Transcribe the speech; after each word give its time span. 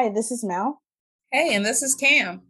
Hi, 0.00 0.08
this 0.08 0.30
is 0.30 0.42
Mel. 0.42 0.80
Hey, 1.30 1.54
and 1.54 1.62
this 1.62 1.82
is 1.82 1.94
Cam. 1.94 2.40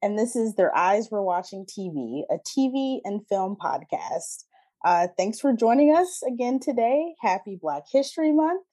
And 0.00 0.18
this 0.18 0.34
is 0.34 0.54
Their 0.54 0.74
Eyes 0.74 1.10
Were 1.10 1.22
Watching 1.22 1.66
TV, 1.66 2.22
a 2.30 2.38
TV 2.38 3.00
and 3.04 3.20
film 3.28 3.58
podcast. 3.62 4.44
Uh, 4.82 5.08
thanks 5.18 5.38
for 5.38 5.52
joining 5.52 5.94
us 5.94 6.22
again 6.26 6.60
today. 6.60 7.12
Happy 7.20 7.58
Black 7.60 7.82
History 7.92 8.32
Month. 8.32 8.64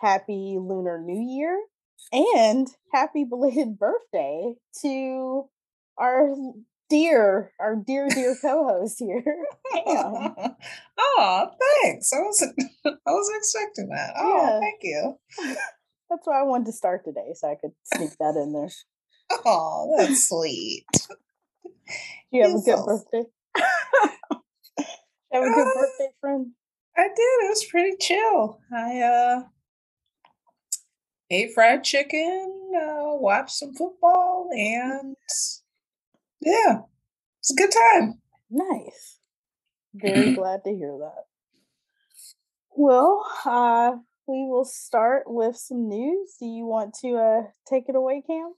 Happy 0.00 0.56
Lunar 0.60 1.00
New 1.00 1.24
Year. 1.24 1.56
And 2.12 2.66
happy 2.92 3.22
belated 3.30 3.78
birthday 3.78 4.54
to 4.82 5.44
our 5.96 6.34
dear, 6.90 7.52
our 7.60 7.76
dear, 7.76 8.08
dear 8.08 8.36
co-host 8.42 8.98
here. 8.98 9.22
oh, 10.98 11.46
thanks. 11.82 12.12
I 12.12 12.22
wasn't 12.22 12.60
I 12.84 12.90
wasn't 13.06 13.38
expecting 13.38 13.88
that. 13.90 14.14
Oh, 14.18 14.36
yeah. 14.36 14.58
thank 14.58 14.80
you. 14.82 15.16
That's 16.08 16.26
why 16.26 16.40
I 16.40 16.44
wanted 16.44 16.66
to 16.66 16.72
start 16.72 17.04
today, 17.04 17.32
so 17.34 17.50
I 17.50 17.56
could 17.56 17.72
sneak 17.84 18.10
that 18.18 18.36
in 18.36 18.52
there. 18.52 18.68
Oh, 19.44 19.92
that's 19.98 20.28
sweet. 20.28 20.86
you 22.30 22.42
have 22.42 22.52
a 22.52 22.60
good 22.60 22.84
birthday? 22.86 23.24
have 25.32 25.42
a 25.42 25.50
good 25.50 25.66
uh, 25.66 25.70
birthday, 25.74 26.08
friend? 26.20 26.52
I 26.96 27.08
did. 27.08 27.18
It 27.18 27.48
was 27.48 27.64
pretty 27.64 27.96
chill. 28.00 28.60
I 28.72 29.00
uh 29.00 29.42
ate 31.28 31.52
fried 31.54 31.82
chicken, 31.82 32.70
uh, 32.76 33.16
watched 33.16 33.56
some 33.56 33.74
football, 33.74 34.48
and 34.52 35.16
yeah, 36.40 36.82
it's 37.40 37.52
a 37.52 37.56
good 37.56 37.72
time. 37.72 38.20
Nice. 38.50 39.18
Very 39.94 40.30
glad 40.34 40.62
to 40.64 40.70
hear 40.70 40.96
that. 41.00 41.24
Well, 42.76 43.26
uh, 43.44 43.96
we 44.26 44.46
will 44.48 44.64
start 44.64 45.24
with 45.26 45.56
some 45.56 45.88
news. 45.88 46.36
Do 46.38 46.46
you 46.46 46.66
want 46.66 46.94
to 47.02 47.16
uh, 47.16 47.42
take 47.68 47.88
it 47.88 47.96
away, 47.96 48.22
Cam? 48.26 48.54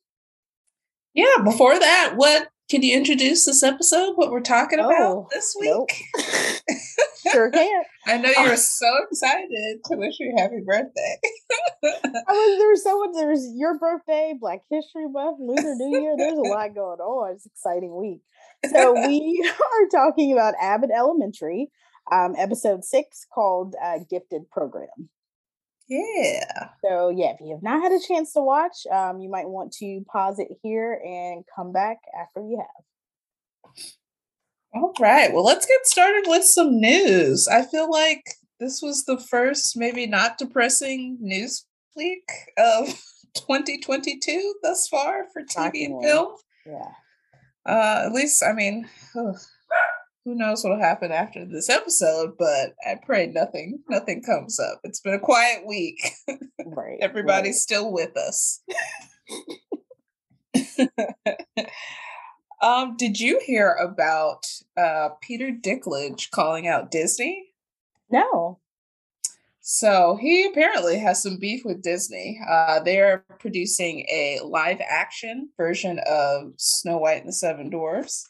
Yeah, 1.14 1.42
before 1.42 1.78
that, 1.78 2.14
what 2.16 2.48
can 2.70 2.82
you 2.82 2.96
introduce 2.96 3.44
this 3.44 3.62
episode? 3.62 4.12
What 4.16 4.30
we're 4.30 4.40
talking 4.40 4.78
about 4.78 4.92
oh, 4.92 5.28
this 5.32 5.56
week? 5.58 5.70
Nope. 5.70 5.88
sure 7.32 7.50
can. 7.50 7.82
I 8.06 8.18
know 8.18 8.30
you 8.30 8.50
were 8.50 8.56
so 8.56 8.86
excited 9.10 9.80
to 9.86 9.96
wish 9.96 10.14
you 10.20 10.34
happy 10.36 10.60
birthday. 10.64 11.18
I 11.82 12.32
mean, 12.32 12.58
there's 12.58 12.84
so 12.84 12.98
much. 13.00 13.10
There's 13.14 13.46
your 13.54 13.78
birthday, 13.78 14.34
Black 14.38 14.60
History 14.70 15.08
Month, 15.08 15.38
Lunar 15.40 15.74
New 15.76 16.00
Year. 16.00 16.14
There's 16.16 16.38
a 16.38 16.42
lot 16.42 16.74
going 16.74 17.00
on. 17.00 17.34
It's 17.34 17.46
an 17.46 17.52
exciting 17.54 17.96
week. 17.96 18.20
So 18.70 18.92
we 18.92 19.50
are 19.50 19.88
talking 19.90 20.32
about 20.32 20.54
Abbott 20.60 20.90
Elementary, 20.94 21.70
um, 22.12 22.34
episode 22.36 22.84
six 22.84 23.26
called 23.32 23.74
uh, 23.82 23.98
"Gifted 24.10 24.50
Program." 24.50 25.08
Yeah. 25.88 26.68
So 26.84 27.08
yeah, 27.08 27.32
if 27.32 27.40
you 27.40 27.54
have 27.54 27.62
not 27.62 27.82
had 27.82 27.92
a 27.92 28.00
chance 28.06 28.32
to 28.34 28.40
watch, 28.40 28.86
um, 28.92 29.20
you 29.20 29.30
might 29.30 29.48
want 29.48 29.72
to 29.74 30.04
pause 30.10 30.38
it 30.38 30.48
here 30.62 31.00
and 31.04 31.44
come 31.54 31.72
back 31.72 31.98
after 32.18 32.40
you 32.40 32.58
have. 32.58 33.74
All 34.74 34.92
right. 35.00 35.32
Well, 35.32 35.44
let's 35.44 35.66
get 35.66 35.86
started 35.86 36.24
with 36.26 36.44
some 36.44 36.78
news. 36.78 37.48
I 37.48 37.64
feel 37.64 37.90
like 37.90 38.22
this 38.60 38.80
was 38.82 39.04
the 39.04 39.18
first, 39.18 39.76
maybe 39.76 40.06
not 40.06 40.36
depressing 40.36 41.16
news 41.20 41.64
week 41.96 42.30
of 42.58 42.86
2022 43.34 44.54
thus 44.62 44.88
far 44.88 45.24
for 45.32 45.42
TV 45.42 45.86
and 45.86 46.02
film. 46.02 46.34
Yeah. 46.66 46.92
Uh, 47.66 48.04
at 48.06 48.12
least, 48.12 48.42
I 48.42 48.52
mean, 48.52 48.88
ugh, 49.16 49.36
who 50.28 50.34
knows 50.34 50.62
what'll 50.62 50.78
happen 50.78 51.10
after 51.10 51.46
this 51.46 51.70
episode, 51.70 52.36
but 52.38 52.74
I 52.86 52.96
pray 53.02 53.28
nothing 53.28 53.82
nothing 53.88 54.22
comes 54.22 54.60
up. 54.60 54.80
It's 54.84 55.00
been 55.00 55.14
a 55.14 55.18
quiet 55.18 55.66
week. 55.66 55.98
Right. 56.66 56.98
Everybody's 57.00 57.54
right. 57.54 57.54
still 57.54 57.90
with 57.90 58.14
us. 58.14 58.60
um, 62.62 62.94
did 62.98 63.18
you 63.18 63.40
hear 63.42 63.72
about 63.72 64.44
uh, 64.76 65.08
Peter 65.22 65.50
Dinklage 65.50 66.30
calling 66.30 66.68
out 66.68 66.90
Disney? 66.90 67.54
No. 68.10 68.58
So 69.62 70.18
he 70.20 70.44
apparently 70.46 70.98
has 70.98 71.22
some 71.22 71.38
beef 71.38 71.62
with 71.64 71.82
Disney. 71.82 72.38
Uh, 72.46 72.80
they're 72.80 73.24
producing 73.38 74.00
a 74.12 74.40
live 74.44 74.82
action 74.86 75.48
version 75.56 76.00
of 76.06 76.52
Snow 76.58 76.98
White 76.98 77.20
and 77.20 77.28
the 77.28 77.32
Seven 77.32 77.70
Dwarfs 77.70 78.28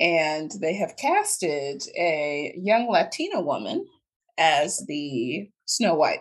and 0.00 0.50
they 0.60 0.74
have 0.74 0.96
casted 0.96 1.84
a 1.96 2.54
young 2.56 2.88
Latina 2.88 3.40
woman 3.40 3.86
as 4.38 4.82
the 4.88 5.48
Snow 5.66 5.94
White. 5.94 6.20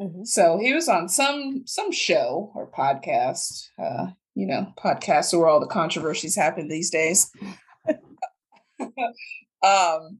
Mm-hmm. 0.00 0.24
So 0.24 0.58
he 0.58 0.72
was 0.72 0.88
on 0.88 1.08
some 1.08 1.62
some 1.66 1.92
show 1.92 2.50
or 2.54 2.70
podcast, 2.70 3.68
uh, 3.78 4.06
you 4.34 4.46
know, 4.46 4.72
podcasts 4.82 5.38
where 5.38 5.46
all 5.46 5.60
the 5.60 5.66
controversies 5.66 6.34
happen 6.34 6.68
these 6.68 6.90
days. 6.90 7.30
um, 9.62 10.18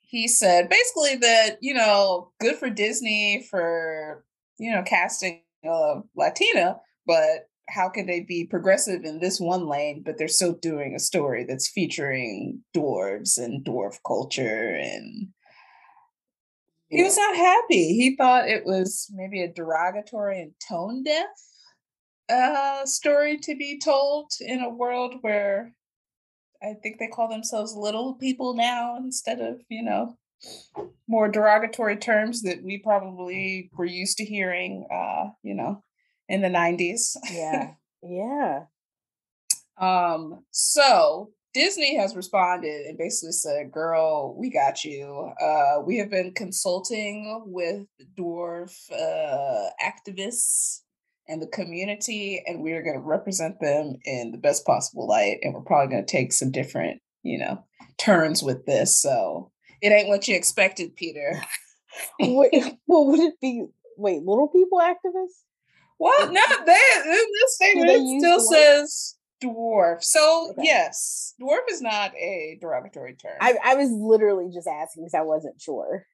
he 0.00 0.26
said 0.26 0.70
basically 0.70 1.16
that 1.16 1.58
you 1.60 1.74
know, 1.74 2.32
good 2.40 2.56
for 2.56 2.70
Disney 2.70 3.46
for 3.50 4.24
you 4.58 4.72
know 4.72 4.82
casting 4.82 5.42
a 5.62 6.00
Latina, 6.16 6.78
but 7.06 7.48
how 7.68 7.88
can 7.88 8.06
they 8.06 8.20
be 8.20 8.46
progressive 8.46 9.04
in 9.04 9.18
this 9.18 9.40
one 9.40 9.66
lane, 9.66 10.02
but 10.04 10.18
they're 10.18 10.28
still 10.28 10.54
doing 10.54 10.94
a 10.94 11.00
story 11.00 11.44
that's 11.44 11.68
featuring 11.68 12.62
dwarves 12.74 13.38
and 13.38 13.64
dwarf 13.64 13.98
culture 14.06 14.76
and 14.80 15.28
he 16.88 17.02
was 17.02 17.16
not 17.16 17.34
happy. 17.34 17.94
He 17.94 18.14
thought 18.14 18.48
it 18.48 18.64
was 18.64 19.10
maybe 19.12 19.42
a 19.42 19.52
derogatory 19.52 20.40
and 20.40 20.52
tone 20.68 21.02
deaf 21.02 21.26
uh, 22.28 22.84
story 22.86 23.38
to 23.38 23.56
be 23.56 23.78
told 23.78 24.30
in 24.40 24.60
a 24.60 24.68
world 24.68 25.16
where 25.20 25.72
I 26.62 26.74
think 26.82 26.98
they 26.98 27.08
call 27.08 27.28
themselves 27.28 27.74
little 27.74 28.14
people 28.14 28.54
now 28.54 28.96
instead 28.96 29.40
of, 29.40 29.60
you 29.68 29.82
know, 29.82 30.16
more 31.08 31.28
derogatory 31.28 31.96
terms 31.96 32.42
that 32.42 32.62
we 32.62 32.78
probably 32.78 33.70
were 33.76 33.84
used 33.84 34.18
to 34.18 34.24
hearing, 34.24 34.86
uh, 34.92 35.30
you 35.42 35.54
know, 35.54 35.82
in 36.28 36.42
the 36.42 36.48
90s. 36.48 37.16
Yeah. 37.30 37.72
Yeah. 38.02 38.64
um, 39.78 40.44
so 40.50 41.30
Disney 41.56 41.96
has 41.96 42.14
responded 42.14 42.86
and 42.86 42.98
basically 42.98 43.32
said, 43.32 43.72
Girl, 43.72 44.36
we 44.38 44.50
got 44.50 44.84
you. 44.84 45.32
Uh, 45.40 45.80
we 45.84 45.96
have 45.96 46.10
been 46.10 46.32
consulting 46.34 47.44
with 47.46 47.86
dwarf 48.14 48.74
uh, 48.92 49.70
activists 49.82 50.82
and 51.28 51.40
the 51.40 51.46
community, 51.46 52.42
and 52.46 52.62
we 52.62 52.72
are 52.72 52.82
going 52.82 52.96
to 52.96 53.00
represent 53.00 53.58
them 53.60 53.96
in 54.04 54.32
the 54.32 54.38
best 54.38 54.66
possible 54.66 55.08
light. 55.08 55.38
And 55.40 55.54
we're 55.54 55.62
probably 55.62 55.92
going 55.92 56.04
to 56.04 56.12
take 56.12 56.32
some 56.32 56.50
different, 56.50 57.00
you 57.22 57.38
know, 57.38 57.64
turns 57.96 58.42
with 58.42 58.66
this. 58.66 59.00
So 59.00 59.50
it 59.80 59.88
ain't 59.88 60.08
what 60.08 60.28
you 60.28 60.36
expected, 60.36 60.94
Peter. 60.94 61.40
wait, 62.20 62.52
well, 62.86 63.06
would 63.06 63.20
it 63.20 63.40
be, 63.40 63.64
wait, 63.96 64.22
little 64.22 64.48
people 64.48 64.78
activists? 64.78 65.42
Well, 65.98 66.32
not 66.32 66.66
that. 66.66 67.02
In 67.04 67.12
this 67.12 67.54
statement, 67.54 67.90
it 67.90 68.20
still 68.20 68.38
dwarf? 68.38 68.42
says 68.42 69.14
dwarf. 69.42 70.02
So 70.02 70.48
okay. 70.50 70.62
yes, 70.64 71.34
dwarf 71.40 71.70
is 71.70 71.80
not 71.80 72.14
a 72.14 72.58
derogatory 72.60 73.14
term. 73.14 73.36
I, 73.40 73.56
I 73.64 73.74
was 73.74 73.90
literally 73.90 74.50
just 74.52 74.68
asking 74.68 75.04
because 75.04 75.14
I 75.14 75.22
wasn't 75.22 75.60
sure. 75.60 76.06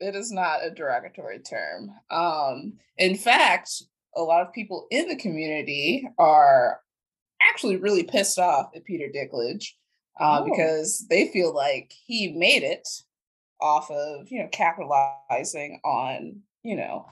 It 0.00 0.14
is 0.14 0.30
not 0.30 0.64
a 0.64 0.70
derogatory 0.70 1.40
term. 1.40 1.90
Um, 2.10 2.74
in 2.96 3.16
fact, 3.16 3.82
a 4.14 4.22
lot 4.22 4.42
of 4.42 4.52
people 4.52 4.86
in 4.90 5.08
the 5.08 5.16
community 5.16 6.08
are 6.18 6.80
actually 7.42 7.76
really 7.76 8.04
pissed 8.04 8.38
off 8.38 8.70
at 8.74 8.84
Peter 8.84 9.06
Dinklage 9.12 9.72
uh, 10.20 10.40
oh. 10.40 10.44
because 10.44 11.06
they 11.08 11.28
feel 11.28 11.54
like 11.54 11.92
he 12.06 12.32
made 12.32 12.62
it 12.62 12.88
off 13.60 13.90
of 13.90 14.30
you 14.30 14.40
know 14.40 14.48
capitalizing 14.52 15.80
on 15.84 16.40
you 16.62 16.76
know 16.76 17.06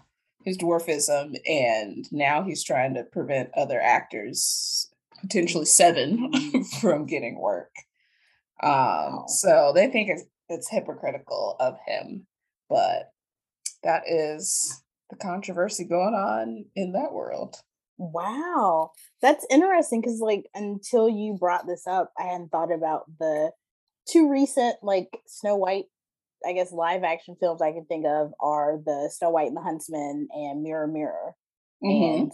his 0.46 0.56
dwarfism, 0.56 1.37
and 1.44 2.10
now 2.12 2.44
he's 2.44 2.62
trying 2.62 2.94
to 2.94 3.02
prevent 3.02 3.50
other 3.54 3.81
actors, 3.81 4.88
potentially 5.20 5.66
seven, 5.66 6.31
mm-hmm. 6.32 6.62
from 6.81 7.04
getting 7.04 7.38
work. 7.38 7.72
Um, 8.62 8.70
wow. 8.70 9.25
So 9.26 9.72
they 9.75 9.88
think 9.88 10.08
it's, 10.08 10.22
it's 10.48 10.70
hypocritical 10.70 11.56
of 11.58 11.76
him, 11.87 12.26
but 12.70 13.10
that 13.82 14.04
is 14.06 14.82
the 15.10 15.16
controversy 15.16 15.84
going 15.84 16.14
on 16.14 16.64
in 16.76 16.92
that 16.92 17.12
world. 17.12 17.56
Wow. 17.99 18.92
That's 19.20 19.46
interesting 19.50 20.00
because, 20.00 20.20
like, 20.20 20.44
until 20.54 21.08
you 21.08 21.37
brought 21.38 21.66
this 21.66 21.87
up, 21.88 22.12
I 22.19 22.25
hadn't 22.25 22.50
thought 22.50 22.72
about 22.72 23.04
the 23.19 23.50
two 24.08 24.31
recent, 24.31 24.76
like, 24.82 25.08
Snow 25.26 25.56
White 25.56 25.87
I 26.44 26.53
guess 26.53 26.73
live 26.73 27.03
action 27.05 27.37
films 27.38 27.62
I 27.62 27.73
can 27.73 27.85
think 27.87 28.06
of 28.06 28.33
are 28.41 28.79
the 28.85 29.11
Snow 29.12 29.31
White 29.31 29.49
and 29.49 29.56
the 29.56 29.62
Huntsman 29.62 30.29
and 30.33 30.62
Mirror 30.62 30.88
Mirror. 30.88 31.35
Mm-hmm. 31.83 32.23
And 32.23 32.33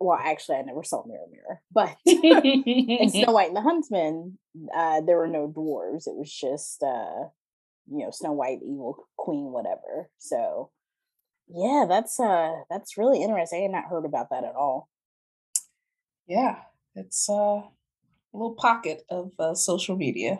well, 0.00 0.18
actually, 0.20 0.58
I 0.58 0.62
never 0.62 0.82
saw 0.82 1.04
Mirror 1.06 1.26
Mirror, 1.30 1.60
but 1.72 1.96
in 2.06 3.08
Snow 3.10 3.32
White 3.32 3.48
and 3.48 3.56
the 3.56 3.62
Huntsman, 3.62 4.38
uh, 4.74 5.00
there 5.00 5.16
were 5.16 5.28
no 5.28 5.48
dwarves. 5.48 6.06
It 6.06 6.16
was 6.16 6.32
just, 6.32 6.82
uh, 6.82 7.28
you 7.86 8.04
know, 8.04 8.10
Snow 8.10 8.32
White, 8.32 8.60
evil 8.64 9.08
queen, 9.16 9.52
whatever. 9.52 10.10
So 10.18 10.70
Yeah, 11.48 11.86
that's 11.88 12.18
uh 12.18 12.52
that's 12.70 12.98
really 12.98 13.22
interesting. 13.22 13.60
I 13.60 13.62
had 13.62 13.70
not 13.72 13.90
heard 13.90 14.04
about 14.04 14.30
that 14.30 14.44
at 14.44 14.54
all. 14.54 14.88
Yeah, 16.26 16.56
it's 16.94 17.28
uh, 17.28 17.32
a 17.34 17.70
little 18.32 18.54
pocket 18.54 19.02
of 19.10 19.32
uh, 19.38 19.54
social 19.54 19.96
media. 19.96 20.38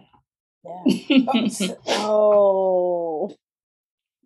Yeah. 0.65 0.83
Oh, 1.89 3.31
oh 3.31 3.37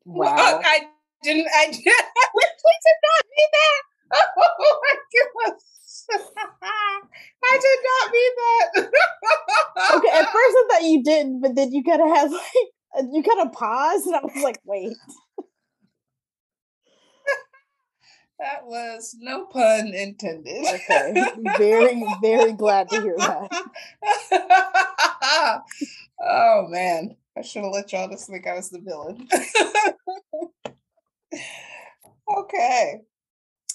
Well, 0.05 0.35
wow. 0.35 0.61
I 0.65 0.81
didn't. 1.23 1.47
I 1.55 1.67
did. 1.73 1.83
Please 1.83 2.83
did 2.87 3.01
not 3.03 3.25
mean 3.31 3.51
that. 3.53 3.83
Oh 4.39 4.81
my 4.83 4.95
goodness! 5.13 5.65
I 7.45 7.59
did 7.61 7.81
not 7.89 8.13
mean 8.13 8.33
that. 8.37 8.69
Okay, 9.97 10.09
at 10.19 10.25
first 10.27 10.35
I 10.37 10.67
thought 10.71 10.83
you 10.85 11.03
didn't, 11.03 11.41
but 11.41 11.55
then 11.57 11.73
you 11.73 11.83
kind 11.83 12.01
of 12.03 12.09
had 12.09 12.31
like 12.31 13.07
you 13.13 13.23
kind 13.23 13.41
of 13.47 13.53
paused, 13.53 14.07
and 14.07 14.15
I 14.15 14.21
was 14.23 14.43
like, 14.45 14.59
wait. 14.65 14.97
that 18.39 18.65
was 18.65 19.17
no 19.19 19.47
pun 19.47 19.93
intended. 19.95 20.67
Okay, 20.67 21.25
very 21.59 22.05
very 22.23 22.53
glad 22.53 22.89
to 22.91 23.01
hear 23.01 23.17
that. 23.19 23.51
Oh 26.21 26.67
man, 26.69 27.17
I 27.37 27.43
should 27.43 27.65
have 27.65 27.73
let 27.73 27.93
y'all 27.93 28.09
just 28.09 28.29
think 28.29 28.47
I 28.47 28.55
was 28.55 28.71
the 28.71 28.81
villain. 28.81 29.29
okay, 32.39 33.01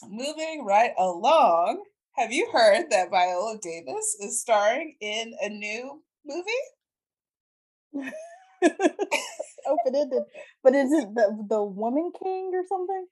moving 0.08 0.66
right 0.66 0.92
along. 0.98 1.84
Have 2.18 2.32
you 2.32 2.50
heard 2.52 2.90
that 2.90 3.10
Viola 3.10 3.58
Davis 3.62 4.18
is 4.20 4.42
starring 4.42 4.96
in 5.00 5.34
a 5.42 5.50
new 5.50 6.02
movie? 6.26 6.52
Open 8.64 9.96
ended, 9.96 10.24
but 10.64 10.76
is 10.76 10.92
it 10.92 11.14
the 11.16 11.46
the 11.50 11.64
Woman 11.64 12.12
King 12.22 12.52
or 12.54 12.64
something? 12.68 13.08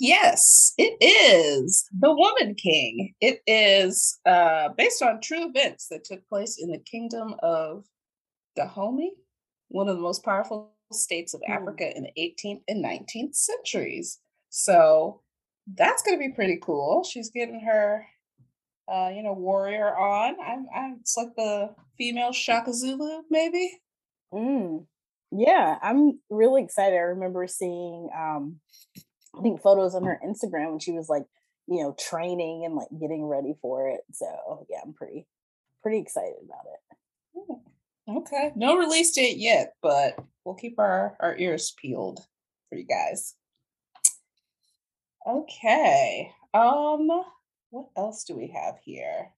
Yes, 0.00 0.74
it 0.76 0.96
is 1.00 1.88
The 2.00 2.12
Woman 2.12 2.56
King. 2.56 3.14
It 3.20 3.40
is 3.46 4.18
uh, 4.26 4.70
based 4.76 5.02
on 5.02 5.20
true 5.20 5.48
events 5.48 5.86
that 5.88 6.04
took 6.04 6.28
place 6.28 6.58
in 6.60 6.70
the 6.72 6.78
kingdom 6.78 7.34
of 7.42 7.84
Dahomey, 8.56 9.12
one 9.68 9.88
of 9.88 9.96
the 9.96 10.02
most 10.02 10.24
powerful 10.24 10.72
states 10.92 11.34
of 11.34 11.42
Hmm. 11.46 11.52
Africa 11.52 11.96
in 11.96 12.04
the 12.04 12.12
18th 12.16 12.62
and 12.68 12.82
19th 12.84 13.34
centuries. 13.34 14.20
So 14.50 15.20
that's 15.74 16.02
going 16.02 16.18
to 16.18 16.26
be 16.28 16.32
pretty 16.34 16.58
cool. 16.62 17.04
She's 17.04 17.30
getting 17.30 17.60
her, 17.60 18.06
uh, 18.86 19.10
you 19.14 19.22
know, 19.22 19.32
warrior 19.32 19.96
on. 19.96 20.36
I'm, 20.40 20.66
I'm, 20.74 20.98
it's 21.00 21.16
like 21.16 21.34
the 21.36 21.74
female 21.98 22.32
Shaka 22.32 22.72
Zulu, 22.72 23.22
maybe. 23.30 23.80
Mm. 24.32 24.86
Yeah, 25.32 25.78
I'm 25.82 26.20
really 26.30 26.62
excited. 26.62 26.96
I 26.96 27.00
remember 27.00 27.46
seeing 27.48 28.08
um 28.16 28.60
I 29.36 29.42
think 29.42 29.62
photos 29.62 29.94
on 29.96 30.04
her 30.04 30.20
Instagram 30.24 30.70
when 30.70 30.78
she 30.78 30.92
was 30.92 31.08
like, 31.08 31.24
you 31.66 31.82
know, 31.82 31.96
training 31.98 32.64
and 32.64 32.76
like 32.76 32.86
getting 33.00 33.24
ready 33.26 33.54
for 33.60 33.88
it. 33.88 34.02
So 34.12 34.66
yeah, 34.70 34.78
I'm 34.84 34.92
pretty 34.92 35.26
pretty 35.82 35.98
excited 35.98 36.34
about 36.44 36.66
it. 36.66 36.96
Hmm, 37.34 37.63
Okay, 38.08 38.52
no 38.54 38.76
release 38.76 39.12
date 39.12 39.38
yet, 39.38 39.74
but 39.82 40.18
we'll 40.44 40.54
keep 40.54 40.78
our 40.78 41.16
our 41.20 41.36
ears 41.38 41.74
peeled 41.80 42.20
for 42.68 42.76
you 42.76 42.86
guys. 42.86 43.34
Okay. 45.26 46.30
Um, 46.52 47.08
what 47.70 47.86
else 47.96 48.24
do 48.24 48.36
we 48.36 48.54
have 48.54 48.74
here? 48.84 49.30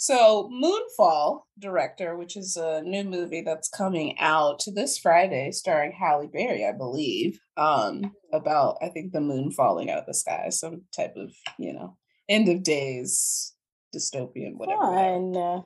So, 0.00 0.48
Moonfall 0.52 1.42
director, 1.58 2.16
which 2.16 2.36
is 2.36 2.56
a 2.56 2.82
new 2.82 3.02
movie 3.02 3.42
that's 3.42 3.68
coming 3.68 4.16
out 4.18 4.62
this 4.74 4.96
Friday, 4.96 5.50
starring 5.50 5.92
Halle 5.92 6.28
Berry, 6.28 6.64
I 6.64 6.70
believe, 6.72 7.40
um, 7.56 8.12
about 8.32 8.78
I 8.80 8.88
think 8.90 9.12
the 9.12 9.20
moon 9.20 9.50
falling 9.50 9.90
out 9.90 9.98
of 9.98 10.06
the 10.06 10.14
sky, 10.14 10.50
some 10.50 10.82
type 10.96 11.14
of 11.16 11.32
you 11.58 11.72
know 11.72 11.96
end 12.28 12.48
of 12.48 12.62
days 12.62 13.54
dystopian, 13.94 14.54
whatever. 14.56 14.82
Fun. 14.82 15.64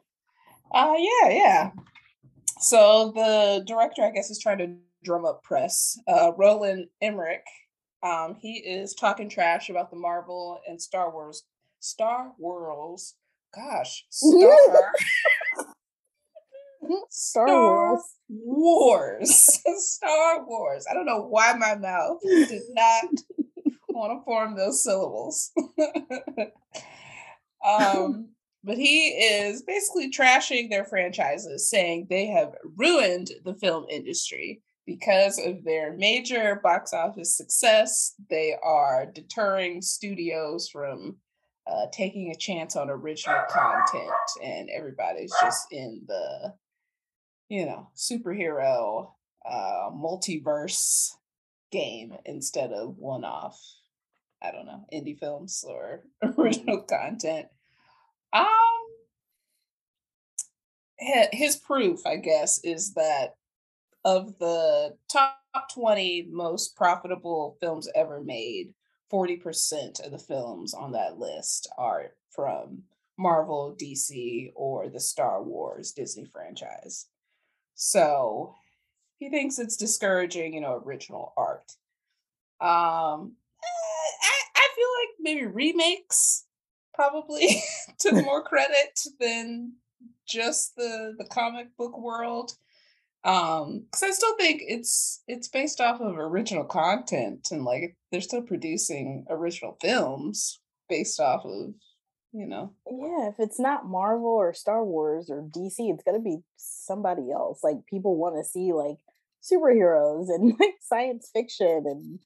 Uh, 0.74 0.78
Uh, 0.78 0.94
yeah, 0.98 1.28
yeah. 1.28 1.70
So 2.58 3.12
the 3.14 3.64
director, 3.66 4.02
I 4.02 4.10
guess, 4.10 4.30
is 4.30 4.38
trying 4.38 4.58
to 4.58 4.76
drum 5.04 5.24
up 5.24 5.42
press. 5.42 5.98
Uh, 6.06 6.32
Roland 6.36 6.86
Emmerich, 7.00 7.44
um, 8.02 8.36
he 8.40 8.58
is 8.58 8.94
talking 8.94 9.28
trash 9.28 9.68
about 9.68 9.90
the 9.90 9.96
Marvel 9.96 10.60
and 10.68 10.80
Star 10.80 11.12
Wars, 11.12 11.44
Star 11.80 12.32
Wars, 12.38 13.14
gosh, 13.54 14.04
Star, 14.10 14.56
Star 17.10 17.46
Wars. 17.46 18.02
Wars, 18.28 19.60
Star 19.78 20.44
Wars. 20.46 20.86
I 20.90 20.94
don't 20.94 21.06
know 21.06 21.22
why 21.22 21.52
my 21.54 21.74
mouth 21.74 22.20
did 22.22 22.62
not 22.70 23.04
want 23.88 24.18
to 24.20 24.24
form 24.24 24.56
those 24.56 24.82
syllables. 24.82 25.52
um, 27.66 28.28
but 28.64 28.76
he 28.76 29.08
is 29.08 29.62
basically 29.62 30.10
trashing 30.10 30.70
their 30.70 30.84
franchises, 30.84 31.68
saying 31.68 32.06
they 32.08 32.26
have 32.26 32.54
ruined 32.76 33.30
the 33.44 33.54
film 33.54 33.86
industry 33.90 34.62
because 34.86 35.38
of 35.38 35.64
their 35.64 35.96
major 35.96 36.60
box 36.62 36.92
office 36.92 37.36
success. 37.36 38.14
They 38.30 38.54
are 38.62 39.06
deterring 39.06 39.82
studios 39.82 40.68
from 40.68 41.16
uh, 41.66 41.86
taking 41.92 42.30
a 42.30 42.36
chance 42.36 42.76
on 42.76 42.90
original 42.90 43.42
content, 43.48 44.10
and 44.42 44.68
everybody's 44.70 45.32
just 45.40 45.66
in 45.70 46.02
the, 46.06 46.54
you 47.48 47.66
know, 47.66 47.88
superhero 47.96 49.12
uh, 49.48 49.90
multiverse 49.90 51.10
game 51.70 52.14
instead 52.24 52.72
of 52.72 52.96
one 52.98 53.24
off, 53.24 53.58
I 54.42 54.52
don't 54.52 54.66
know, 54.66 54.84
indie 54.92 55.18
films 55.18 55.64
or 55.66 56.04
original 56.38 56.82
content. 56.82 57.46
Um, 58.32 58.46
his 61.32 61.56
proof, 61.56 62.06
I 62.06 62.16
guess, 62.16 62.62
is 62.64 62.94
that 62.94 63.34
of 64.04 64.38
the 64.38 64.96
top 65.10 65.38
20 65.74 66.28
most 66.30 66.76
profitable 66.76 67.56
films 67.60 67.88
ever 67.94 68.22
made, 68.22 68.74
40% 69.12 70.04
of 70.04 70.10
the 70.10 70.18
films 70.18 70.74
on 70.74 70.92
that 70.92 71.18
list 71.18 71.68
are 71.76 72.12
from 72.30 72.82
Marvel, 73.18 73.76
DC, 73.78 74.52
or 74.54 74.88
the 74.88 75.00
Star 75.00 75.42
Wars 75.42 75.92
Disney 75.92 76.24
franchise. 76.24 77.06
So 77.74 78.54
he 79.18 79.28
thinks 79.28 79.58
it's 79.58 79.76
discouraging, 79.76 80.54
you 80.54 80.60
know, 80.60 80.82
original 80.84 81.32
art. 81.36 81.72
Um, 82.60 83.36
eh, 83.62 84.16
I, 84.22 84.42
I 84.56 84.68
feel 84.74 84.88
like 85.00 85.16
maybe 85.20 85.46
remakes 85.46 86.44
probably 86.94 87.62
took 87.98 88.14
more 88.24 88.42
credit 88.42 89.00
than 89.20 89.72
just 90.26 90.76
the 90.76 91.14
the 91.18 91.24
comic 91.24 91.76
book 91.76 91.98
world 91.98 92.54
um 93.24 93.84
because 93.84 94.02
i 94.02 94.10
still 94.10 94.36
think 94.36 94.60
it's 94.64 95.22
it's 95.28 95.48
based 95.48 95.80
off 95.80 96.00
of 96.00 96.18
original 96.18 96.64
content 96.64 97.48
and 97.50 97.64
like 97.64 97.96
they're 98.10 98.20
still 98.20 98.42
producing 98.42 99.24
original 99.30 99.76
films 99.80 100.60
based 100.88 101.20
off 101.20 101.44
of 101.44 101.74
you 102.32 102.46
know 102.46 102.72
Yeah, 102.86 103.28
if 103.28 103.34
it's 103.38 103.60
not 103.60 103.86
Marvel 103.86 104.30
or 104.30 104.54
Star 104.54 104.84
Wars 104.84 105.30
or 105.30 105.42
DC, 105.42 105.74
it's 105.78 106.02
gonna 106.02 106.18
be 106.18 106.38
somebody 106.56 107.30
else. 107.30 107.62
Like 107.62 107.86
people 107.86 108.16
want 108.16 108.36
to 108.36 108.44
see 108.44 108.72
like 108.72 108.98
superheroes 109.42 110.28
and 110.28 110.54
like 110.60 110.74
science 110.80 111.30
fiction 111.32 111.84
and 111.86 112.18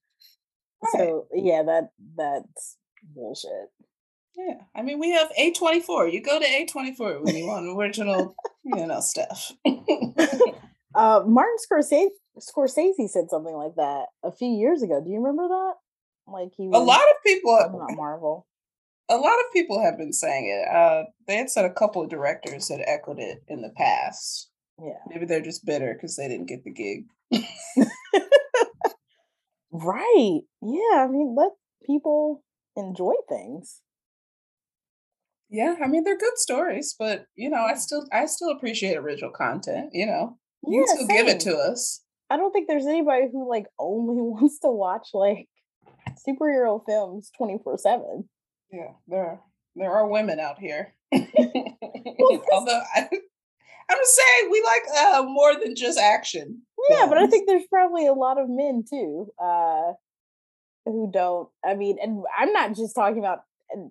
right 0.83 0.93
so 0.93 1.27
yeah, 1.35 1.63
that 1.65 1.91
that's 2.17 2.77
bullshit. 3.15 3.71
Yeah 4.37 4.55
i 4.75 4.83
mean 4.83 4.99
we 4.99 5.11
have 5.13 5.31
a24 5.39 6.13
you 6.13 6.23
go 6.23 6.39
to 6.39 6.45
a24 6.47 7.23
when 7.25 7.37
you 7.37 7.47
want 7.47 7.67
original 7.79 8.35
you 8.65 8.87
know 8.87 9.01
stuff 9.01 9.53
Uh, 10.95 11.23
Martin 11.27 11.57
Scorsese 11.61 12.09
Scorsese 12.41 13.07
said 13.11 13.29
something 13.29 13.55
like 13.55 13.75
that 13.77 14.07
a 14.25 14.33
few 14.33 14.49
years 14.49 14.81
ago. 14.83 14.99
Do 15.05 15.11
you 15.11 15.19
remember 15.19 15.47
that? 15.47 15.75
Like 16.27 16.53
he 16.57 16.65
a 16.73 16.79
lot 16.79 17.01
of 17.01 17.23
people 17.23 17.55
about 17.55 17.95
Marvel. 17.95 18.47
a 19.11 19.17
lot 19.19 19.35
of 19.35 19.53
people 19.53 19.83
have 19.85 19.99
been 19.99 20.15
saying 20.15 20.47
it 20.49 20.75
uh 20.75 21.05
they 21.29 21.37
had 21.37 21.51
said 21.51 21.67
a 21.67 21.73
couple 21.73 22.03
of 22.03 22.09
directors 22.09 22.71
had 22.71 22.81
echoed 22.87 23.19
it 23.19 23.43
in 23.47 23.61
the 23.61 23.69
past 23.77 24.49
Yeah. 24.83 24.97
maybe 25.07 25.27
they're 25.27 25.43
just 25.43 25.67
bitter 25.67 25.93
because 25.93 26.17
they 26.17 26.29
didn't 26.29 26.49
get 26.49 26.65
the 26.65 26.73
gig 26.73 27.05
Right. 29.71 30.41
Yeah. 30.63 31.05
I 31.05 31.09
mean, 31.11 31.35
let 31.37 31.51
people 31.85 32.43
enjoy 32.77 33.13
things. 33.29 33.83
Yeah, 35.49 35.77
I 35.83 35.87
mean 35.87 36.05
they're 36.05 36.19
good 36.19 36.39
stories, 36.39 36.95
but 36.99 37.27
you 37.35 37.51
know, 37.51 37.63
I 37.63 37.75
still 37.75 38.05
I 38.13 38.27
still 38.27 38.51
appreciate 38.51 38.97
original 38.97 39.31
content, 39.31 39.91
you 39.93 40.07
know. 40.07 40.39
You 40.67 40.85
Yeah, 40.87 40.95
still 40.95 41.09
give 41.09 41.29
it 41.29 41.41
to 41.41 41.57
us. 41.57 42.03
I 42.29 42.37
don't 42.37 42.53
think 42.53 42.67
there's 42.67 42.87
anybody 42.87 43.29
who 43.31 43.49
like 43.49 43.67
only 43.79 44.15
wants 44.21 44.59
to 44.61 44.71
watch 44.71 45.09
like 45.15 45.49
superhero 46.27 46.81
films 46.85 47.31
24 47.37 47.79
7. 47.79 48.29
Yeah, 48.73 48.93
there 49.07 49.41
there 49.75 49.93
are 49.93 50.09
women 50.09 50.41
out 50.41 50.59
here. 50.59 50.95
Well, 52.19 52.43
Although 52.51 52.81
I, 52.95 53.09
I'm 53.11 53.99
just 53.99 54.17
saying 54.17 54.51
we 54.51 54.63
like 54.65 54.83
uh 54.99 55.23
more 55.23 55.55
than 55.55 55.77
just 55.77 55.99
action 55.99 56.63
yeah, 56.91 57.07
but 57.09 57.19
I 57.19 57.27
think 57.27 57.49
there's 57.49 57.67
probably 57.69 58.07
a 58.07 58.13
lot 58.13 58.39
of 58.39 58.49
men 58.49 58.85
too. 58.89 59.29
Uh, 59.43 59.93
who 60.85 61.11
don't. 61.13 61.49
I 61.65 61.75
mean, 61.75 61.99
and 62.01 62.23
I'm 62.39 62.53
not 62.53 62.77
just 62.77 62.95
talking 62.95 63.19
about 63.19 63.41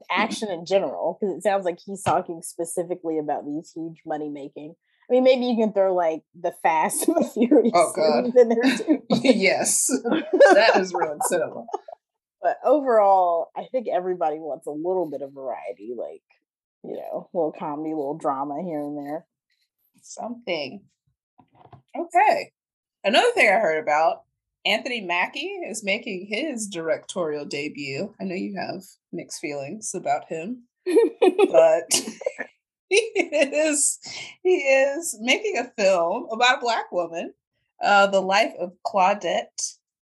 action 0.09 0.49
in 0.49 0.65
general 0.65 1.17
because 1.19 1.35
it 1.35 1.43
sounds 1.43 1.65
like 1.65 1.79
he's 1.85 2.03
talking 2.03 2.41
specifically 2.41 3.17
about 3.19 3.45
these 3.45 3.71
huge 3.73 4.01
money 4.05 4.29
making. 4.29 4.75
I 5.09 5.13
mean, 5.13 5.23
maybe 5.23 5.45
you 5.45 5.55
can 5.55 5.73
throw 5.73 5.93
like 5.93 6.23
the 6.39 6.53
Fast 6.63 7.07
and 7.07 7.17
the 7.17 7.29
Furious 7.29 7.71
oh, 7.75 7.93
God. 7.95 8.35
in 8.35 8.49
there 8.49 8.77
too. 8.77 9.03
yes, 9.09 9.87
that 9.87 10.77
is 10.77 10.93
real 10.93 11.17
cinema. 11.21 11.65
But 12.41 12.57
overall, 12.63 13.51
I 13.55 13.65
think 13.71 13.87
everybody 13.87 14.37
wants 14.37 14.67
a 14.67 14.71
little 14.71 15.09
bit 15.09 15.21
of 15.21 15.33
variety, 15.33 15.93
like 15.97 16.21
you 16.83 16.97
know, 16.97 17.29
a 17.33 17.37
little 17.37 17.55
comedy, 17.57 17.91
a 17.91 17.95
little 17.95 18.17
drama 18.17 18.61
here 18.63 18.79
and 18.79 18.97
there. 18.97 19.25
Something. 20.01 20.83
Okay. 21.97 22.51
Another 23.03 23.31
thing 23.31 23.47
I 23.47 23.59
heard 23.59 23.81
about 23.81 24.24
Anthony 24.65 25.01
Mackie 25.01 25.59
is 25.67 25.83
making 25.83 26.27
his 26.27 26.67
directorial 26.67 27.45
debut. 27.45 28.13
I 28.19 28.23
know 28.23 28.35
you 28.35 28.55
have 28.59 28.83
mixed 29.13 29.39
feelings 29.39 29.93
about 29.93 30.27
him, 30.27 30.63
but 31.51 31.85
he 32.89 32.97
is 32.97 33.99
he 34.43 34.57
is 34.57 35.17
making 35.21 35.57
a 35.57 35.71
film 35.81 36.27
about 36.31 36.57
a 36.57 36.61
black 36.61 36.91
woman, 36.91 37.33
uh, 37.83 38.07
the 38.07 38.21
life 38.21 38.53
of 38.59 38.73
Claudette 38.85 39.77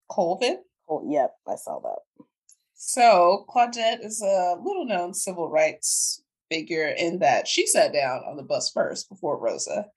Colvin. 0.10 0.63
Oh, 0.89 1.04
yep, 1.10 1.36
I 1.48 1.56
saw 1.56 1.80
that. 1.80 2.25
So 2.74 3.46
Claudette 3.50 4.04
is 4.04 4.22
a 4.22 4.56
little 4.62 4.86
known 4.86 5.13
civil 5.13 5.50
rights 5.50 6.22
figure 6.50 6.88
in 6.88 7.20
that 7.20 7.48
she 7.48 7.68
sat 7.68 7.92
down 7.92 8.22
on 8.25 8.38
the 8.38 8.44
bus 8.44 8.70
first 8.70 9.10
before 9.10 9.38
Rosa, 9.38 9.88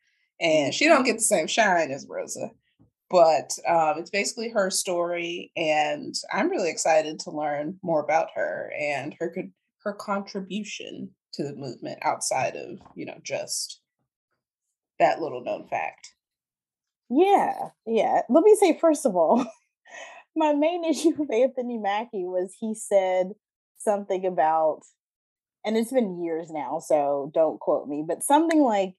and 0.40 0.74
she 0.74 0.86
don't 0.86 1.04
get 1.04 1.16
the 1.16 1.22
same 1.22 1.46
shine 1.46 1.90
as 1.90 2.06
Rosa 2.08 2.50
but 3.10 3.50
um, 3.66 3.98
it's 3.98 4.10
basically 4.10 4.48
her 4.50 4.70
story 4.70 5.50
and 5.56 6.14
i'm 6.32 6.48
really 6.48 6.70
excited 6.70 7.18
to 7.18 7.30
learn 7.30 7.78
more 7.82 8.02
about 8.02 8.28
her 8.34 8.72
and 8.78 9.14
her 9.18 9.34
her 9.82 9.92
contribution 9.92 11.10
to 11.32 11.42
the 11.42 11.54
movement 11.54 11.98
outside 12.02 12.56
of 12.56 12.80
you 12.94 13.06
know 13.06 13.18
just 13.22 13.80
that 14.98 15.20
little 15.20 15.42
known 15.42 15.66
fact. 15.66 16.14
Yeah 17.08 17.70
yeah. 17.86 18.22
Let 18.28 18.44
me 18.44 18.54
say 18.56 18.78
first 18.78 19.06
of 19.06 19.16
all 19.16 19.44
my 20.36 20.52
main 20.52 20.84
issue 20.88 21.14
with 21.16 21.32
anthony 21.32 21.78
mackie 21.78 22.24
was 22.24 22.54
he 22.60 22.74
said 22.74 23.32
something 23.78 24.26
about 24.26 24.82
and 25.64 25.76
it's 25.76 25.92
been 25.92 26.22
years 26.22 26.50
now 26.50 26.78
so 26.78 27.30
don't 27.34 27.58
quote 27.58 27.88
me 27.88 28.04
but 28.06 28.22
something 28.22 28.62
like 28.62 28.94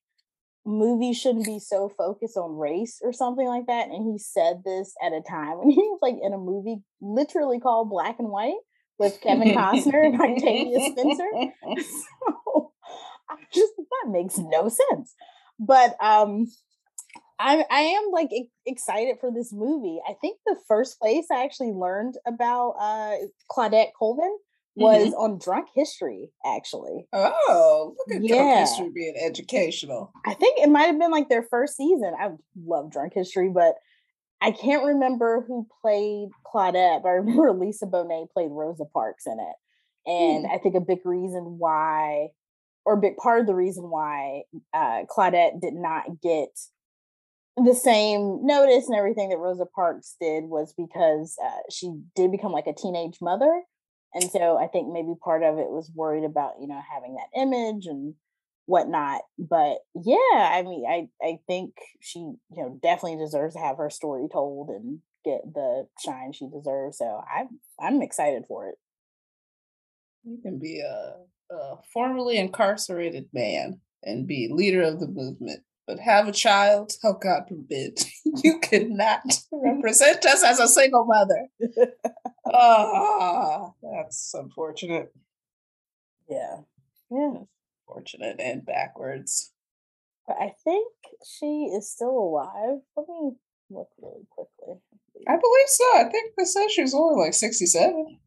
movies 0.65 1.18
shouldn't 1.18 1.46
be 1.46 1.60
so 1.60 1.89
focused 1.89 2.38
on 2.38 2.58
race 2.58 3.00
or 3.01 3.13
something 3.13 3.48
like 3.48 3.68
that. 3.68 3.88
And 3.88 4.12
he 4.12 4.18
said 4.18 4.62
this 4.63 4.94
at 5.03 5.13
a 5.13 5.22
time 5.22 5.60
when 5.60 5.70
he 5.72 5.77
was 5.77 6.00
like 6.01 6.15
in 6.22 6.34
a 6.34 6.38
movie 6.38 6.77
literally 7.01 7.60
called 7.60 7.89
Black 7.89 8.20
and 8.20 8.30
White 8.30 8.53
with 8.98 9.20
Kevin 9.22 9.50
Costner 9.50 10.06
and 10.06 10.22
Octavia 10.22 10.91
Spencer. 10.91 11.27
So 11.84 12.72
I 13.30 13.38
just 13.53 13.74
that 13.77 14.12
makes 14.12 14.38
no 14.38 14.70
sense. 14.70 15.15
But 15.60 15.96
um 16.03 16.48
I 17.39 17.65
I 17.72 17.80
am 17.80 18.12
like 18.12 18.30
excited 18.65 19.18
for 19.20 19.32
this 19.32 19.51
movie. 19.51 20.00
I 20.08 20.13
think 20.22 20.38
the 20.46 20.58
first 20.68 21.00
place 21.00 21.25
I 21.32 21.44
actually 21.44 21.72
learned 21.72 22.15
about 22.27 22.75
uh 22.80 23.15
Claudette 23.50 23.91
Colvin 23.98 24.38
was 24.75 25.08
mm-hmm. 25.08 25.13
on 25.13 25.38
Drunk 25.38 25.68
History, 25.74 26.32
actually. 26.46 27.08
Oh, 27.12 27.96
look 27.98 28.16
at 28.16 28.24
yeah. 28.24 28.36
Drunk 28.36 28.60
History 28.60 28.92
being 28.94 29.16
educational. 29.22 30.13
I 30.25 30.34
think 30.34 30.60
it 30.60 30.70
might 30.70 30.86
have 30.86 31.00
been 31.00 31.12
like 31.12 31.30
their 31.30 31.44
first 31.44 31.75
season. 31.75 32.13
I 32.18 32.30
love 32.66 32.92
Drunk 32.92 33.13
History, 33.13 33.50
but 33.50 33.75
I 34.42 34.51
can't 34.51 34.86
remember 34.86 35.44
who 35.48 35.68
played 35.82 36.30
Claudette, 36.46 37.04
but 37.04 37.10
I 37.10 37.12
remember 37.22 37.51
Lisa 37.51 37.86
Bonet 37.86 38.32
played 38.32 38.51
Rosa 38.51 38.86
Parks 38.86 39.25
in 39.25 39.40
it. 39.40 40.10
And 40.10 40.46
hmm. 40.46 40.51
I 40.51 40.58
think 40.58 40.75
a 40.75 40.82
big 40.82 41.00
reason 41.06 41.58
why, 41.60 42.30
or 42.86 42.96
a 42.96 43.01
big 43.01 43.18
part 43.18 43.42
of 43.42 43.48
the 43.48 43.56
reason 43.56 43.90
why 43.90 44.44
uh, 44.74 45.04
Claudette 45.10 45.62
did 45.62 45.74
not 45.74 46.22
get 46.22 46.50
the 47.58 47.75
same 47.75 48.46
notice 48.46 48.88
and 48.88 48.98
everything 48.98 49.30
that 49.30 49.38
Rosa 49.38 49.66
Parks 49.66 50.16
did 50.20 50.46
was 50.46 50.74
because 50.74 51.38
uh, 51.44 51.62
she 51.70 51.94
did 52.16 52.32
become 52.32 52.54
like 52.54 52.68
a 52.68 52.74
teenage 52.74 53.18
mother 53.22 53.63
and 54.13 54.30
so 54.30 54.58
I 54.58 54.68
think 54.68 54.91
maybe 54.91 55.13
part 55.24 55.44
of 55.44 55.58
it 55.58 55.70
was 55.70 55.91
worried 55.94 56.25
about, 56.25 56.56
you 56.60 56.68
know, 56.68 56.82
having 56.94 57.15
that 57.15 57.39
image 57.39 57.86
and 57.86 58.15
whatnot. 58.65 59.22
But 59.39 59.77
yeah, 59.96 60.15
I 60.34 60.63
mean, 60.63 60.86
I, 60.89 61.08
I 61.25 61.39
think 61.48 61.75
she, 62.01 62.20
you 62.20 62.38
know, 62.51 62.80
definitely 62.82 63.24
deserves 63.24 63.56
to 63.56 63.62
have 63.62 63.77
her 63.77 63.89
story 63.89 64.27
told 64.32 64.70
and 64.70 65.00
get 65.24 65.41
the 65.53 65.88
shine 66.03 66.34
she 66.34 66.48
deserves. 66.48 66.98
So 66.98 67.22
I'm 67.34 67.60
I'm 67.80 68.01
excited 68.01 68.44
for 68.48 68.68
it. 68.70 68.75
You 70.24 70.39
can 70.41 70.60
be 70.60 70.82
a, 70.82 71.53
a 71.53 71.77
formerly 71.94 72.38
incarcerated 72.38 73.30
man 73.34 73.80
and 74.03 74.27
be 74.27 74.50
leader 74.51 74.82
of 74.82 75.00
the 75.00 75.08
movement 75.08 75.62
but 75.91 76.00
have 76.00 76.27
a 76.27 76.32
child, 76.32 76.94
oh 77.03 77.13
God 77.13 77.44
forbid, 77.50 78.00
you 78.44 78.60
cannot 78.60 79.24
represent 79.51 80.25
us 80.25 80.44
as 80.44 80.60
a 80.60 80.68
single 80.68 81.06
mother. 81.06 81.48
Ah, 82.53 83.72
that's 83.81 84.34
unfortunate. 84.34 85.13
Yeah. 86.29 86.58
Yeah. 87.10 87.34
Fortunate 87.88 88.39
and 88.39 88.65
backwards. 88.65 89.51
But 90.27 90.38
I 90.39 90.53
think 90.63 90.88
she 91.25 91.72
is 91.75 91.89
still 91.91 92.17
alive. 92.17 92.79
Let 92.96 93.08
me 93.08 93.31
look 93.70 93.89
really 94.01 94.25
quickly. 94.29 94.75
I 95.27 95.31
believe 95.31 95.67
so. 95.67 95.84
I 95.96 96.10
think 96.10 96.34
they 96.38 96.46
said 96.46 96.70
she 96.70 96.81
was 96.81 96.93
only 96.93 97.22
like 97.24 97.34
67. 97.34 98.20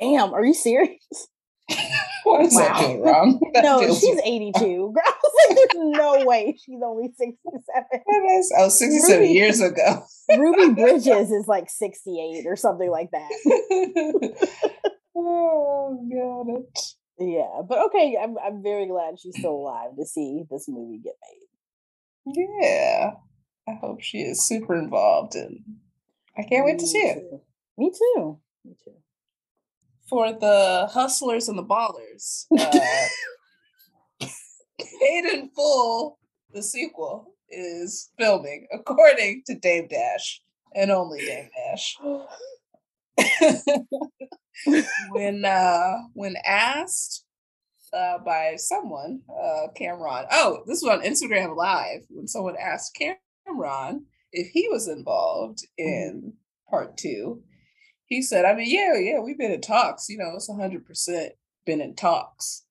Damn, 0.00 0.32
are 0.32 0.44
you 0.44 0.54
serious? 0.54 1.28
what 2.24 2.44
is 2.44 2.54
wow. 2.54 2.60
that 2.60 2.80
doing 2.80 3.02
wrong? 3.02 3.40
That 3.54 3.64
no, 3.64 3.80
she's 3.94 4.20
82. 4.24 4.60
I 4.60 5.12
was 5.22 5.48
like, 5.48 5.56
there's 5.56 5.68
no 5.74 6.24
way 6.24 6.56
she's 6.58 6.80
only 6.84 7.08
67. 7.16 7.62
That 7.90 8.38
is, 8.38 8.52
oh, 8.56 8.68
67 8.68 9.20
Ruby, 9.20 9.32
years 9.32 9.60
ago. 9.60 10.04
Ruby 10.36 10.74
Bridges 10.80 11.30
is 11.30 11.46
like 11.46 11.68
68 11.68 12.46
or 12.46 12.56
something 12.56 12.90
like 12.90 13.10
that. 13.10 14.48
oh, 15.16 16.08
got 16.10 16.60
it. 16.60 16.78
Yeah, 17.20 17.62
but 17.68 17.78
okay, 17.86 18.16
I'm 18.22 18.36
I'm 18.38 18.62
very 18.62 18.86
glad 18.86 19.18
she's 19.18 19.36
still 19.36 19.56
alive 19.56 19.96
to 19.98 20.06
see 20.06 20.44
this 20.48 20.68
movie 20.68 21.00
get 21.02 21.14
made. 22.26 22.60
Yeah, 22.62 23.14
I 23.68 23.72
hope 23.80 24.02
she 24.02 24.18
is 24.18 24.46
super 24.46 24.76
involved, 24.76 25.34
and 25.34 25.58
I 26.36 26.42
can't 26.42 26.64
Me 26.64 26.72
wait 26.72 26.78
to 26.78 26.86
see 26.86 27.02
too. 27.02 27.08
it. 27.08 27.40
Me 27.76 27.90
too. 27.90 28.38
Me 28.64 28.74
too 28.84 28.94
for 30.08 30.32
the 30.32 30.88
hustlers 30.92 31.48
and 31.48 31.58
the 31.58 31.64
ballers. 31.64 32.46
Uh, 34.20 34.26
Paid 35.00 35.24
in 35.24 35.50
Full, 35.50 36.18
the 36.52 36.62
sequel, 36.62 37.34
is 37.50 38.10
filming, 38.18 38.66
according 38.72 39.42
to 39.46 39.54
Dame 39.54 39.88
Dash, 39.88 40.40
and 40.74 40.90
only 40.90 41.20
Dame 41.20 41.50
Dash. 41.56 41.96
when 45.10 45.44
uh, 45.44 45.94
when 46.14 46.36
asked 46.46 47.24
uh, 47.92 48.18
by 48.24 48.54
someone, 48.56 49.20
uh, 49.30 49.68
Cameron, 49.74 50.26
oh, 50.30 50.62
this 50.66 50.82
was 50.82 50.92
on 50.92 51.02
Instagram 51.02 51.56
Live, 51.56 52.02
when 52.08 52.28
someone 52.28 52.56
asked 52.60 52.96
Cameron 52.96 54.06
if 54.32 54.48
he 54.48 54.68
was 54.68 54.88
involved 54.88 55.60
mm-hmm. 55.80 55.88
in 55.88 56.32
part 56.70 56.96
two, 56.96 57.42
he 58.08 58.22
said, 58.22 58.44
I 58.44 58.54
mean, 58.54 58.68
yeah, 58.68 58.98
yeah, 58.98 59.20
we've 59.20 59.38
been 59.38 59.52
in 59.52 59.60
talks. 59.60 60.08
You 60.08 60.18
know, 60.18 60.32
it's 60.34 60.50
100% 60.50 61.28
been 61.66 61.80
in 61.80 61.94
talks. 61.94 62.64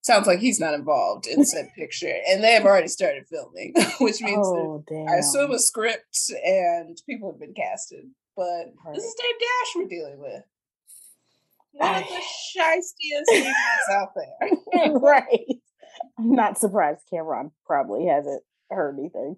Sounds 0.00 0.26
like 0.26 0.38
he's 0.38 0.58
not 0.58 0.72
involved 0.72 1.26
in 1.26 1.44
said 1.44 1.68
picture. 1.76 2.14
And 2.28 2.42
they 2.42 2.52
have 2.52 2.64
already 2.64 2.88
started 2.88 3.26
filming, 3.28 3.74
which 4.00 4.22
means 4.22 4.46
oh, 4.46 4.82
I 5.08 5.16
assume 5.16 5.50
a 5.50 5.58
script 5.58 6.30
and 6.44 6.98
people 7.06 7.30
have 7.30 7.38
been 7.40 7.54
casted. 7.54 8.06
But 8.34 8.72
right. 8.86 8.94
this 8.94 9.04
is 9.04 9.14
Dame 9.14 9.38
Dash 9.38 9.72
we're 9.76 9.88
dealing 9.88 10.18
with. 10.18 10.42
One 11.72 11.96
of 11.96 12.04
the 12.08 12.22
shystiest 12.56 13.52
out 13.92 14.08
there. 14.14 14.92
right. 14.92 15.56
I'm 16.18 16.32
not 16.32 16.58
surprised 16.58 17.02
Cameron 17.10 17.50
probably 17.66 18.06
hasn't 18.06 18.42
heard 18.70 18.98
anything. 18.98 19.36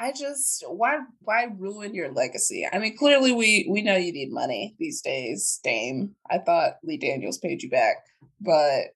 I 0.00 0.12
just 0.12 0.64
why 0.68 1.00
why 1.20 1.48
ruin 1.58 1.94
your 1.94 2.12
legacy? 2.12 2.66
I 2.70 2.78
mean, 2.78 2.96
clearly 2.96 3.32
we 3.32 3.66
we 3.68 3.82
know 3.82 3.96
you 3.96 4.12
need 4.12 4.32
money 4.32 4.76
these 4.78 5.02
days, 5.02 5.58
Dame. 5.64 6.14
I 6.30 6.38
thought 6.38 6.78
Lee 6.84 6.98
Daniels 6.98 7.38
paid 7.38 7.62
you 7.62 7.70
back, 7.70 7.96
but 8.40 8.94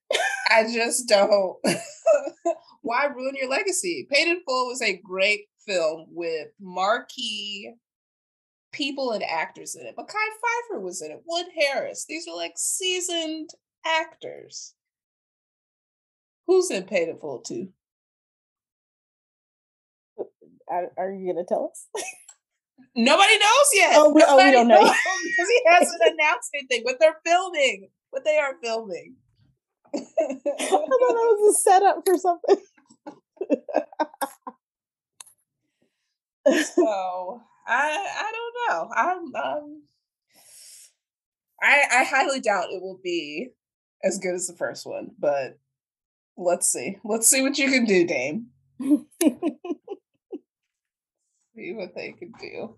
I 0.49 0.63
just 0.73 1.07
don't. 1.07 1.57
why 2.81 3.05
ruin 3.05 3.35
your 3.35 3.49
legacy? 3.49 4.07
Paid 4.09 4.29
in 4.29 4.41
Full 4.45 4.67
was 4.67 4.81
a 4.81 5.01
great 5.03 5.41
film 5.65 6.05
with 6.09 6.47
marquee 6.59 7.73
people 8.71 9.11
and 9.11 9.23
actors 9.23 9.75
in 9.75 9.85
it. 9.85 9.95
Mekhi 9.97 10.07
Phifer 10.07 10.81
was 10.81 11.01
in 11.01 11.11
it. 11.11 11.21
Wood 11.25 11.47
Harris. 11.57 12.05
These 12.07 12.27
are 12.27 12.35
like 12.35 12.53
seasoned 12.55 13.49
actors. 13.85 14.73
Who's 16.47 16.71
in 16.71 16.83
Paid 16.83 17.09
in 17.09 17.17
Full 17.19 17.39
too? 17.39 17.69
Are, 20.69 20.91
are 20.97 21.11
you 21.11 21.33
going 21.33 21.43
to 21.43 21.47
tell 21.47 21.71
us? 21.71 21.87
Nobody 22.95 23.37
knows 23.37 23.69
yet. 23.73 23.93
Oh, 23.95 24.13
we, 24.13 24.23
oh, 24.27 24.37
we 24.37 24.51
don't 24.51 24.67
know 24.67 24.79
because 24.81 25.49
he 25.49 25.61
hasn't 25.67 26.01
announced 26.01 26.49
anything. 26.53 26.83
But 26.85 26.97
they're 26.99 27.17
filming. 27.25 27.89
But 28.11 28.23
they 28.23 28.37
are 28.37 28.55
filming. 28.61 29.15
I 29.95 29.99
thought 29.99 30.89
that 30.89 30.89
was 30.89 31.55
a 31.55 31.59
setup 31.59 32.03
for 32.05 32.17
something. 32.17 32.57
so 36.75 37.41
I 37.67 38.07
I 38.17 38.31
don't 38.31 38.55
know. 38.69 38.89
I'm 38.95 39.35
um 39.35 39.83
I 41.61 41.83
I 41.91 42.03
highly 42.03 42.39
doubt 42.39 42.71
it 42.71 42.81
will 42.81 42.99
be 43.03 43.49
as 44.03 44.19
good 44.19 44.35
as 44.35 44.47
the 44.47 44.55
first 44.55 44.85
one, 44.85 45.11
but 45.17 45.57
let's 46.37 46.67
see. 46.67 46.97
Let's 47.03 47.27
see 47.27 47.41
what 47.41 47.57
you 47.57 47.69
can 47.71 47.85
do, 47.85 48.05
Dame. 48.05 48.47
See 51.55 51.73
what 51.73 51.95
they 51.95 52.11
could 52.11 52.33
do. 52.39 52.75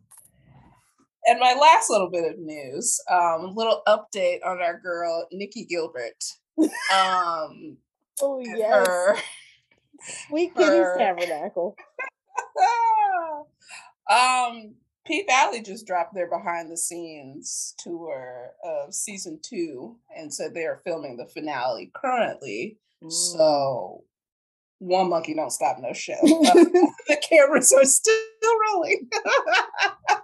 And 1.28 1.40
my 1.40 1.56
last 1.60 1.90
little 1.90 2.10
bit 2.10 2.32
of 2.32 2.40
news, 2.40 3.00
um, 3.10 3.56
little 3.56 3.82
update 3.88 4.46
on 4.46 4.62
our 4.62 4.80
girl 4.80 5.28
Nikki 5.32 5.66
Gilbert. 5.66 6.24
Um, 6.58 7.78
oh 8.22 8.40
yes, 8.44 8.88
her, 8.88 9.16
Sweet 10.28 10.56
Kitty 10.56 10.84
Tabernacle. 10.98 11.76
um, 14.12 14.76
P 15.06 15.24
Valley 15.28 15.62
just 15.62 15.88
dropped 15.88 16.14
their 16.14 16.30
behind 16.30 16.72
the 16.72 16.78
scenes 16.78 17.74
tour 17.80 18.52
of 18.64 18.94
season 18.94 19.40
two 19.42 19.98
and 20.16 20.32
said 20.32 20.54
they 20.54 20.66
are 20.66 20.82
filming 20.84 21.18
the 21.18 21.26
finale 21.26 21.92
currently. 21.96 22.78
Mm. 23.04 23.12
So 23.12 24.04
one 24.80 25.10
monkey 25.10 25.34
don't 25.34 25.52
stop 25.52 25.78
no 25.80 25.94
show. 25.94 26.16
The 27.08 27.22
cameras 27.30 27.72
are 27.72 27.86
still 27.86 28.16
rolling. 28.74 29.08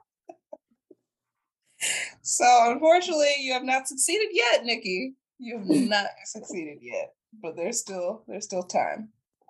so 2.23 2.71
unfortunately, 2.71 3.35
you 3.39 3.53
have 3.53 3.63
not 3.63 3.87
succeeded 3.87 4.29
yet, 4.31 4.65
Nikki. 4.65 5.13
You 5.37 5.59
have 5.59 5.67
not 5.67 6.07
succeeded 6.25 6.79
yet, 6.81 7.13
but 7.41 7.55
there's 7.55 7.79
still 7.79 8.23
there's 8.27 8.45
still 8.45 8.63
time. 8.63 9.09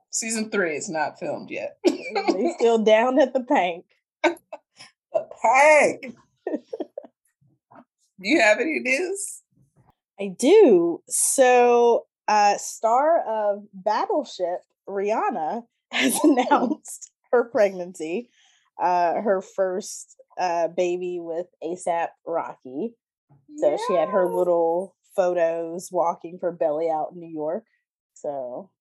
Season 0.10 0.50
three 0.50 0.76
is 0.76 0.90
not 0.90 1.20
filmed 1.20 1.50
yet. 1.50 1.78
they 1.86 2.54
still 2.58 2.84
down 2.84 3.18
at 3.18 3.32
the 3.32 3.44
pank. 3.44 3.86
the 4.24 4.38
pank. 5.42 6.14
do 6.46 6.60
you 8.20 8.42
have 8.42 8.60
any 8.60 8.80
news? 8.80 9.42
I 10.20 10.36
do. 10.38 11.02
So, 11.08 12.08
uh, 12.28 12.58
star 12.58 13.24
of 13.26 13.64
Battleship, 13.74 14.60
Rihanna, 14.92 15.64
has 15.92 16.20
announced 16.24 17.12
her 17.32 17.46
pregnancy, 17.46 18.30
uh, 18.82 19.22
her 19.22 19.42
first 19.42 20.16
uh, 20.38 20.68
baby 20.70 21.20
with 21.20 21.48
ASAP 21.64 22.10
Rocky. 22.26 22.96
So 23.58 23.78
she 23.88 23.96
had 23.96 24.10
her 24.10 24.34
little 24.34 24.96
photos 25.16 25.90
walking 25.92 26.40
her 26.42 26.52
belly 26.52 26.90
out 26.90 27.10
in 27.14 27.20
New 27.20 27.30
York. 27.30 27.66
So 28.14 28.72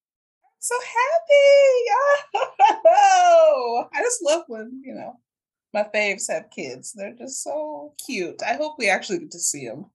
so 0.61 0.75
happy. 0.79 2.45
Oh, 2.85 3.85
I 3.93 4.01
just 4.01 4.23
love 4.23 4.43
when, 4.47 4.81
you 4.85 4.93
know, 4.93 5.19
my 5.73 5.87
faves 5.93 6.29
have 6.29 6.51
kids. 6.51 6.93
They're 6.93 7.15
just 7.15 7.43
so 7.43 7.93
cute. 8.05 8.41
I 8.47 8.53
hope 8.53 8.75
we 8.77 8.87
actually 8.87 9.19
get 9.19 9.31
to 9.31 9.39
see 9.39 9.67
them. 9.67 9.87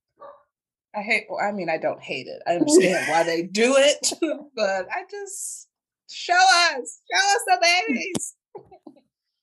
I 0.94 1.02
hate, 1.02 1.26
well, 1.28 1.38
I 1.40 1.52
mean, 1.52 1.68
I 1.68 1.78
don't 1.78 2.02
hate 2.02 2.26
it. 2.26 2.42
I 2.46 2.52
understand 2.56 3.08
why 3.08 3.22
they 3.22 3.42
do 3.42 3.76
it, 3.76 4.12
but 4.56 4.88
I 4.90 5.04
just 5.08 5.68
show 6.10 6.34
us, 6.34 7.00
show 7.12 7.26
us 7.34 7.42
the 7.46 7.58
babies. 7.62 8.34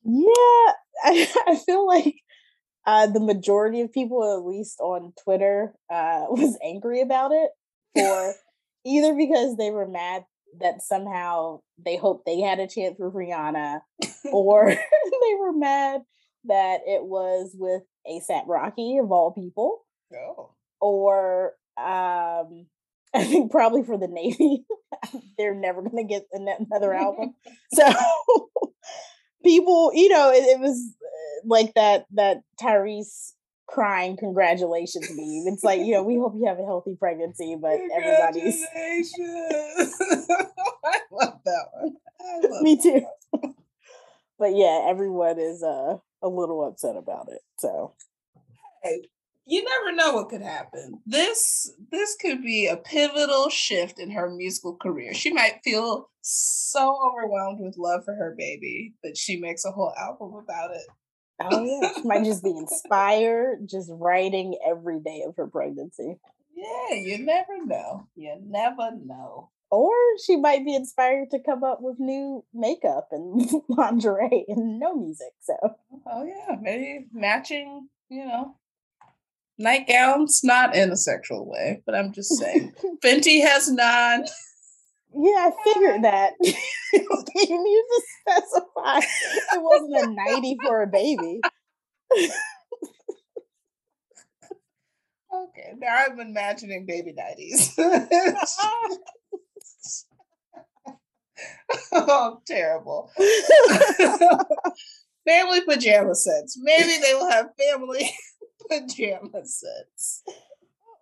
yeah, 0.03 0.73
I, 1.03 1.27
I 1.47 1.55
feel 1.55 1.85
like 1.87 2.15
uh, 2.85 3.07
the 3.07 3.19
majority 3.19 3.81
of 3.81 3.93
people, 3.93 4.37
at 4.37 4.45
least 4.45 4.79
on 4.79 5.13
Twitter, 5.23 5.73
uh, 5.89 6.25
was 6.29 6.57
angry 6.63 7.01
about 7.01 7.31
it 7.31 7.49
for 7.95 8.33
either 8.85 9.13
because 9.13 9.57
they 9.57 9.71
were 9.71 9.87
mad 9.87 10.25
that 10.59 10.81
somehow 10.81 11.61
they 11.83 11.97
hoped 11.97 12.25
they 12.25 12.39
had 12.39 12.59
a 12.59 12.67
chance 12.67 12.95
with 12.99 13.13
Rihanna, 13.13 13.81
or 14.31 14.67
they 14.69 15.35
were 15.39 15.53
mad 15.53 16.01
that 16.45 16.81
it 16.85 17.03
was 17.03 17.55
with 17.57 17.83
ASAP 18.07 18.47
Rocky 18.47 18.97
of 18.97 19.11
all 19.11 19.31
people. 19.31 19.85
Oh. 20.13 20.51
Or 20.79 21.53
um 21.77 22.67
I 23.15 23.23
think 23.25 23.51
probably 23.51 23.83
for 23.83 23.97
the 23.97 24.07
Navy, 24.07 24.65
they're 25.37 25.53
never 25.53 25.83
gonna 25.83 26.03
get 26.03 26.25
another 26.31 26.93
album. 26.93 27.35
so 27.73 27.91
people, 29.43 29.91
you 29.93 30.09
know, 30.09 30.31
it, 30.31 30.43
it 30.43 30.59
was 30.59 30.95
uh, 30.99 31.41
like 31.45 31.75
that 31.75 32.05
that 32.13 32.41
Tyrese 32.59 33.33
crying 33.67 34.17
congratulations 34.17 35.09
meme. 35.11 35.53
It's 35.53 35.63
like, 35.63 35.81
you 35.81 35.91
know, 35.93 36.03
we 36.03 36.15
hope 36.15 36.33
you 36.35 36.47
have 36.47 36.59
a 36.59 36.65
healthy 36.65 36.95
pregnancy, 36.99 37.55
but 37.59 37.79
everybody's 37.95 38.63
I 38.73 39.03
love 41.11 41.39
that 41.45 41.65
one. 41.73 41.95
Love 42.49 42.61
Me 42.61 42.81
too. 42.81 43.05
but 44.39 44.55
yeah, 44.55 44.85
everyone 44.87 45.39
is 45.39 45.61
uh 45.61 45.97
a 46.23 46.27
little 46.27 46.65
upset 46.65 46.95
about 46.95 47.27
it. 47.29 47.41
So 47.59 47.93
hey, 48.81 49.03
you 49.45 49.63
never 49.63 49.95
know 49.95 50.13
what 50.13 50.29
could 50.29 50.41
happen. 50.41 51.01
This 51.05 51.71
this 51.91 52.15
could 52.15 52.41
be 52.41 52.67
a 52.67 52.77
pivotal 52.77 53.49
shift 53.49 53.99
in 53.99 54.11
her 54.11 54.29
musical 54.29 54.75
career. 54.75 55.13
She 55.13 55.31
might 55.31 55.61
feel 55.63 56.09
so 56.21 56.97
overwhelmed 57.09 57.59
with 57.59 57.77
love 57.77 58.05
for 58.05 58.15
her 58.15 58.35
baby 58.37 58.93
that 59.03 59.17
she 59.17 59.39
makes 59.39 59.65
a 59.65 59.71
whole 59.71 59.93
album 59.97 60.33
about 60.35 60.71
it. 60.71 60.83
Oh 61.41 61.63
yeah, 61.63 61.91
she 61.95 62.07
might 62.07 62.23
just 62.23 62.43
be 62.43 62.55
inspired, 62.55 63.67
just 63.67 63.89
writing 63.91 64.57
every 64.65 64.99
day 64.99 65.23
of 65.27 65.35
her 65.37 65.47
pregnancy. 65.47 66.17
Yeah, 66.55 66.95
you 66.95 67.25
never 67.25 67.65
know. 67.65 68.07
You 68.15 68.37
never 68.45 68.91
know. 69.03 69.49
Or 69.69 69.91
she 70.23 70.35
might 70.35 70.63
be 70.63 70.75
inspired 70.75 71.31
to 71.31 71.39
come 71.39 71.63
up 71.63 71.79
with 71.81 71.99
new 71.99 72.45
makeup 72.53 73.07
and 73.11 73.41
lingerie 73.67 74.45
and 74.47 74.79
no 74.79 74.95
music. 74.95 75.33
So, 75.41 75.55
oh 76.05 76.23
yeah, 76.23 76.55
maybe 76.61 77.07
matching, 77.11 77.89
you 78.07 78.25
know, 78.25 78.55
nightgowns, 79.59 80.43
not 80.43 80.75
in 80.75 80.91
a 80.91 80.97
sexual 80.97 81.49
way, 81.49 81.81
but 81.85 81.95
I'm 81.95 82.11
just 82.11 82.37
saying. 82.37 82.73
Fenty 83.03 83.41
has 83.41 83.71
none. 83.71 84.25
Yeah, 85.15 85.49
I 85.49 85.51
figured 85.63 86.03
that. 86.03 86.33
you 86.41 86.53
need 86.93 87.83
to 87.89 88.01
specify 88.21 88.97
it 88.97 89.61
wasn't 89.61 89.95
a 89.95 90.07
90 90.31 90.57
for 90.63 90.81
a 90.81 90.87
baby. 90.87 91.39
okay, 95.33 95.73
now 95.77 96.03
I'm 96.07 96.19
imagining 96.19 96.87
baby 96.87 97.13
90s. 97.13 97.73
oh, 101.93 102.41
terrible. 102.47 103.11
family 105.27 105.61
pajama 105.61 106.15
sets. 106.15 106.57
Maybe 106.59 106.97
they 107.01 107.13
will 107.13 107.29
have 107.29 107.49
family 107.71 108.11
pajama 108.69 109.45
sets. 109.45 110.23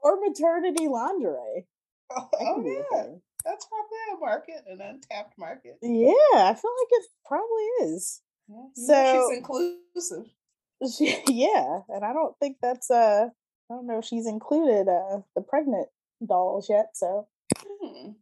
Or 0.03 0.19
maternity 0.19 0.87
lingerie. 0.87 1.67
Oh, 2.09 2.29
oh 2.39 2.63
yeah. 2.63 3.03
That's 3.45 3.65
probably 3.65 3.97
a 4.13 4.19
market, 4.19 4.63
an 4.67 4.81
untapped 4.81 5.37
market. 5.37 5.77
Yeah, 5.81 6.13
I 6.35 6.53
feel 6.53 6.71
like 6.71 6.91
it 6.91 7.05
probably 7.25 7.63
is. 7.93 8.21
Yeah, 8.47 8.65
so 8.75 9.27
she's 9.29 9.37
inclusive. 9.37 10.25
She, 10.97 11.15
yeah, 11.27 11.81
and 11.89 12.03
I 12.03 12.11
don't 12.11 12.35
think 12.39 12.57
that's 12.59 12.89
uh 12.89 13.27
I 13.27 13.73
don't 13.73 13.85
know 13.85 13.99
if 13.99 14.05
she's 14.05 14.25
included 14.25 14.87
uh 14.87 15.19
the 15.35 15.43
pregnant 15.43 15.89
dolls 16.27 16.71
yet, 16.71 16.87
so 16.95 17.27
hmm. 17.55 18.13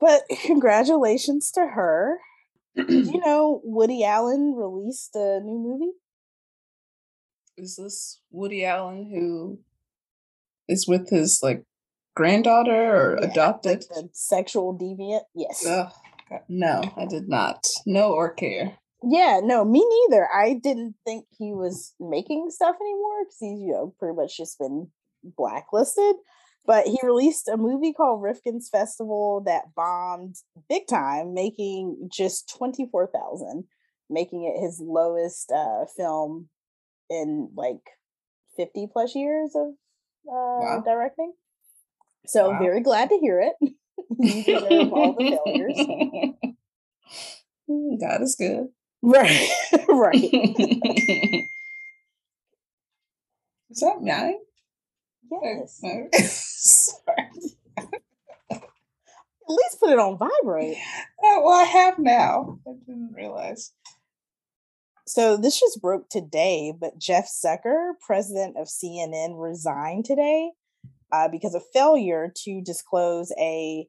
but 0.00 0.24
congratulations 0.44 1.50
to 1.52 1.66
her. 1.66 2.18
you 2.74 3.18
know 3.24 3.62
Woody 3.64 4.04
Allen 4.04 4.54
released 4.54 5.16
a 5.16 5.40
new 5.40 5.58
movie? 5.58 5.92
Is 7.56 7.76
this 7.76 8.20
Woody 8.30 8.64
Allen 8.64 9.10
who 9.10 9.60
is 10.68 10.88
with 10.88 11.10
his 11.10 11.40
like 11.42 11.64
granddaughter 12.16 12.96
or 12.96 13.18
yeah, 13.20 13.28
adopted? 13.28 13.84
Sexual 14.12 14.78
deviant. 14.78 15.22
Yes. 15.34 15.64
Ugh, 15.66 15.92
no, 16.48 16.82
I 16.96 17.06
did 17.06 17.28
not. 17.28 17.66
No 17.86 18.12
or 18.12 18.32
care. 18.32 18.78
Yeah, 19.02 19.40
no, 19.42 19.64
me 19.64 19.84
neither. 19.86 20.28
I 20.34 20.54
didn't 20.54 20.94
think 21.04 21.26
he 21.38 21.52
was 21.52 21.94
making 22.00 22.48
stuff 22.50 22.76
anymore 22.80 23.24
because 23.24 23.36
he's, 23.38 23.60
you 23.60 23.72
know, 23.72 23.94
pretty 23.98 24.16
much 24.16 24.36
just 24.36 24.58
been 24.58 24.88
blacklisted. 25.22 26.16
But 26.66 26.86
he 26.86 26.98
released 27.02 27.46
a 27.46 27.58
movie 27.58 27.92
called 27.92 28.22
Rifkin's 28.22 28.70
Festival 28.70 29.42
that 29.44 29.74
bombed 29.76 30.36
big 30.70 30.86
time, 30.86 31.34
making 31.34 32.08
just 32.10 32.50
24,000, 32.56 33.64
making 34.08 34.44
it 34.44 34.58
his 34.58 34.80
lowest 34.82 35.52
uh, 35.52 35.84
film 35.94 36.48
in 37.10 37.50
like 37.56 37.82
50 38.56 38.88
plus 38.92 39.14
years 39.14 39.50
of 39.54 39.68
uh, 40.26 40.60
wow. 40.60 40.82
directing. 40.84 41.32
So 42.26 42.50
wow. 42.50 42.58
very 42.58 42.80
glad 42.80 43.10
to 43.10 43.18
hear 43.18 43.40
it. 43.40 43.54
you 44.18 44.42
deserve 44.44 44.92
all 44.92 45.14
the 45.14 45.38
failures. 45.44 45.78
God 48.00 48.22
is 48.22 48.36
good. 48.36 48.68
Right. 49.02 49.48
right. 49.88 50.14
Is 53.70 53.80
that 53.80 54.02
mine? 54.02 54.38
Yes. 55.42 55.80
Sorry. 57.02 57.30
At 59.46 59.52
least 59.52 59.80
put 59.80 59.90
it 59.90 59.98
on 59.98 60.16
vibrate. 60.16 60.78
Uh, 61.18 61.40
well, 61.42 61.60
I 61.60 61.64
have 61.64 61.98
now. 61.98 62.60
I 62.66 62.72
didn't 62.86 63.12
realize. 63.14 63.72
So 65.14 65.36
this 65.36 65.60
just 65.60 65.80
broke 65.80 66.08
today, 66.08 66.72
but 66.76 66.98
Jeff 66.98 67.30
Zucker, 67.30 67.92
president 68.04 68.56
of 68.56 68.66
CNN, 68.66 69.40
resigned 69.40 70.06
today 70.06 70.50
uh, 71.12 71.28
because 71.28 71.54
of 71.54 71.62
failure 71.72 72.32
to 72.38 72.60
disclose 72.60 73.32
a 73.38 73.86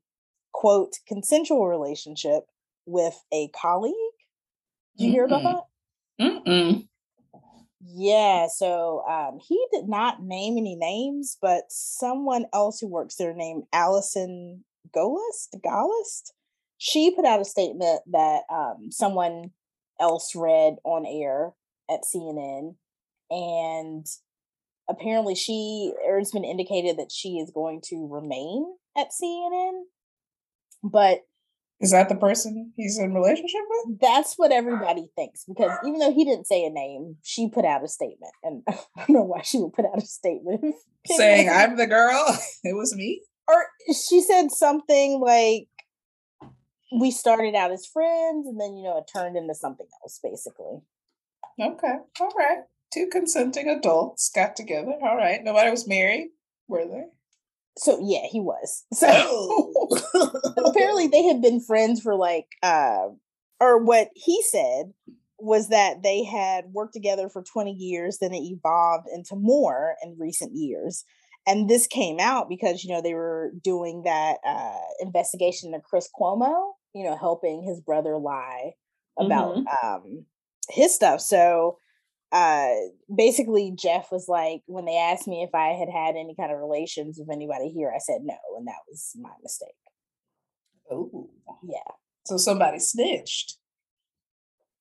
quote 0.53 0.93
consensual 1.07 1.67
relationship 1.67 2.43
with 2.85 3.19
a 3.33 3.47
colleague. 3.59 3.95
Did 4.99 5.05
you 5.05 5.09
Mm-mm. 5.09 5.13
hear 5.13 5.25
about 5.25 5.65
that? 6.19 6.25
Mm-mm. 6.45 6.87
Yeah, 7.81 8.45
so 8.55 9.03
um, 9.09 9.39
he 9.41 9.65
did 9.73 9.89
not 9.89 10.21
name 10.21 10.59
any 10.59 10.75
names, 10.75 11.39
but 11.41 11.63
someone 11.69 12.45
else 12.53 12.79
who 12.79 12.87
works 12.87 13.15
there 13.15 13.33
named 13.33 13.63
Allison 13.73 14.63
Gollust, 14.95 15.55
Gollust, 15.65 16.33
she 16.77 17.15
put 17.15 17.25
out 17.25 17.41
a 17.41 17.45
statement 17.45 18.01
that 18.11 18.41
um, 18.51 18.91
someone 18.91 19.49
else 19.99 20.33
read 20.35 20.75
on 20.83 21.05
air 21.05 21.53
at 21.89 22.01
CNN, 22.03 22.75
and 23.29 24.05
apparently 24.89 25.35
she 25.35 25.93
or 26.07 26.19
it's 26.19 26.31
been 26.31 26.43
indicated 26.43 26.97
that 26.97 27.11
she 27.11 27.37
is 27.37 27.51
going 27.53 27.81
to 27.85 28.07
remain 28.09 28.65
at 28.97 29.07
CNN, 29.09 29.83
but 30.83 31.21
is 31.81 31.91
that 31.91 32.07
the 32.07 32.15
person 32.15 32.71
he's 32.77 32.97
in 32.97 33.13
relationship 33.13 33.61
with? 33.69 33.99
That's 33.99 34.35
what 34.35 34.51
everybody 34.51 35.09
thinks 35.15 35.43
because 35.45 35.71
even 35.85 35.99
though 35.99 36.13
he 36.13 36.23
didn't 36.23 36.47
say 36.47 36.65
a 36.65 36.69
name, 36.69 37.17
she 37.21 37.49
put 37.49 37.65
out 37.65 37.83
a 37.83 37.87
statement, 37.87 38.33
and 38.43 38.63
I 38.67 38.75
don't 38.97 39.09
know 39.09 39.23
why 39.23 39.41
she 39.41 39.57
would 39.59 39.73
put 39.73 39.85
out 39.85 40.01
a 40.01 40.05
statement 40.05 40.75
saying 41.05 41.49
I'm 41.49 41.77
the 41.77 41.87
girl. 41.87 42.25
It 42.63 42.75
was 42.75 42.95
me. 42.95 43.21
Or 43.47 43.67
she 43.87 44.21
said 44.21 44.49
something 44.49 45.21
like, 45.21 45.67
"We 46.91 47.11
started 47.11 47.55
out 47.55 47.71
as 47.71 47.85
friends, 47.85 48.47
and 48.47 48.59
then 48.59 48.77
you 48.77 48.83
know 48.83 48.97
it 48.97 49.09
turned 49.11 49.37
into 49.37 49.55
something 49.55 49.87
else." 50.03 50.19
Basically. 50.21 50.81
Okay. 51.59 51.95
All 52.19 52.33
right. 52.37 52.59
Two 52.93 53.07
consenting 53.11 53.69
adults 53.69 54.29
got 54.33 54.55
together. 54.55 54.93
All 55.01 55.15
right. 55.15 55.43
Nobody 55.43 55.69
was 55.71 55.87
married, 55.87 56.29
were 56.67 56.85
they? 56.85 57.05
So 57.77 57.99
yeah, 58.01 58.27
he 58.29 58.39
was. 58.39 58.85
So 58.93 59.73
apparently 60.65 61.07
they 61.07 61.23
had 61.23 61.41
been 61.41 61.61
friends 61.61 62.01
for 62.01 62.15
like 62.15 62.47
uh 62.63 63.07
or 63.59 63.83
what 63.83 64.09
he 64.15 64.41
said 64.43 64.93
was 65.37 65.69
that 65.69 66.01
they 66.03 66.23
had 66.23 66.65
worked 66.71 66.93
together 66.93 67.29
for 67.29 67.43
20 67.43 67.71
years, 67.71 68.17
then 68.19 68.33
it 68.33 68.43
evolved 68.43 69.07
into 69.13 69.35
more 69.35 69.95
in 70.03 70.15
recent 70.17 70.53
years. 70.55 71.03
And 71.47 71.69
this 71.69 71.85
came 71.87 72.19
out 72.19 72.49
because, 72.49 72.83
you 72.83 72.91
know, 72.91 73.01
they 73.01 73.13
were 73.13 73.51
doing 73.63 74.03
that 74.03 74.37
uh, 74.45 74.79
investigation 74.99 75.73
of 75.73 75.83
Chris 75.83 76.09
Cuomo, 76.19 76.71
you 76.93 77.03
know, 77.03 77.15
helping 77.15 77.63
his 77.63 77.79
brother 77.81 78.17
lie 78.17 78.71
about 79.19 79.55
mm-hmm. 79.55 79.87
um, 79.87 80.25
his 80.69 80.93
stuff. 80.93 81.21
So 81.21 81.77
uh 82.31 82.73
basically 83.15 83.71
Jeff 83.77 84.11
was 84.11 84.27
like 84.27 84.61
when 84.65 84.85
they 84.85 84.97
asked 84.97 85.27
me 85.27 85.43
if 85.43 85.53
I 85.53 85.69
had 85.69 85.89
had 85.89 86.15
any 86.15 86.35
kind 86.37 86.51
of 86.51 86.59
relations 86.59 87.17
with 87.19 87.33
anybody 87.33 87.69
here 87.69 87.91
I 87.95 87.99
said 87.99 88.21
no 88.23 88.35
and 88.57 88.67
that 88.67 88.81
was 88.89 89.13
my 89.19 89.29
mistake. 89.43 89.69
Oh. 90.91 91.29
Yeah. 91.63 91.93
So 92.25 92.37
somebody 92.37 92.79
snitched. 92.79 93.57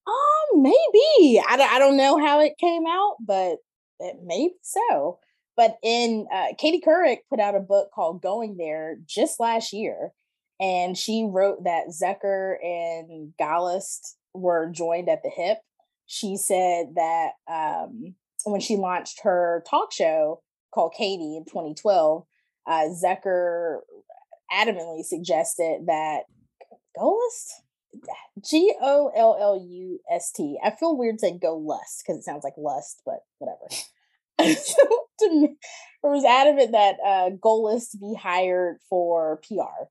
Um 0.07 0.63
maybe. 0.63 1.41
I 1.47 1.55
don't, 1.55 1.71
I 1.71 1.79
don't 1.79 1.97
know 1.97 2.17
how 2.17 2.41
it 2.41 2.57
came 2.59 2.85
out 2.87 3.17
but 3.19 3.57
it 3.99 4.17
may 4.23 4.49
so. 4.61 5.19
But 5.57 5.77
in 5.83 6.27
uh, 6.33 6.47
Katie 6.57 6.83
Couric 6.85 7.19
put 7.29 7.39
out 7.39 7.55
a 7.55 7.59
book 7.59 7.89
called 7.93 8.21
Going 8.21 8.57
There 8.57 8.97
just 9.05 9.39
last 9.39 9.73
year 9.73 10.11
and 10.59 10.97
she 10.97 11.27
wrote 11.29 11.63
that 11.65 11.87
Zucker 11.89 12.55
and 12.63 13.33
Gollust 13.39 14.15
were 14.33 14.69
joined 14.69 15.09
at 15.09 15.23
the 15.23 15.29
hip 15.29 15.59
she 16.05 16.37
said 16.37 16.95
that 16.95 17.31
um, 17.47 18.15
when 18.43 18.61
she 18.61 18.77
launched 18.77 19.21
her 19.23 19.63
talk 19.69 19.91
show 19.91 20.41
called 20.73 20.93
Katie 20.95 21.35
in 21.37 21.45
2012, 21.45 22.23
uh, 22.67 22.87
Zucker 23.03 23.79
adamantly 24.51 25.03
suggested 25.03 25.85
that 25.87 26.23
Gollust, 26.97 27.49
G 28.43 28.73
O 28.81 29.11
L 29.15 29.37
L 29.39 29.57
U 29.57 29.99
S 30.11 30.31
T. 30.31 30.59
I 30.63 30.71
feel 30.71 30.97
weird 30.97 31.19
saying 31.19 31.39
go 31.41 31.57
lust 31.57 32.03
because 32.05 32.19
it 32.19 32.23
sounds 32.23 32.43
like 32.43 32.53
lust, 32.57 33.01
but 33.05 33.19
whatever. 33.39 33.67
to 34.39 35.29
me, 35.31 35.55
it 36.03 36.07
was 36.07 36.25
adamant 36.25 36.71
that 36.73 36.95
uh, 37.05 37.29
Gollust 37.31 37.99
be 37.99 38.15
hired 38.19 38.77
for 38.89 39.41
PR, 39.47 39.87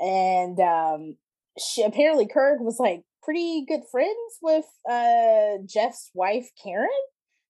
and 0.00 0.58
um, 0.60 1.16
she 1.58 1.82
apparently 1.82 2.26
Couric 2.26 2.60
was 2.60 2.78
like, 2.78 3.04
pretty 3.28 3.62
good 3.68 3.82
friends 3.90 4.38
with 4.40 4.64
uh, 4.90 5.58
Jeff's 5.66 6.10
wife, 6.14 6.48
Karen. 6.62 6.88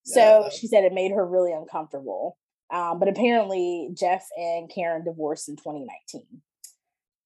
So 0.05 0.43
yeah. 0.43 0.49
she 0.51 0.67
said 0.67 0.83
it 0.83 0.93
made 0.93 1.13
her 1.13 1.25
really 1.25 1.53
uncomfortable. 1.53 2.37
Um, 2.73 2.99
but 2.99 3.09
apparently, 3.09 3.91
Jeff 3.95 4.27
and 4.37 4.69
Karen 4.69 5.05
divorced 5.05 5.49
in 5.49 5.55
2019. 5.55 6.23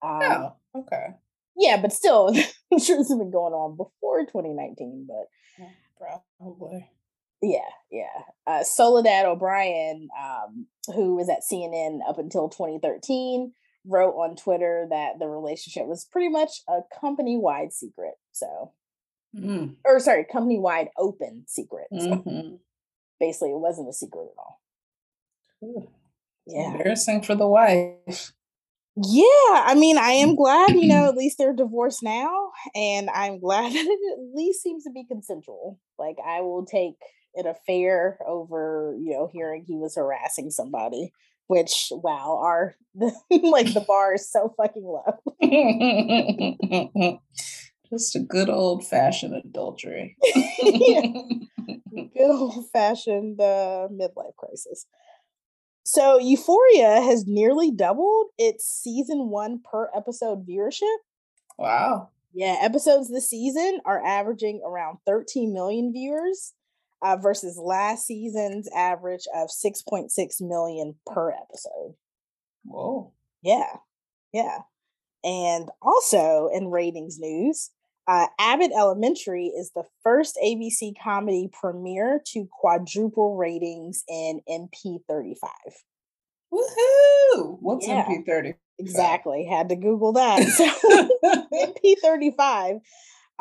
Um, 0.02 0.20
oh, 0.22 0.80
okay. 0.80 1.14
Yeah, 1.56 1.80
but 1.80 1.94
still, 1.94 2.28
I'm 2.72 2.78
sure 2.78 2.98
this 2.98 3.08
has 3.08 3.18
been 3.18 3.30
going 3.30 3.54
on 3.54 3.76
before 3.76 4.20
2019. 4.20 5.08
But 5.08 5.66
probably. 6.38 6.90
Yeah, 7.42 7.58
yeah. 7.90 8.22
Uh, 8.46 8.62
Soledad 8.62 9.26
O'Brien, 9.26 10.08
um, 10.18 10.66
who 10.94 11.16
was 11.16 11.28
at 11.28 11.42
CNN 11.50 11.98
up 12.08 12.18
until 12.18 12.48
2013, 12.48 13.52
wrote 13.84 14.12
on 14.12 14.36
Twitter 14.36 14.86
that 14.90 15.18
the 15.18 15.26
relationship 15.26 15.86
was 15.86 16.04
pretty 16.04 16.28
much 16.28 16.62
a 16.68 16.80
company 17.00 17.36
wide 17.36 17.72
secret. 17.72 18.14
So, 18.30 18.72
mm. 19.36 19.74
or 19.84 19.98
sorry, 19.98 20.24
company 20.30 20.60
wide 20.60 20.88
open 20.96 21.44
secret. 21.48 21.86
So 21.90 22.06
mm-hmm. 22.06 22.54
basically, 23.18 23.50
it 23.50 23.58
wasn't 23.58 23.88
a 23.88 23.92
secret 23.92 24.28
at 24.32 24.38
all. 24.38 24.60
Ooh. 25.64 25.88
Yeah. 26.46 26.72
Embarrassing 26.72 27.22
for 27.22 27.34
the 27.34 27.46
wife. 27.46 28.32
Yeah, 28.94 29.24
I 29.64 29.74
mean, 29.74 29.96
I 29.96 30.10
am 30.10 30.36
glad, 30.36 30.74
you 30.74 30.86
know, 30.86 31.08
at 31.08 31.14
least 31.16 31.38
they're 31.38 31.54
divorced 31.54 32.02
now. 32.02 32.50
And 32.74 33.08
I'm 33.10 33.40
glad 33.40 33.72
that 33.72 33.86
it 33.86 34.12
at 34.12 34.34
least 34.34 34.62
seems 34.62 34.84
to 34.84 34.90
be 34.90 35.04
consensual. 35.04 35.80
Like, 35.98 36.16
I 36.24 36.40
will 36.42 36.66
take 36.66 36.94
an 37.34 37.46
affair 37.46 38.18
over, 38.26 38.96
you 39.00 39.12
know, 39.12 39.28
hearing 39.32 39.64
he 39.66 39.76
was 39.76 39.96
harassing 39.96 40.50
somebody 40.50 41.12
which 41.52 41.88
wow 41.90 42.40
our 42.42 42.74
like 43.30 43.72
the 43.74 43.84
bar 43.86 44.14
is 44.14 44.30
so 44.30 44.54
fucking 44.56 44.84
low. 44.84 45.18
Just 47.90 48.16
a 48.16 48.20
good 48.20 48.48
old 48.48 48.86
fashioned 48.86 49.34
adultery 49.34 50.16
good 51.92 52.30
old 52.30 52.70
fashioned 52.72 53.38
uh, 53.38 53.88
midlife 53.92 54.34
crisis. 54.36 54.86
So 55.84 56.18
euphoria 56.18 57.02
has 57.02 57.26
nearly 57.26 57.70
doubled 57.70 58.28
its 58.38 58.64
season 58.64 59.28
one 59.28 59.60
per 59.62 59.90
episode 59.94 60.46
viewership. 60.46 60.96
Wow. 61.58 62.08
Yeah 62.32 62.56
episodes 62.62 63.10
this 63.10 63.28
season 63.28 63.80
are 63.84 64.02
averaging 64.02 64.62
around 64.64 64.98
13 65.06 65.52
million 65.52 65.92
viewers 65.92 66.54
uh, 67.02 67.16
versus 67.16 67.58
last 67.58 68.06
season's 68.06 68.68
average 68.74 69.26
of 69.34 69.48
6.6 69.48 70.10
million 70.40 70.94
per 71.06 71.32
episode. 71.32 71.94
Whoa. 72.64 73.12
Yeah. 73.42 73.76
Yeah. 74.32 74.58
And 75.24 75.68
also 75.80 76.48
in 76.52 76.68
ratings 76.68 77.18
news, 77.18 77.70
uh, 78.08 78.26
Abbott 78.38 78.72
Elementary 78.76 79.46
is 79.46 79.70
the 79.74 79.84
first 80.02 80.36
ABC 80.42 80.94
comedy 81.00 81.48
premiere 81.52 82.20
to 82.28 82.48
quadruple 82.50 83.36
ratings 83.36 84.02
in 84.08 84.40
MP35. 84.48 85.36
Woohoo! 86.52 87.58
What's 87.60 87.86
yeah, 87.86 88.04
MP35? 88.04 88.54
Exactly. 88.78 89.44
Had 89.44 89.68
to 89.68 89.76
Google 89.76 90.12
that. 90.14 90.42
So 90.48 90.66
MP35 91.54 92.80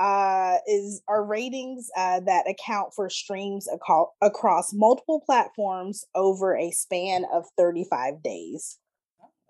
uh, 0.01 0.57
is 0.65 1.03
our 1.07 1.23
ratings 1.23 1.91
uh, 1.95 2.19
that 2.21 2.49
account 2.49 2.91
for 2.95 3.07
streams 3.07 3.67
aco- 3.71 4.11
across 4.19 4.73
multiple 4.73 5.21
platforms 5.23 6.05
over 6.15 6.57
a 6.57 6.71
span 6.71 7.23
of 7.31 7.45
35 7.55 8.23
days. 8.23 8.79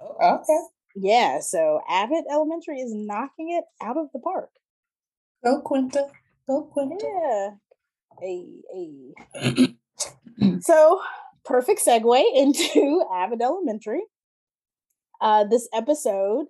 Oh, 0.02 0.42
okay. 0.42 0.60
Yeah, 0.94 1.40
so 1.40 1.80
Abbott 1.88 2.26
Elementary 2.30 2.82
is 2.82 2.94
knocking 2.94 3.52
it 3.52 3.64
out 3.82 3.96
of 3.96 4.08
the 4.12 4.20
park. 4.20 4.50
Go 5.42 5.62
Quinta. 5.62 6.08
Go 6.48 6.64
Quinta. 6.64 6.98
Yeah. 7.02 7.50
Hey, 8.20 9.16
hey. 9.40 9.78
so, 10.60 11.02
perfect 11.46 11.80
segue 11.86 12.24
into 12.36 13.06
Abbott 13.16 13.42
Elementary. 13.42 14.02
Uh, 15.22 15.46
this 15.46 15.70
episode 15.74 16.48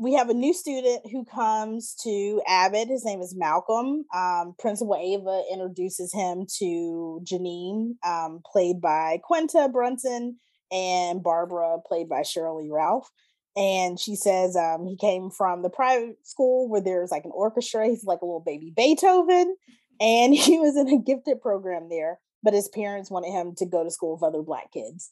we 0.00 0.14
have 0.14 0.30
a 0.30 0.34
new 0.34 0.54
student 0.54 1.02
who 1.12 1.26
comes 1.26 1.94
to 2.02 2.40
Abbott. 2.48 2.88
His 2.88 3.04
name 3.04 3.20
is 3.20 3.36
Malcolm. 3.36 4.06
Um, 4.14 4.54
Principal 4.58 4.96
Ava 4.96 5.42
introduces 5.52 6.10
him 6.10 6.46
to 6.56 7.20
Janine, 7.22 7.96
um, 8.02 8.40
played 8.50 8.80
by 8.80 9.20
Quinta 9.22 9.68
Brunson, 9.70 10.38
and 10.72 11.22
Barbara, 11.22 11.76
played 11.86 12.08
by 12.08 12.20
Sheryl 12.20 12.62
Lee 12.62 12.70
Ralph. 12.72 13.10
And 13.54 14.00
she 14.00 14.16
says 14.16 14.56
um, 14.56 14.86
he 14.86 14.96
came 14.96 15.28
from 15.28 15.60
the 15.60 15.68
private 15.68 16.16
school 16.26 16.70
where 16.70 16.80
there's 16.80 17.10
like 17.10 17.26
an 17.26 17.32
orchestra. 17.34 17.86
He's 17.86 18.04
like 18.04 18.22
a 18.22 18.24
little 18.24 18.42
baby 18.44 18.72
Beethoven. 18.74 19.54
And 20.00 20.34
he 20.34 20.58
was 20.58 20.78
in 20.78 20.88
a 20.88 20.98
gifted 20.98 21.42
program 21.42 21.90
there, 21.90 22.20
but 22.42 22.54
his 22.54 22.68
parents 22.68 23.10
wanted 23.10 23.32
him 23.32 23.54
to 23.58 23.66
go 23.66 23.84
to 23.84 23.90
school 23.90 24.14
with 24.14 24.22
other 24.22 24.42
Black 24.42 24.72
kids 24.72 25.10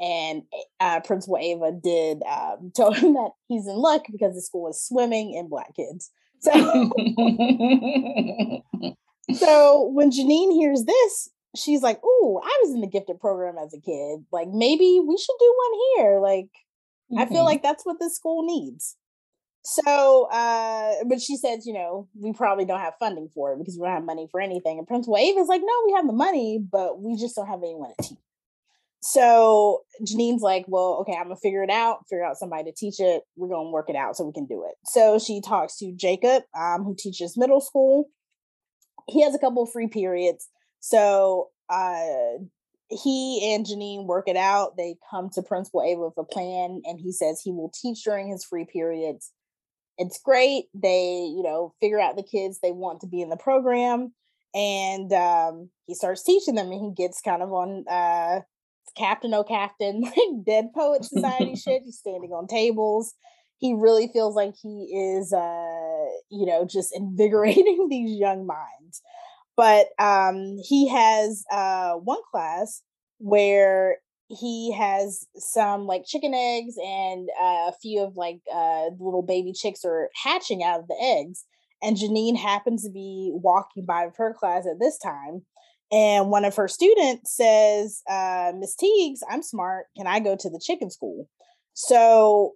and 0.00 0.42
uh, 0.80 1.00
Principal 1.00 1.38
Ava 1.38 1.72
did 1.72 2.22
um, 2.22 2.70
told 2.76 2.96
him 2.96 3.14
that 3.14 3.30
he's 3.48 3.66
in 3.66 3.76
luck 3.76 4.04
because 4.10 4.34
the 4.34 4.42
school 4.42 4.68
is 4.70 4.82
swimming 4.82 5.34
in 5.34 5.48
black 5.48 5.74
kids. 5.74 6.10
So, 6.40 6.52
so 9.34 9.88
when 9.88 10.12
Janine 10.12 10.52
hears 10.52 10.84
this, 10.84 11.28
she's 11.56 11.82
like, 11.82 12.00
"Ooh, 12.04 12.40
I 12.42 12.60
was 12.62 12.72
in 12.74 12.80
the 12.80 12.86
gifted 12.86 13.18
program 13.18 13.56
as 13.58 13.74
a 13.74 13.80
kid. 13.80 14.24
Like 14.30 14.48
maybe 14.48 15.00
we 15.04 15.16
should 15.18 15.36
do 15.40 15.54
one 15.56 15.80
here. 15.96 16.20
Like 16.20 16.50
mm-hmm. 17.10 17.18
I 17.18 17.26
feel 17.26 17.38
mm-hmm. 17.38 17.46
like 17.46 17.62
that's 17.62 17.84
what 17.84 17.98
this 17.98 18.14
school 18.14 18.46
needs." 18.46 18.96
So, 19.64 20.28
uh, 20.30 20.94
but 21.06 21.20
she 21.20 21.36
says, 21.36 21.66
you 21.66 21.74
know, 21.74 22.08
we 22.14 22.32
probably 22.32 22.64
don't 22.64 22.80
have 22.80 22.94
funding 22.98 23.28
for 23.34 23.52
it 23.52 23.58
because 23.58 23.76
we 23.76 23.84
don't 23.84 23.96
have 23.96 24.04
money 24.04 24.26
for 24.30 24.40
anything. 24.40 24.78
And 24.78 24.86
Principal 24.86 25.16
is 25.16 25.48
like, 25.48 25.60
no, 25.62 25.72
we 25.84 25.92
have 25.92 26.06
the 26.06 26.14
money, 26.14 26.58
but 26.58 27.02
we 27.02 27.16
just 27.16 27.36
don't 27.36 27.48
have 27.48 27.62
anyone 27.62 27.90
to 27.90 28.08
teach. 28.08 28.18
So 29.00 29.82
Janine's 30.02 30.42
like, 30.42 30.64
well, 30.66 30.98
okay, 31.02 31.16
I'm 31.16 31.24
gonna 31.24 31.36
figure 31.36 31.62
it 31.62 31.70
out, 31.70 32.00
figure 32.08 32.24
out 32.24 32.36
somebody 32.36 32.64
to 32.64 32.72
teach 32.76 32.96
it. 32.98 33.22
We're 33.36 33.48
gonna 33.48 33.70
work 33.70 33.88
it 33.88 33.96
out 33.96 34.16
so 34.16 34.24
we 34.24 34.32
can 34.32 34.46
do 34.46 34.64
it. 34.68 34.74
So 34.84 35.18
she 35.18 35.40
talks 35.40 35.76
to 35.78 35.92
Jacob, 35.94 36.42
um, 36.58 36.82
who 36.84 36.96
teaches 36.98 37.36
middle 37.36 37.60
school. 37.60 38.10
He 39.06 39.22
has 39.22 39.34
a 39.34 39.38
couple 39.38 39.64
free 39.66 39.88
periods. 39.88 40.48
So 40.80 41.50
uh 41.68 42.38
he 42.90 43.54
and 43.54 43.66
Janine 43.66 44.06
work 44.06 44.28
it 44.28 44.36
out. 44.36 44.76
They 44.76 44.96
come 45.10 45.28
to 45.34 45.42
Principal 45.42 45.82
Ava 45.82 46.06
with 46.06 46.14
a 46.16 46.24
plan, 46.24 46.80
and 46.84 46.98
he 46.98 47.12
says 47.12 47.40
he 47.42 47.52
will 47.52 47.70
teach 47.70 48.02
during 48.02 48.28
his 48.28 48.44
free 48.44 48.64
periods. 48.64 49.32
It's 49.98 50.18
great. 50.18 50.66
They, 50.72 51.30
you 51.36 51.42
know, 51.42 51.74
figure 51.80 52.00
out 52.00 52.16
the 52.16 52.22
kids 52.22 52.60
they 52.60 52.72
want 52.72 53.00
to 53.02 53.06
be 53.06 53.20
in 53.20 53.28
the 53.28 53.36
program, 53.36 54.14
and 54.54 55.12
um, 55.12 55.70
he 55.86 55.94
starts 55.94 56.24
teaching 56.24 56.54
them, 56.54 56.72
and 56.72 56.80
he 56.80 56.92
gets 56.96 57.20
kind 57.20 57.42
of 57.42 57.52
on 57.52 57.84
uh, 57.90 58.40
Captain 58.98 59.32
O 59.32 59.44
Captain, 59.44 60.00
like 60.02 60.44
Dead 60.44 60.72
Poet 60.74 61.04
Society 61.04 61.54
shit. 61.56 61.82
He's 61.84 61.98
standing 61.98 62.32
on 62.32 62.46
tables. 62.46 63.14
He 63.58 63.74
really 63.74 64.08
feels 64.12 64.36
like 64.36 64.54
he 64.60 64.84
is, 64.94 65.32
uh, 65.32 66.06
you 66.30 66.46
know, 66.46 66.64
just 66.64 66.94
invigorating 66.94 67.86
these 67.90 68.18
young 68.18 68.46
minds. 68.46 69.02
But 69.56 69.88
um, 69.98 70.56
he 70.62 70.88
has 70.88 71.44
uh, 71.50 71.94
one 71.94 72.20
class 72.30 72.82
where 73.18 73.98
he 74.28 74.72
has 74.72 75.26
some 75.36 75.86
like 75.86 76.04
chicken 76.06 76.34
eggs 76.34 76.74
and 76.84 77.28
uh, 77.40 77.68
a 77.68 77.72
few 77.80 78.02
of 78.02 78.16
like 78.16 78.40
uh, 78.52 78.90
little 79.00 79.24
baby 79.26 79.52
chicks 79.52 79.84
are 79.84 80.10
hatching 80.22 80.62
out 80.62 80.80
of 80.80 80.86
the 80.86 80.96
eggs. 81.00 81.44
And 81.82 81.96
Janine 81.96 82.36
happens 82.36 82.84
to 82.84 82.90
be 82.90 83.32
walking 83.34 83.84
by 83.84 84.08
her 84.16 84.34
class 84.34 84.66
at 84.66 84.78
this 84.78 84.98
time 84.98 85.42
and 85.90 86.30
one 86.30 86.44
of 86.44 86.56
her 86.56 86.68
students 86.68 87.34
says, 87.34 88.02
uh, 88.08 88.52
Miss 88.56 88.74
Teagues, 88.76 89.20
I'm 89.28 89.42
smart. 89.42 89.86
Can 89.96 90.06
I 90.06 90.20
go 90.20 90.36
to 90.36 90.50
the 90.50 90.60
chicken 90.62 90.90
school? 90.90 91.28
So 91.74 92.54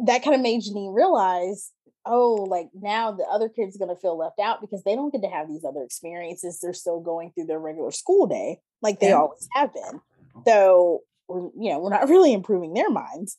that 0.00 0.24
kind 0.24 0.34
of 0.34 0.40
made 0.40 0.62
Janine 0.62 0.94
realize, 0.94 1.70
oh, 2.04 2.46
like 2.48 2.68
now 2.74 3.12
the 3.12 3.24
other 3.24 3.48
kids 3.48 3.76
are 3.76 3.78
going 3.78 3.94
to 3.94 4.00
feel 4.00 4.18
left 4.18 4.40
out 4.40 4.60
because 4.60 4.82
they 4.84 4.94
don't 4.94 5.12
get 5.12 5.22
to 5.22 5.28
have 5.28 5.48
these 5.48 5.64
other 5.64 5.82
experiences. 5.82 6.58
They're 6.60 6.72
still 6.72 7.00
going 7.00 7.32
through 7.32 7.46
their 7.46 7.60
regular 7.60 7.92
school 7.92 8.26
day 8.26 8.60
like 8.82 9.00
they 9.00 9.08
yeah. 9.08 9.16
always 9.18 9.48
have 9.54 9.72
been. 9.72 10.00
So, 10.46 11.00
you 11.28 11.52
know, 11.56 11.78
we're 11.78 11.90
not 11.90 12.08
really 12.08 12.32
improving 12.32 12.74
their 12.74 12.90
minds. 12.90 13.38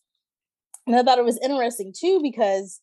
And 0.85 0.95
I 0.95 1.03
thought 1.03 1.19
it 1.19 1.25
was 1.25 1.39
interesting 1.39 1.93
too 1.97 2.21
because 2.21 2.81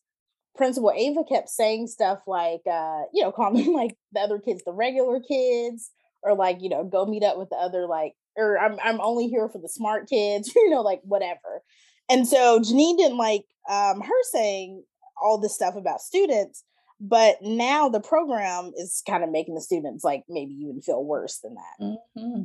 Principal 0.55 0.93
Ava 0.95 1.23
kept 1.23 1.49
saying 1.49 1.87
stuff 1.87 2.19
like, 2.27 2.61
uh, 2.69 3.03
you 3.13 3.23
know, 3.23 3.31
calling 3.35 3.73
like 3.73 3.95
the 4.11 4.21
other 4.21 4.39
kids 4.39 4.63
the 4.63 4.73
regular 4.73 5.19
kids, 5.19 5.91
or 6.25 6.35
like, 6.35 6.57
you 6.59 6.69
know, 6.69 6.83
go 6.83 7.05
meet 7.05 7.23
up 7.23 7.37
with 7.37 7.49
the 7.49 7.55
other 7.55 7.85
like, 7.85 8.13
or 8.35 8.57
I'm 8.59 8.77
I'm 8.83 8.99
only 8.99 9.27
here 9.27 9.47
for 9.47 9.59
the 9.59 9.69
smart 9.69 10.09
kids, 10.09 10.51
you 10.55 10.69
know, 10.69 10.81
like 10.81 11.01
whatever. 11.03 11.61
And 12.09 12.27
so 12.27 12.59
Janine 12.59 12.97
didn't 12.97 13.17
like 13.17 13.45
um, 13.69 14.01
her 14.01 14.23
saying 14.31 14.83
all 15.21 15.37
this 15.37 15.55
stuff 15.55 15.75
about 15.75 16.01
students, 16.01 16.63
but 16.99 17.37
now 17.41 17.89
the 17.89 18.01
program 18.01 18.71
is 18.75 19.01
kind 19.07 19.23
of 19.23 19.31
making 19.31 19.55
the 19.55 19.61
students 19.61 20.03
like 20.03 20.23
maybe 20.27 20.53
even 20.53 20.81
feel 20.81 21.03
worse 21.03 21.39
than 21.39 21.55
that. 21.55 21.95
Mm-hmm. 22.17 22.43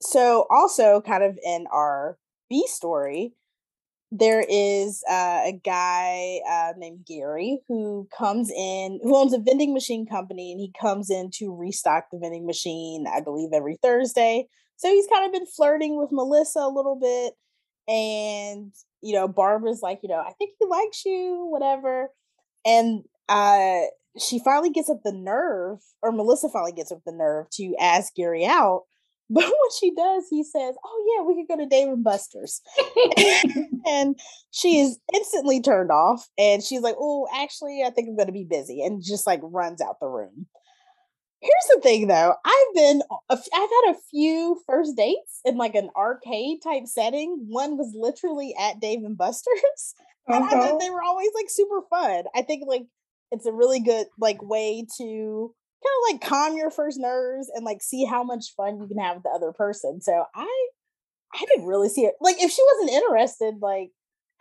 So 0.00 0.46
also 0.50 1.00
kind 1.00 1.24
of 1.24 1.38
in 1.44 1.66
our 1.72 2.18
B 2.50 2.66
story, 2.66 3.32
there 4.16 4.44
is 4.48 5.02
uh, 5.10 5.40
a 5.44 5.60
guy 5.64 6.38
uh, 6.48 6.72
named 6.76 7.04
Gary 7.04 7.58
who 7.66 8.08
comes 8.16 8.48
in, 8.48 9.00
who 9.02 9.16
owns 9.16 9.32
a 9.32 9.38
vending 9.38 9.74
machine 9.74 10.06
company, 10.06 10.52
and 10.52 10.60
he 10.60 10.72
comes 10.80 11.10
in 11.10 11.30
to 11.34 11.52
restock 11.52 12.04
the 12.12 12.18
vending 12.18 12.46
machine, 12.46 13.06
I 13.12 13.20
believe, 13.20 13.50
every 13.52 13.76
Thursday. 13.82 14.46
So 14.76 14.88
he's 14.88 15.08
kind 15.08 15.26
of 15.26 15.32
been 15.32 15.46
flirting 15.46 15.98
with 15.98 16.12
Melissa 16.12 16.60
a 16.60 16.72
little 16.72 16.96
bit. 16.96 17.34
And, 17.92 18.72
you 19.02 19.14
know, 19.14 19.26
Barbara's 19.26 19.82
like, 19.82 20.00
you 20.04 20.08
know, 20.08 20.20
I 20.20 20.32
think 20.38 20.52
he 20.60 20.66
likes 20.66 21.04
you, 21.04 21.48
whatever. 21.50 22.10
And 22.64 23.02
uh, 23.28 23.80
she 24.18 24.38
finally 24.38 24.70
gets 24.70 24.88
up 24.88 25.00
the 25.04 25.12
nerve, 25.12 25.80
or 26.02 26.12
Melissa 26.12 26.48
finally 26.48 26.72
gets 26.72 26.92
up 26.92 27.00
the 27.04 27.12
nerve 27.12 27.50
to 27.54 27.74
ask 27.80 28.14
Gary 28.14 28.46
out. 28.46 28.82
But 29.30 29.44
when 29.44 29.70
she 29.80 29.90
does, 29.94 30.24
he 30.28 30.44
says, 30.44 30.74
Oh, 30.84 31.04
yeah, 31.16 31.24
we 31.24 31.34
could 31.34 31.48
go 31.48 31.56
to 31.56 31.68
Dave 31.68 31.88
and 31.88 32.04
Buster's. 32.04 32.60
and 33.86 34.18
she 34.50 34.80
is 34.80 34.98
instantly 35.14 35.62
turned 35.62 35.90
off. 35.90 36.28
And 36.36 36.62
she's 36.62 36.82
like, 36.82 36.96
Oh, 36.98 37.26
actually, 37.34 37.82
I 37.84 37.90
think 37.90 38.08
I'm 38.08 38.16
going 38.16 38.26
to 38.26 38.32
be 38.32 38.46
busy. 38.48 38.82
And 38.82 39.02
just 39.02 39.26
like 39.26 39.40
runs 39.42 39.80
out 39.80 39.96
the 40.00 40.08
room. 40.08 40.46
Here's 41.40 41.74
the 41.74 41.80
thing 41.82 42.06
though, 42.06 42.34
I've 42.44 42.74
been, 42.74 43.02
I've 43.28 43.38
had 43.52 43.90
a 43.90 43.96
few 44.10 44.60
first 44.66 44.96
dates 44.96 45.40
in 45.44 45.56
like 45.56 45.74
an 45.74 45.90
arcade 45.96 46.58
type 46.62 46.86
setting. 46.86 47.46
One 47.48 47.76
was 47.76 47.92
literally 47.94 48.54
at 48.58 48.80
Dave 48.80 49.00
and 49.04 49.16
Buster's. 49.16 49.94
And 50.26 50.42
uh-huh. 50.42 50.46
I 50.46 50.50
thought 50.50 50.68
uh-huh. 50.68 50.78
they 50.80 50.90
were 50.90 51.02
always 51.02 51.30
like 51.34 51.50
super 51.50 51.82
fun. 51.90 52.24
I 52.34 52.42
think 52.42 52.64
like 52.66 52.84
it's 53.30 53.46
a 53.46 53.52
really 53.52 53.80
good 53.80 54.06
like 54.18 54.42
way 54.42 54.86
to 54.98 55.54
kind 55.84 56.20
of 56.20 56.22
like 56.22 56.30
calm 56.30 56.56
your 56.56 56.70
first 56.70 56.98
nerves 56.98 57.50
and 57.54 57.64
like 57.64 57.82
see 57.82 58.04
how 58.04 58.22
much 58.22 58.54
fun 58.56 58.80
you 58.80 58.86
can 58.86 58.98
have 58.98 59.16
with 59.16 59.24
the 59.24 59.30
other 59.30 59.52
person. 59.52 60.00
So 60.00 60.24
I 60.34 60.68
I 61.34 61.44
didn't 61.46 61.66
really 61.66 61.88
see 61.88 62.02
it. 62.02 62.14
Like 62.20 62.36
if 62.40 62.50
she 62.50 62.62
wasn't 62.74 62.96
interested, 62.96 63.54
like 63.60 63.90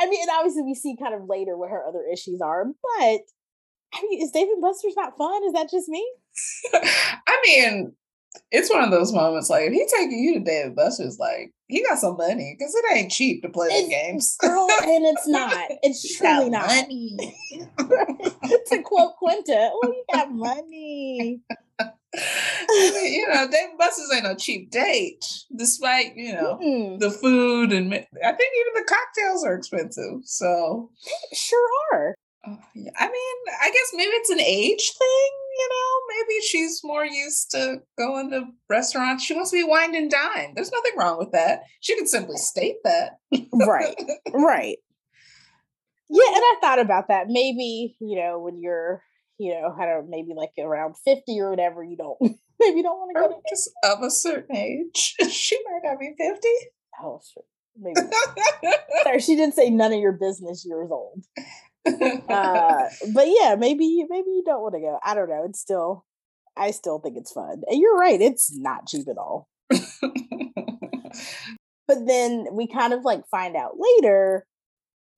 I 0.01 0.07
mean, 0.07 0.21
and 0.21 0.31
obviously 0.37 0.63
we 0.63 0.75
see 0.75 0.95
kind 0.97 1.13
of 1.13 1.27
later 1.27 1.57
what 1.57 1.69
her 1.69 1.85
other 1.85 2.03
issues 2.11 2.41
are, 2.41 2.65
but 2.65 3.21
I 3.95 4.01
mean, 4.09 4.21
is 4.21 4.31
Dave 4.31 4.47
and 4.47 4.61
Buster's 4.61 4.95
not 4.95 5.17
fun? 5.17 5.43
Is 5.45 5.53
that 5.53 5.69
just 5.69 5.87
me? 5.87 6.05
I 6.73 7.41
mean, 7.45 7.93
it's 8.51 8.69
one 8.69 8.83
of 8.83 8.91
those 8.91 9.13
moments 9.13 9.49
like 9.49 9.65
if 9.67 9.73
he 9.73 9.85
taking 9.85 10.19
you 10.19 10.35
to 10.35 10.39
Dave 10.39 10.65
and 10.67 10.75
Buster's, 10.75 11.17
like 11.19 11.53
he 11.67 11.83
got 11.83 11.97
some 11.97 12.17
money 12.17 12.55
because 12.57 12.73
it 12.75 12.85
ain't 12.95 13.11
cheap 13.11 13.41
to 13.41 13.49
play 13.49 13.67
the 13.67 13.89
games, 13.89 14.35
girl. 14.39 14.67
And 14.83 15.05
it's 15.05 15.27
not. 15.27 15.71
It's 15.83 16.17
truly 16.17 16.49
not. 16.49 16.67
Money. 16.67 17.35
to 18.67 18.81
quote 18.83 19.15
Quinta, 19.17 19.71
"Oh, 19.73 19.79
you 19.83 20.03
got 20.13 20.31
money." 20.31 21.41
I 21.79 22.91
mean, 22.93 23.13
you 23.13 23.27
know, 23.27 23.47
Dave 23.49 23.69
and 23.69 23.77
Buster's 23.77 24.11
ain't 24.13 24.23
no 24.23 24.35
cheap 24.35 24.69
date, 24.69 25.25
despite 25.55 26.15
you 26.15 26.33
know 26.33 26.59
mm 26.61 26.99
the 26.99 27.09
food 27.09 27.71
and 27.71 27.93
I 27.93 27.97
think 27.97 28.53
even 28.59 28.73
the 28.75 28.85
cocktails 28.87 29.43
are 29.43 29.55
expensive. 29.55 30.21
So 30.23 30.91
they 31.05 31.35
sure 31.35 31.69
are. 31.93 32.15
Oh, 32.45 32.57
yeah. 32.75 32.91
I 32.97 33.05
mean, 33.05 33.55
I 33.61 33.69
guess 33.69 33.91
maybe 33.93 34.11
it's 34.11 34.29
an 34.29 34.39
age 34.39 34.91
thing, 34.97 35.31
you 35.57 35.69
know? 35.69 36.17
Maybe 36.19 36.41
she's 36.41 36.81
more 36.83 37.05
used 37.05 37.51
to 37.51 37.81
going 37.97 38.31
to 38.31 38.47
restaurants. 38.69 39.23
She 39.23 39.33
wants 39.33 39.51
to 39.51 39.57
be 39.57 39.63
wined 39.63 39.95
and 39.95 40.11
dined. 40.11 40.55
There's 40.55 40.71
nothing 40.71 40.91
wrong 40.97 41.17
with 41.19 41.31
that. 41.31 41.61
She 41.79 41.97
could 41.97 42.09
simply 42.09 42.35
state 42.35 42.77
that. 42.83 43.19
right. 43.53 43.95
Right. 44.33 44.77
Yeah, 46.09 46.27
and 46.27 46.43
I 46.43 46.55
thought 46.59 46.79
about 46.79 47.07
that. 47.07 47.27
Maybe, 47.29 47.95
you 48.01 48.17
know, 48.17 48.39
when 48.39 48.59
you're, 48.61 49.01
you 49.39 49.53
know, 49.53 49.73
I 49.79 49.85
don't 49.85 50.09
maybe 50.09 50.33
like 50.35 50.51
around 50.59 50.95
50 51.05 51.39
or 51.39 51.49
whatever, 51.49 51.81
you 51.83 51.95
don't 51.95 52.19
maybe 52.59 52.77
you 52.77 52.83
don't 52.83 52.97
want 52.97 53.15
to 53.15 53.21
go 53.21 53.27
to 53.29 53.41
just 53.49 53.71
of 53.85 54.03
a 54.03 54.11
certain 54.11 54.55
age. 54.55 55.15
she 55.31 55.57
might 55.65 55.89
not 55.89 55.99
be 55.99 56.13
50. 56.17 56.47
Oh, 57.01 57.21
sure. 57.33 57.43
Maybe. 57.77 58.01
Sorry, 59.03 59.19
she 59.19 59.35
didn't 59.35 59.55
say 59.55 59.69
none 59.69 59.93
of 59.93 59.99
your 59.99 60.11
business 60.11 60.65
years 60.65 60.89
old 60.91 61.23
uh, 61.85 62.83
but 63.13 63.27
yeah, 63.27 63.55
maybe 63.57 64.05
maybe 64.09 64.29
you 64.29 64.43
don't 64.45 64.61
want 64.61 64.75
to 64.75 64.79
go. 64.79 64.99
I 65.03 65.13
don't 65.13 65.29
know. 65.29 65.43
It's 65.45 65.59
still, 65.59 66.05
I 66.57 66.71
still 66.71 66.99
think 66.99 67.17
it's 67.17 67.31
fun. 67.31 67.61
And 67.67 67.79
you're 67.79 67.97
right, 67.97 68.21
it's 68.21 68.55
not 68.57 68.87
cheap 68.87 69.07
at 69.07 69.17
all. 69.17 69.49
but 69.69 69.79
then 72.07 72.47
we 72.51 72.67
kind 72.67 72.93
of 72.93 73.03
like 73.03 73.27
find 73.29 73.55
out 73.55 73.73
later 73.77 74.45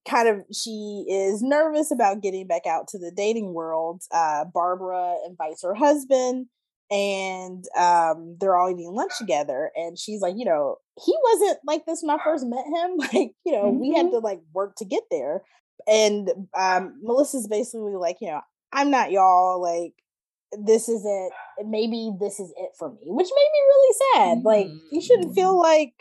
kind 0.08 0.28
of 0.28 0.43
she 0.56 1.06
is 1.10 1.41
nervous 1.41 1.91
about 1.91 2.21
getting 2.21 2.47
back 2.47 2.65
out 2.67 2.88
to 2.89 2.99
the 2.99 3.12
dating 3.12 3.54
world. 3.54 4.04
Uh, 4.12 4.45
Barbara 4.45 5.15
invites 5.28 5.63
her 5.63 5.73
husband 5.73 6.47
and 6.91 7.65
um, 7.78 8.38
they're 8.39 8.56
all 8.56 8.69
eating 8.69 8.93
lunch 8.93 9.13
together. 9.17 9.71
And 9.75 9.97
she's 9.97 10.21
like, 10.21 10.36
you 10.38 10.45
know, 10.45 10.78
he 11.04 11.15
wasn't 11.23 11.60
like 11.65 11.86
this 11.86 12.04
when 12.04 12.15
I 12.17 12.23
first 12.23 12.45
met 12.45 12.65
him. 12.65 12.97
Like, 12.97 13.32
you 13.45 13.51
know, 13.51 13.65
mm-hmm. 13.65 13.80
we 13.80 13.93
had 13.93 14.08
mm-hmm. 14.08 14.15
to 14.15 14.19
like 14.19 14.41
work 14.54 14.75
to 14.78 14.86
get 14.86 15.04
there. 15.10 15.41
And 15.88 16.30
um, 16.58 17.00
Melissa's 17.02 17.48
basically 17.48 17.96
like, 17.96 18.18
you 18.22 18.28
know, 18.28 18.42
I'm 18.74 18.90
not 18.92 19.12
y'all. 19.12 19.62
Like, 19.62 19.94
this 20.52 20.90
isn't, 20.90 21.32
maybe 21.66 22.12
this 22.20 22.40
is 22.40 22.54
it 22.58 22.72
for 22.78 22.92
me, 22.92 23.02
which 23.06 23.28
made 23.28 23.50
me 23.54 23.60
really 23.68 23.96
sad. 24.14 24.38
Mm-hmm. 24.38 24.48
Like, 24.48 24.68
you 24.92 25.02
shouldn't 25.02 25.36
feel 25.36 25.52
mm-hmm. 25.52 25.60
like, 25.60 25.94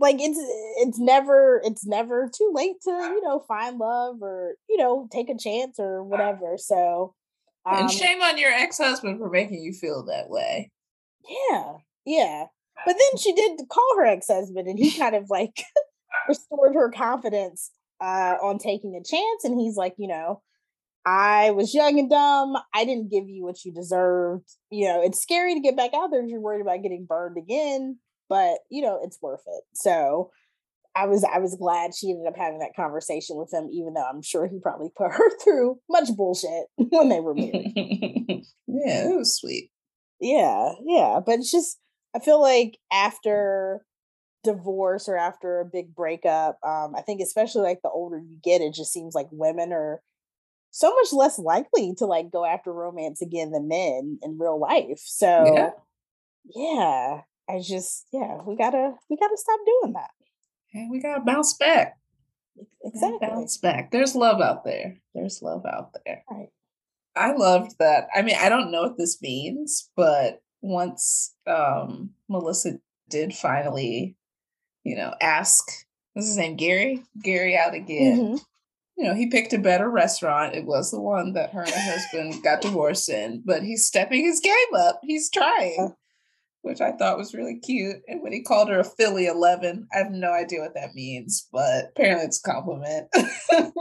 like 0.00 0.16
it's 0.18 0.38
it's 0.78 0.98
never 0.98 1.60
it's 1.62 1.86
never 1.86 2.28
too 2.34 2.50
late 2.54 2.80
to 2.82 2.90
you 2.90 3.20
know 3.22 3.38
find 3.46 3.78
love 3.78 4.16
or 4.22 4.54
you 4.68 4.78
know 4.78 5.06
take 5.12 5.28
a 5.28 5.36
chance 5.38 5.78
or 5.78 6.02
whatever 6.02 6.56
so 6.56 7.14
um, 7.66 7.82
and 7.82 7.90
shame 7.90 8.20
on 8.22 8.38
your 8.38 8.50
ex-husband 8.50 9.18
for 9.18 9.28
making 9.28 9.62
you 9.62 9.72
feel 9.72 10.02
that 10.04 10.30
way 10.30 10.70
yeah 11.28 11.74
yeah 12.06 12.46
but 12.86 12.94
then 12.94 13.18
she 13.18 13.34
did 13.34 13.60
call 13.68 13.96
her 13.96 14.06
ex-husband 14.06 14.66
and 14.66 14.78
he 14.78 14.96
kind 14.98 15.14
of 15.14 15.28
like 15.28 15.64
restored 16.28 16.74
her 16.74 16.90
confidence 16.90 17.70
uh 18.00 18.36
on 18.42 18.58
taking 18.58 18.94
a 18.94 19.04
chance 19.04 19.44
and 19.44 19.60
he's 19.60 19.76
like 19.76 19.94
you 19.98 20.08
know 20.08 20.42
I 21.06 21.52
was 21.52 21.72
young 21.72 21.98
and 21.98 22.10
dumb. 22.10 22.58
I 22.74 22.84
didn't 22.84 23.10
give 23.10 23.26
you 23.26 23.42
what 23.42 23.64
you 23.64 23.72
deserved. 23.72 24.44
You 24.70 24.86
know, 24.86 25.02
it's 25.02 25.18
scary 25.18 25.54
to 25.54 25.60
get 25.60 25.74
back 25.74 25.94
out 25.94 26.10
there 26.10 26.22
if 26.22 26.28
you're 26.28 26.42
worried 26.42 26.60
about 26.60 26.82
getting 26.82 27.06
burned 27.06 27.38
again 27.38 27.96
but 28.30 28.60
you 28.70 28.80
know 28.80 28.98
it's 29.02 29.18
worth 29.20 29.42
it 29.46 29.64
so 29.74 30.30
i 30.96 31.04
was 31.04 31.22
i 31.24 31.38
was 31.38 31.56
glad 31.56 31.94
she 31.94 32.10
ended 32.10 32.26
up 32.26 32.38
having 32.38 32.60
that 32.60 32.74
conversation 32.74 33.36
with 33.36 33.52
him 33.52 33.68
even 33.70 33.92
though 33.92 34.06
i'm 34.08 34.22
sure 34.22 34.46
he 34.46 34.58
probably 34.58 34.88
put 34.96 35.12
her 35.12 35.38
through 35.44 35.78
much 35.90 36.08
bullshit 36.16 36.66
when 36.76 37.10
they 37.10 37.20
were 37.20 37.34
married 37.34 37.74
yeah 38.66 39.10
it 39.10 39.18
was 39.18 39.36
sweet 39.36 39.70
yeah 40.20 40.72
yeah 40.86 41.20
but 41.24 41.40
it's 41.40 41.50
just 41.50 41.78
i 42.16 42.18
feel 42.18 42.40
like 42.40 42.78
after 42.90 43.84
divorce 44.42 45.08
or 45.08 45.16
after 45.16 45.60
a 45.60 45.64
big 45.64 45.94
breakup 45.94 46.58
um 46.66 46.94
i 46.96 47.02
think 47.02 47.20
especially 47.20 47.62
like 47.62 47.80
the 47.82 47.90
older 47.90 48.18
you 48.18 48.38
get 48.42 48.60
it 48.60 48.72
just 48.72 48.92
seems 48.92 49.14
like 49.14 49.28
women 49.30 49.72
are 49.72 50.00
so 50.70 50.94
much 50.94 51.12
less 51.12 51.38
likely 51.38 51.94
to 51.94 52.06
like 52.06 52.30
go 52.30 52.44
after 52.44 52.72
romance 52.72 53.20
again 53.20 53.50
than 53.50 53.68
men 53.68 54.18
in 54.22 54.38
real 54.38 54.58
life 54.58 55.00
so 55.04 55.52
yeah, 55.54 55.70
yeah 56.54 57.20
I 57.50 57.60
just, 57.60 58.06
yeah, 58.12 58.38
we 58.46 58.56
gotta, 58.56 58.94
we 59.08 59.16
gotta 59.16 59.36
stop 59.36 59.60
doing 59.66 59.94
that. 59.94 60.10
And 60.72 60.90
we 60.90 61.00
gotta 61.00 61.20
bounce 61.20 61.54
back. 61.54 61.96
Exactly. 62.84 63.26
Bounce 63.26 63.56
back. 63.56 63.90
There's 63.90 64.14
love 64.14 64.40
out 64.40 64.64
there. 64.64 64.98
There's 65.14 65.42
love 65.42 65.64
out 65.66 65.90
there. 66.04 66.22
Right. 66.30 66.48
I 67.16 67.32
loved 67.32 67.76
that. 67.80 68.06
I 68.14 68.22
mean, 68.22 68.36
I 68.38 68.48
don't 68.48 68.70
know 68.70 68.82
what 68.82 68.98
this 68.98 69.20
means, 69.20 69.90
but 69.96 70.42
once 70.60 71.34
um 71.46 72.10
Melissa 72.28 72.78
did 73.08 73.34
finally, 73.34 74.16
you 74.84 74.96
know, 74.96 75.14
ask 75.20 75.64
what's 76.12 76.28
his 76.28 76.36
name, 76.36 76.56
Gary? 76.56 77.02
Gary 77.22 77.56
out 77.56 77.74
again. 77.74 78.18
Mm-hmm. 78.18 78.36
You 78.96 79.04
know, 79.06 79.14
he 79.14 79.28
picked 79.28 79.54
a 79.54 79.58
better 79.58 79.88
restaurant. 79.88 80.54
It 80.54 80.66
was 80.66 80.90
the 80.90 81.00
one 81.00 81.32
that 81.32 81.52
her 81.52 81.62
and 81.62 81.70
her 81.70 81.92
husband 81.92 82.42
got 82.42 82.60
divorced 82.60 83.08
in, 83.08 83.42
but 83.46 83.62
he's 83.62 83.86
stepping 83.86 84.24
his 84.24 84.40
game 84.40 84.74
up. 84.76 85.00
He's 85.02 85.30
trying 85.30 85.94
which 86.62 86.80
I 86.80 86.92
thought 86.92 87.18
was 87.18 87.34
really 87.34 87.58
cute. 87.58 88.02
And 88.06 88.22
when 88.22 88.32
he 88.32 88.42
called 88.42 88.68
her 88.68 88.80
a 88.80 88.84
Philly 88.84 89.26
11, 89.26 89.88
I 89.92 89.98
have 89.98 90.10
no 90.10 90.32
idea 90.32 90.60
what 90.60 90.74
that 90.74 90.94
means, 90.94 91.48
but 91.52 91.86
apparently 91.90 92.26
it's 92.26 92.40
a 92.40 92.50
compliment. 92.50 93.08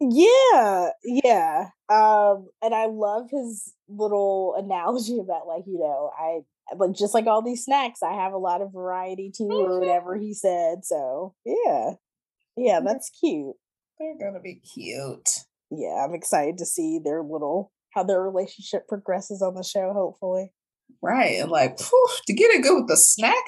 yeah, 0.00 0.90
yeah. 1.04 1.68
Um, 1.88 2.48
and 2.62 2.74
I 2.74 2.86
love 2.86 3.28
his 3.30 3.74
little 3.88 4.54
analogy 4.56 5.18
about 5.18 5.46
like, 5.46 5.64
you 5.66 5.78
know, 5.78 6.10
I 6.16 6.40
like 6.76 6.92
just 6.92 7.14
like 7.14 7.26
all 7.26 7.42
these 7.42 7.64
snacks, 7.64 8.02
I 8.02 8.12
have 8.12 8.32
a 8.32 8.38
lot 8.38 8.62
of 8.62 8.72
variety 8.72 9.32
too, 9.34 9.48
or 9.50 9.68
mm-hmm. 9.68 9.80
whatever 9.80 10.16
he 10.16 10.34
said. 10.34 10.84
So 10.84 11.34
yeah. 11.44 11.92
Yeah, 12.56 12.80
that's 12.84 13.10
cute. 13.10 13.54
They're 13.98 14.18
gonna 14.18 14.40
be 14.40 14.56
cute. 14.56 15.28
Yeah, 15.70 16.04
I'm 16.04 16.14
excited 16.14 16.58
to 16.58 16.66
see 16.66 17.00
their 17.02 17.22
little 17.22 17.72
how 17.94 18.04
their 18.04 18.22
relationship 18.22 18.86
progresses 18.88 19.42
on 19.42 19.54
the 19.54 19.62
show, 19.62 19.92
hopefully. 19.92 20.52
Right. 21.02 21.40
And 21.40 21.50
like, 21.50 21.78
whew, 21.78 22.08
to 22.26 22.32
get 22.32 22.50
it 22.50 22.62
good 22.62 22.76
with 22.76 22.88
the 22.88 22.96
snack 22.96 23.44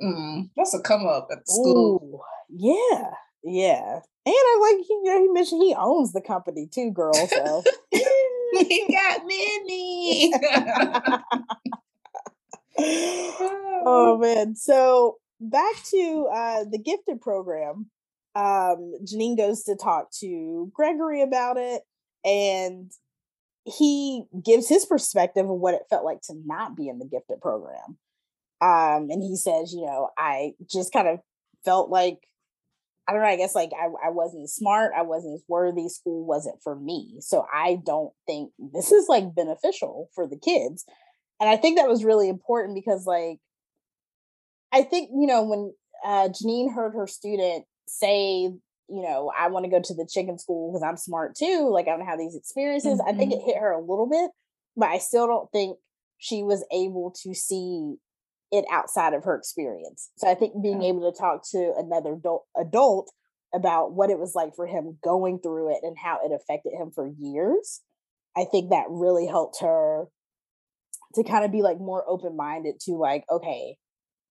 man, 0.00 0.14
mm, 0.14 0.50
that's 0.56 0.74
a 0.74 0.80
come 0.80 1.06
up 1.06 1.28
at 1.30 1.38
the 1.44 1.52
school. 1.52 2.00
Ooh, 2.02 2.20
yeah. 2.50 3.10
Yeah. 3.44 4.00
And 4.26 4.34
I 4.34 4.58
like 4.60 4.84
he, 4.86 4.94
you 4.94 5.04
know, 5.04 5.20
he 5.20 5.28
mentioned 5.28 5.62
he 5.62 5.74
owns 5.78 6.12
the 6.12 6.20
company 6.20 6.68
too, 6.72 6.90
girl. 6.90 7.14
So 7.14 7.62
he 7.92 8.86
got 8.90 9.22
many. 9.26 10.32
oh 12.78 14.18
man. 14.22 14.56
So 14.56 15.16
back 15.40 15.74
to 15.90 16.28
uh 16.32 16.64
the 16.70 16.78
gifted 16.78 17.20
program. 17.20 17.90
Um 18.34 18.92
Janine 19.04 19.36
goes 19.36 19.64
to 19.64 19.76
talk 19.76 20.10
to 20.20 20.70
Gregory 20.74 21.22
about 21.22 21.56
it 21.56 21.82
and 22.24 22.90
he 23.64 24.24
gives 24.44 24.68
his 24.68 24.86
perspective 24.86 25.48
of 25.48 25.58
what 25.58 25.74
it 25.74 25.82
felt 25.90 26.04
like 26.04 26.22
to 26.22 26.34
not 26.44 26.76
be 26.76 26.88
in 26.88 26.98
the 26.98 27.06
gifted 27.06 27.40
program. 27.40 27.98
Um, 28.60 29.10
and 29.10 29.22
he 29.22 29.36
says, 29.36 29.72
you 29.72 29.84
know, 29.86 30.10
I 30.16 30.52
just 30.70 30.92
kind 30.92 31.06
of 31.06 31.20
felt 31.64 31.90
like, 31.90 32.18
I 33.06 33.12
don't 33.12 33.22
know, 33.22 33.28
I 33.28 33.36
guess 33.36 33.54
like 33.54 33.70
I, 33.78 33.86
I 34.06 34.10
wasn't 34.10 34.50
smart, 34.50 34.92
I 34.96 35.02
wasn't 35.02 35.34
as 35.34 35.44
worthy, 35.48 35.88
school 35.88 36.26
wasn't 36.26 36.62
for 36.62 36.74
me. 36.74 37.16
So 37.20 37.46
I 37.52 37.78
don't 37.84 38.12
think 38.26 38.52
this 38.58 38.90
is 38.90 39.06
like 39.08 39.34
beneficial 39.34 40.10
for 40.14 40.26
the 40.26 40.38
kids. 40.38 40.84
And 41.40 41.48
I 41.48 41.56
think 41.56 41.78
that 41.78 41.88
was 41.88 42.04
really 42.04 42.28
important 42.28 42.74
because, 42.74 43.06
like, 43.06 43.38
I 44.72 44.82
think, 44.82 45.10
you 45.12 45.26
know, 45.26 45.44
when 45.44 45.72
uh, 46.04 46.28
Janine 46.28 46.74
heard 46.74 46.94
her 46.94 47.06
student 47.06 47.64
say 47.86 48.52
you 48.88 49.02
know, 49.02 49.30
I 49.38 49.48
want 49.48 49.64
to 49.64 49.70
go 49.70 49.80
to 49.80 49.94
the 49.94 50.08
chicken 50.10 50.38
school 50.38 50.72
because 50.72 50.82
I'm 50.82 50.96
smart 50.96 51.34
too. 51.36 51.68
Like 51.70 51.86
I 51.88 51.96
don't 51.96 52.06
have 52.06 52.18
these 52.18 52.34
experiences. 52.34 52.98
Mm-hmm. 52.98 53.08
I 53.08 53.12
think 53.12 53.32
it 53.32 53.38
mm-hmm. 53.38 53.46
hit 53.46 53.58
her 53.58 53.72
a 53.72 53.80
little 53.80 54.08
bit, 54.08 54.30
but 54.76 54.88
I 54.88 54.98
still 54.98 55.26
don't 55.26 55.50
think 55.52 55.76
she 56.18 56.42
was 56.42 56.64
able 56.72 57.14
to 57.22 57.34
see 57.34 57.96
it 58.50 58.64
outside 58.72 59.12
of 59.12 59.24
her 59.24 59.36
experience. 59.36 60.10
So 60.16 60.28
I 60.28 60.34
think 60.34 60.54
being 60.62 60.82
yeah. 60.82 60.88
able 60.88 61.12
to 61.12 61.18
talk 61.18 61.42
to 61.50 61.74
another 61.76 62.14
adult, 62.14 62.46
adult 62.58 63.12
about 63.54 63.92
what 63.92 64.10
it 64.10 64.18
was 64.18 64.34
like 64.34 64.56
for 64.56 64.66
him 64.66 64.98
going 65.04 65.38
through 65.38 65.70
it 65.72 65.80
and 65.82 65.96
how 65.98 66.18
it 66.24 66.32
affected 66.32 66.72
him 66.72 66.90
for 66.90 67.06
years, 67.06 67.82
I 68.36 68.44
think 68.50 68.70
that 68.70 68.86
really 68.88 69.26
helped 69.26 69.60
her 69.60 70.06
to 71.14 71.24
kind 71.24 71.44
of 71.44 71.52
be 71.52 71.62
like 71.62 71.78
more 71.78 72.04
open 72.08 72.36
minded 72.36 72.80
to 72.80 72.92
like, 72.92 73.24
okay, 73.30 73.76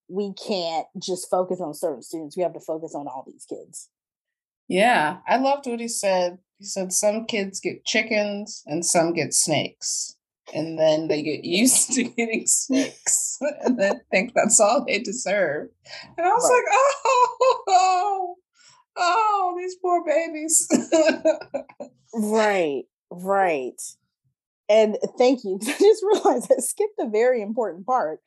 we 0.10 0.34
can't 0.34 0.88
just 1.02 1.30
focus 1.30 1.60
on 1.60 1.74
certain 1.74 2.02
students. 2.02 2.38
We 2.38 2.44
have 2.44 2.54
to 2.54 2.60
focus 2.60 2.94
on 2.96 3.08
all 3.08 3.24
these 3.26 3.46
kids. 3.46 3.90
Yeah, 4.68 5.18
I 5.28 5.38
loved 5.38 5.66
what 5.66 5.80
he 5.80 5.88
said. 5.88 6.40
He 6.60 6.66
said 6.66 6.92
some 6.92 7.26
kids 7.26 7.60
get 7.60 7.86
chickens 7.86 8.63
and 8.66 8.86
some 8.86 9.13
get 9.13 9.34
snakes. 9.34 10.16
And 10.54 10.80
then 10.80 11.10
they 11.10 11.24
get 11.24 11.44
used 11.44 11.92
to 11.94 12.04
getting 12.04 12.48
snakes 12.48 13.38
and 13.62 13.80
then 13.80 14.02
think 14.12 14.34
that's 14.34 14.60
all 14.60 14.86
they 14.86 15.00
deserve. 15.00 15.70
And 16.18 16.26
I 16.26 16.30
was 16.30 16.50
right. 16.50 16.56
like, 16.56 16.66
oh, 16.74 17.63
oh, 17.68 18.36
oh, 18.98 19.56
these 19.58 19.76
poor 19.82 20.04
babies. 20.06 20.68
right, 22.13 22.84
right. 23.12 23.82
And 24.70 24.98
thank 25.18 25.44
you. 25.44 25.60
I 25.62 25.76
just 25.80 26.04
realized 26.04 26.52
I 26.52 26.60
skipped 26.60 27.00
a 27.00 27.10
very 27.10 27.42
important 27.42 27.86
part. 27.86 28.20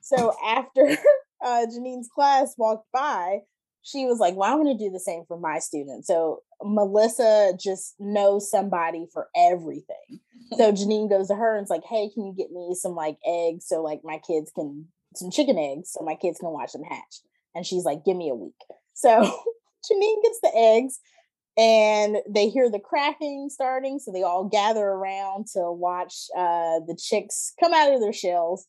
So 0.00 0.32
after 0.44 0.96
uh, 1.44 1.66
Janine's 1.66 2.08
class 2.14 2.54
walked 2.58 2.90
by, 2.92 3.40
she 3.82 4.06
was 4.06 4.18
like, 4.18 4.34
Well, 4.34 4.50
I'm 4.50 4.62
going 4.62 4.76
to 4.76 4.84
do 4.84 4.90
the 4.90 5.00
same 5.00 5.24
for 5.28 5.38
my 5.38 5.58
students. 5.58 6.06
So 6.08 6.40
Melissa 6.62 7.52
just 7.58 7.94
knows 7.98 8.50
somebody 8.50 9.06
for 9.12 9.28
everything. 9.36 10.20
So 10.56 10.72
Janine 10.72 11.08
goes 11.08 11.28
to 11.28 11.34
her 11.34 11.56
and 11.56 11.62
it's 11.62 11.70
like, 11.70 11.84
Hey, 11.88 12.10
can 12.12 12.26
you 12.26 12.34
get 12.36 12.50
me 12.50 12.74
some 12.74 12.94
like 12.94 13.18
eggs 13.26 13.66
so 13.68 13.82
like 13.82 14.00
my 14.02 14.18
kids 14.26 14.50
can, 14.54 14.86
some 15.14 15.30
chicken 15.30 15.58
eggs 15.58 15.92
so 15.92 16.04
my 16.04 16.14
kids 16.14 16.38
can 16.38 16.50
watch 16.50 16.72
them 16.72 16.82
hatch? 16.82 17.20
And 17.54 17.64
she's 17.64 17.84
like, 17.84 18.04
Give 18.04 18.16
me 18.16 18.30
a 18.30 18.34
week. 18.34 18.54
So 18.94 19.10
Janine 19.20 20.22
gets 20.22 20.40
the 20.42 20.52
eggs 20.54 20.98
and 21.56 22.16
they 22.28 22.48
hear 22.48 22.70
the 22.70 22.80
cracking 22.80 23.48
starting. 23.50 23.98
So 23.98 24.10
they 24.10 24.22
all 24.22 24.44
gather 24.44 24.84
around 24.84 25.46
to 25.54 25.70
watch 25.70 26.26
uh, 26.36 26.80
the 26.86 26.98
chicks 27.00 27.52
come 27.60 27.72
out 27.72 27.92
of 27.92 28.00
their 28.00 28.12
shells. 28.12 28.66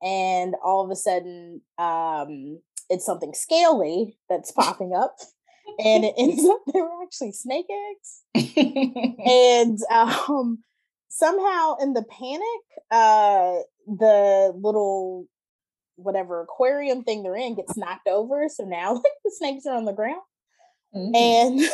And 0.00 0.54
all 0.64 0.84
of 0.84 0.90
a 0.92 0.96
sudden, 0.96 1.60
um, 1.78 2.60
it's 2.88 3.04
something 3.04 3.34
scaly 3.34 4.16
that's 4.28 4.52
popping 4.52 4.94
up 4.94 5.16
and 5.78 6.04
it 6.04 6.14
ends 6.16 6.44
up 6.48 6.60
they 6.72 6.80
were 6.80 7.02
actually 7.02 7.32
snake 7.32 7.66
eggs 7.90 8.56
and 9.24 9.78
um 9.90 10.58
somehow 11.10 11.76
in 11.80 11.92
the 11.92 12.04
panic 12.04 12.42
uh 12.90 13.56
the 13.86 14.52
little 14.56 15.26
whatever 15.96 16.40
aquarium 16.40 17.04
thing 17.04 17.22
they're 17.22 17.36
in 17.36 17.54
gets 17.54 17.76
knocked 17.76 18.08
over 18.08 18.48
so 18.48 18.64
now 18.64 18.94
like 18.94 19.02
the 19.24 19.32
snakes 19.36 19.66
are 19.66 19.76
on 19.76 19.84
the 19.84 19.92
ground 19.92 20.22
Mm-hmm. 20.94 21.14
And 21.14 21.60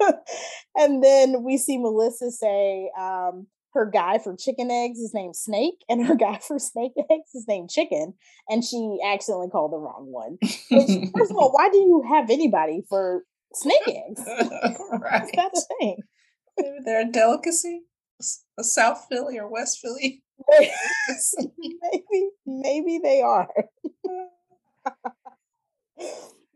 and 0.76 1.02
then 1.02 1.42
we 1.42 1.56
see 1.56 1.78
Melissa 1.78 2.30
say, 2.30 2.90
um, 2.98 3.46
her 3.74 3.86
guy 3.86 4.18
for 4.18 4.34
chicken 4.36 4.70
eggs 4.70 4.98
is 4.98 5.12
named 5.14 5.36
Snake, 5.36 5.84
and 5.88 6.06
her 6.06 6.14
guy 6.16 6.38
for 6.38 6.58
snake 6.58 6.92
eggs 6.96 7.34
is 7.34 7.46
named 7.46 7.70
Chicken, 7.70 8.14
and 8.48 8.64
she 8.64 8.98
accidentally 9.04 9.48
called 9.50 9.72
the 9.72 9.78
wrong 9.78 10.06
one. 10.10 10.38
Which, 10.42 11.10
first 11.16 11.30
of 11.30 11.36
all, 11.36 11.52
why 11.54 11.68
do 11.70 11.78
you 11.78 12.02
have 12.08 12.30
anybody 12.30 12.82
for 12.88 13.22
snake 13.54 13.76
eggs? 13.86 14.22
right. 15.00 15.24
Is 15.24 15.30
that 15.32 15.50
a 15.54 15.62
thing? 15.78 15.96
Maybe 16.58 16.78
they're 16.84 17.08
a 17.08 17.12
delicacy, 17.12 17.82
a 18.58 18.64
South 18.64 19.06
Philly 19.08 19.38
or 19.38 19.48
West 19.48 19.78
Philly. 19.80 20.22
maybe, 20.58 22.28
maybe 22.46 22.98
they 23.02 23.20
are. 23.22 23.48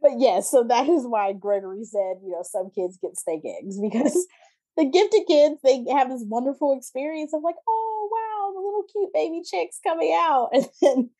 But 0.02 0.12
yes, 0.18 0.20
yeah, 0.20 0.40
so 0.40 0.64
that 0.64 0.88
is 0.88 1.04
why 1.06 1.32
Gregory 1.32 1.84
said, 1.84 2.16
you 2.22 2.30
know, 2.30 2.42
some 2.42 2.70
kids 2.74 2.98
get 3.00 3.16
snake 3.16 3.42
eggs 3.46 3.78
because 3.82 4.26
the 4.76 4.84
gifted 4.84 5.22
kids 5.28 5.60
they 5.62 5.84
have 5.90 6.08
this 6.08 6.24
wonderful 6.26 6.76
experience 6.76 7.32
of 7.34 7.42
like 7.42 7.56
oh 7.68 8.08
wow 8.10 8.52
the 8.54 8.64
little 8.64 8.84
cute 8.90 9.12
baby 9.14 9.42
chicks 9.44 9.78
coming 9.82 10.12
out. 10.12 10.50
And 10.54 10.68
then 10.80 11.10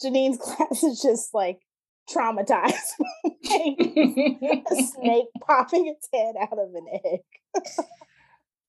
janine's 0.00 0.38
class 0.42 0.82
is 0.82 1.00
just 1.02 1.34
like 1.34 1.60
traumatized 2.10 2.94
a 3.50 4.76
snake 4.76 5.26
popping 5.46 5.88
its 5.88 6.08
head 6.12 6.34
out 6.40 6.58
of 6.58 6.74
an 6.74 6.86
egg. 7.04 7.64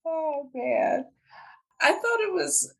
Oh 0.06 0.50
man. 0.54 1.06
I 1.82 1.92
thought 1.92 2.20
it 2.22 2.34
was 2.34 2.74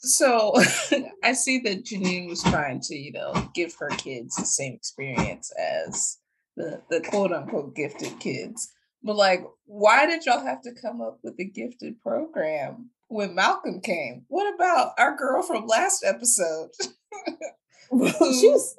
so 0.00 0.54
i 1.24 1.32
see 1.32 1.58
that 1.58 1.84
janine 1.84 2.28
was 2.28 2.42
trying 2.42 2.80
to 2.80 2.94
you 2.94 3.12
know 3.12 3.32
give 3.54 3.74
her 3.78 3.88
kids 3.90 4.34
the 4.36 4.44
same 4.44 4.74
experience 4.74 5.52
as 5.58 6.18
the, 6.56 6.80
the 6.90 7.00
quote 7.00 7.32
unquote 7.32 7.74
gifted 7.74 8.18
kids 8.18 8.72
but 9.02 9.16
like, 9.16 9.44
why 9.64 10.06
did 10.06 10.26
y'all 10.26 10.44
have 10.44 10.62
to 10.62 10.72
come 10.72 11.00
up 11.00 11.18
with 11.22 11.38
a 11.38 11.44
gifted 11.44 12.00
program 12.00 12.90
when 13.08 13.34
Malcolm 13.34 13.80
came? 13.80 14.24
What 14.28 14.54
about 14.54 14.92
our 14.98 15.16
girl 15.16 15.42
from 15.42 15.66
last 15.66 16.04
episode? 16.04 16.70
well, 17.90 18.12
she 18.40 18.48
was 18.48 18.74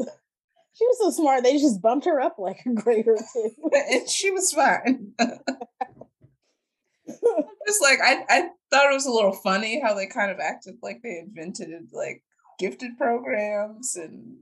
she 0.74 0.86
was 0.86 0.98
so 1.00 1.10
smart. 1.12 1.44
They 1.44 1.58
just 1.58 1.82
bumped 1.82 2.06
her 2.06 2.22
up 2.22 2.38
like 2.38 2.60
a 2.66 2.74
grade 2.74 3.08
or 3.08 3.18
two, 3.18 3.52
and 3.74 4.08
she 4.08 4.30
was 4.32 4.52
fine. 4.54 5.14
just 7.08 7.82
like 7.82 8.00
I, 8.04 8.24
I 8.30 8.50
thought 8.72 8.90
it 8.90 8.94
was 8.94 9.06
a 9.06 9.12
little 9.12 9.34
funny 9.34 9.82
how 9.82 9.94
they 9.94 10.08
kind 10.08 10.32
of 10.32 10.40
acted 10.40 10.76
like 10.82 11.02
they 11.04 11.20
invented 11.20 11.70
like 11.92 12.24
gifted 12.60 12.98
programs 12.98 13.96
and 13.96 14.38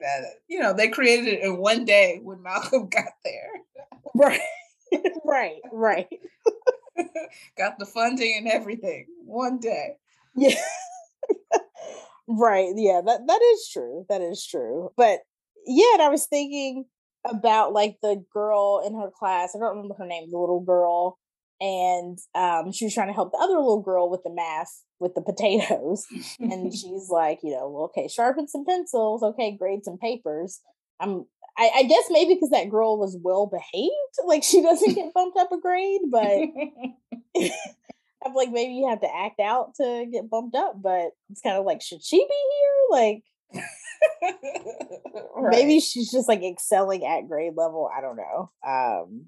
that 0.00 0.24
you 0.48 0.60
know 0.60 0.72
they 0.74 0.88
created 0.88 1.26
it 1.26 1.42
in 1.42 1.56
one 1.56 1.84
day 1.84 2.20
when 2.22 2.42
Malcolm 2.42 2.88
got 2.90 3.12
there. 3.24 3.50
Right. 4.14 4.40
right, 5.24 5.60
right. 5.72 6.08
Got 7.58 7.78
the 7.78 7.86
funding 7.86 8.36
and 8.38 8.48
everything 8.48 9.06
one 9.24 9.58
day. 9.58 9.96
Yeah. 10.36 10.54
right. 12.28 12.72
Yeah, 12.76 13.00
that 13.04 13.20
that 13.26 13.40
is 13.42 13.68
true. 13.72 14.06
That 14.08 14.22
is 14.22 14.46
true. 14.46 14.90
But 14.96 15.20
yeah, 15.66 15.94
and 15.94 16.02
I 16.02 16.08
was 16.08 16.26
thinking 16.26 16.86
about 17.28 17.72
like 17.72 17.96
the 18.02 18.24
girl 18.32 18.82
in 18.86 18.94
her 18.94 19.10
class. 19.10 19.54
I 19.54 19.58
don't 19.58 19.76
remember 19.76 19.94
her 19.98 20.06
name, 20.06 20.30
the 20.30 20.38
little 20.38 20.60
girl. 20.60 21.18
And 21.60 22.18
um, 22.34 22.72
she 22.72 22.84
was 22.84 22.94
trying 22.94 23.08
to 23.08 23.14
help 23.14 23.32
the 23.32 23.38
other 23.38 23.54
little 23.54 23.82
girl 23.82 24.10
with 24.10 24.22
the 24.22 24.32
math 24.32 24.82
with 24.98 25.14
the 25.14 25.22
potatoes. 25.22 26.06
and 26.38 26.72
she's 26.74 27.08
like, 27.10 27.40
you 27.42 27.52
know, 27.52 27.68
well, 27.68 27.84
okay, 27.84 28.08
sharpen 28.08 28.48
some 28.48 28.64
pencils, 28.64 29.22
okay, 29.22 29.56
grade 29.56 29.84
some 29.84 29.98
papers. 29.98 30.60
I'm 31.00 31.26
I, 31.58 31.70
I 31.76 31.82
guess 31.84 32.04
maybe 32.10 32.34
because 32.34 32.50
that 32.50 32.70
girl 32.70 32.98
was 32.98 33.16
well 33.22 33.46
behaved, 33.46 33.92
like 34.26 34.42
she 34.42 34.60
doesn't 34.62 34.94
get 34.94 35.14
bumped 35.14 35.38
up 35.38 35.52
a 35.52 35.60
grade, 35.60 36.02
but 36.10 36.22
I'm 38.24 38.34
like 38.34 38.50
maybe 38.50 38.74
you 38.74 38.88
have 38.88 39.00
to 39.00 39.14
act 39.14 39.40
out 39.40 39.74
to 39.76 40.06
get 40.10 40.28
bumped 40.28 40.54
up, 40.54 40.80
but 40.82 41.10
it's 41.30 41.40
kind 41.40 41.56
of 41.56 41.64
like 41.64 41.80
should 41.80 42.04
she 42.04 42.18
be 42.18 42.24
here? 42.58 42.72
Like 42.90 43.22
right. 45.36 45.50
maybe 45.50 45.80
she's 45.80 46.10
just 46.10 46.28
like 46.28 46.42
excelling 46.42 47.04
at 47.04 47.28
grade 47.28 47.54
level. 47.56 47.90
I 47.96 48.00
don't 48.00 48.16
know. 48.16 48.50
Um, 48.66 49.26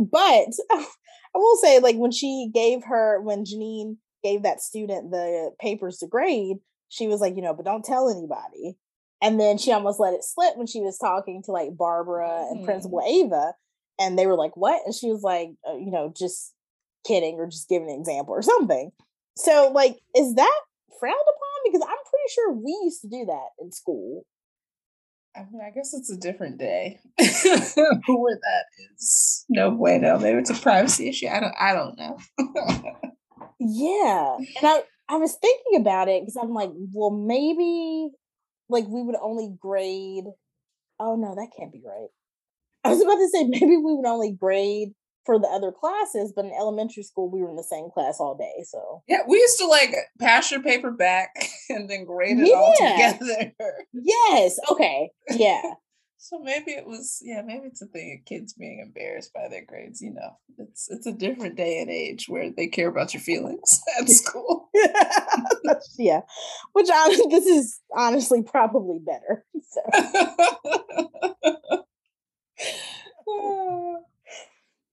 but 0.00 0.48
I 0.70 1.38
will 1.38 1.56
say, 1.56 1.78
like 1.78 1.96
when 1.96 2.10
she 2.10 2.50
gave 2.52 2.84
her 2.84 3.20
when 3.20 3.44
Janine 3.44 3.96
gave 4.22 4.42
that 4.42 4.60
student 4.60 5.10
the 5.10 5.52
papers 5.60 5.98
to 5.98 6.06
grade, 6.06 6.58
she 6.88 7.06
was 7.06 7.20
like, 7.20 7.36
you 7.36 7.42
know, 7.42 7.54
but 7.54 7.64
don't 7.64 7.84
tell 7.84 8.10
anybody. 8.10 8.76
And 9.22 9.38
then 9.38 9.58
she 9.58 9.72
almost 9.72 10.00
let 10.00 10.14
it 10.14 10.24
slip 10.24 10.56
when 10.56 10.66
she 10.66 10.80
was 10.80 10.98
talking 10.98 11.42
to 11.44 11.52
like 11.52 11.76
Barbara 11.76 12.46
and 12.50 12.60
mm. 12.60 12.64
Principal 12.64 13.02
Ava. 13.06 13.52
And 13.98 14.18
they 14.18 14.26
were 14.26 14.36
like, 14.36 14.56
what? 14.56 14.80
And 14.86 14.94
she 14.94 15.10
was 15.10 15.22
like, 15.22 15.50
uh, 15.68 15.76
you 15.76 15.90
know, 15.90 16.12
just 16.16 16.54
kidding 17.06 17.36
or 17.36 17.46
just 17.46 17.68
giving 17.68 17.90
an 17.90 18.00
example 18.00 18.34
or 18.34 18.42
something. 18.42 18.90
So, 19.36 19.70
like, 19.74 19.98
is 20.16 20.34
that 20.34 20.60
frowned 20.98 21.14
upon? 21.14 21.72
Because 21.72 21.82
I'm 21.82 21.88
pretty 21.88 22.32
sure 22.34 22.52
we 22.52 22.78
used 22.84 23.02
to 23.02 23.08
do 23.08 23.26
that 23.26 23.48
in 23.60 23.72
school. 23.72 24.24
I 25.36 25.40
mean, 25.50 25.62
I 25.64 25.70
guess 25.70 25.94
it's 25.94 26.10
a 26.10 26.16
different 26.16 26.58
day 26.58 26.98
where 27.18 27.26
that 28.36 28.64
is 28.90 29.44
no 29.48 29.70
bueno. 29.70 30.18
Maybe 30.18 30.38
it's 30.38 30.50
a 30.50 30.54
privacy 30.54 31.08
issue. 31.08 31.28
I 31.28 31.40
don't. 31.40 31.54
I 31.58 31.72
don't 31.72 31.96
know. 31.98 32.18
yeah, 33.60 34.36
and 34.36 34.66
I 34.66 34.82
I 35.08 35.16
was 35.16 35.36
thinking 35.40 35.80
about 35.80 36.08
it 36.08 36.22
because 36.22 36.36
I'm 36.36 36.52
like, 36.52 36.70
well, 36.92 37.10
maybe 37.10 38.10
like 38.68 38.86
we 38.88 39.02
would 39.02 39.16
only 39.22 39.54
grade. 39.60 40.24
Oh 40.98 41.16
no, 41.16 41.34
that 41.36 41.50
can't 41.56 41.72
be 41.72 41.82
right. 41.84 42.08
I 42.84 42.90
was 42.90 43.00
about 43.00 43.16
to 43.16 43.28
say 43.28 43.44
maybe 43.48 43.76
we 43.76 43.94
would 43.94 44.06
only 44.06 44.32
grade 44.32 44.90
for 45.24 45.38
the 45.38 45.48
other 45.48 45.72
classes, 45.72 46.32
but 46.34 46.44
in 46.44 46.52
elementary 46.52 47.02
school 47.02 47.30
we 47.30 47.40
were 47.42 47.50
in 47.50 47.56
the 47.56 47.62
same 47.62 47.90
class 47.92 48.18
all 48.20 48.36
day. 48.36 48.64
So 48.64 49.02
yeah, 49.08 49.20
we 49.26 49.38
used 49.38 49.58
to 49.58 49.66
like 49.66 49.94
pass 50.18 50.50
your 50.50 50.62
paper 50.62 50.90
back 50.90 51.34
and 51.68 51.88
then 51.88 52.04
grade 52.04 52.38
it 52.38 52.48
yeah. 52.48 52.54
all 52.54 52.74
together. 52.76 53.52
Yes. 53.92 54.58
Okay. 54.70 55.10
Yeah. 55.30 55.62
So 56.22 56.38
maybe 56.38 56.72
it 56.72 56.86
was, 56.86 57.18
yeah, 57.22 57.40
maybe 57.40 57.64
it's 57.64 57.80
a 57.80 57.86
thing 57.86 58.20
of 58.20 58.26
kids 58.26 58.52
being 58.52 58.80
embarrassed 58.84 59.32
by 59.32 59.48
their 59.48 59.64
grades. 59.64 60.02
You 60.02 60.12
know, 60.12 60.36
it's 60.58 60.90
it's 60.90 61.06
a 61.06 61.14
different 61.14 61.56
day 61.56 61.80
and 61.80 61.88
age 61.90 62.26
where 62.28 62.50
they 62.54 62.66
care 62.66 62.88
about 62.88 63.14
your 63.14 63.22
feelings 63.22 63.80
at 63.98 64.06
school. 64.10 64.68
yeah, 65.98 66.20
which 66.74 66.88
I, 66.92 67.16
this 67.30 67.46
is 67.46 67.80
honestly 67.96 68.42
probably 68.42 68.98
better. 68.98 69.46
So. 69.70 69.80
Ah. 73.26 73.96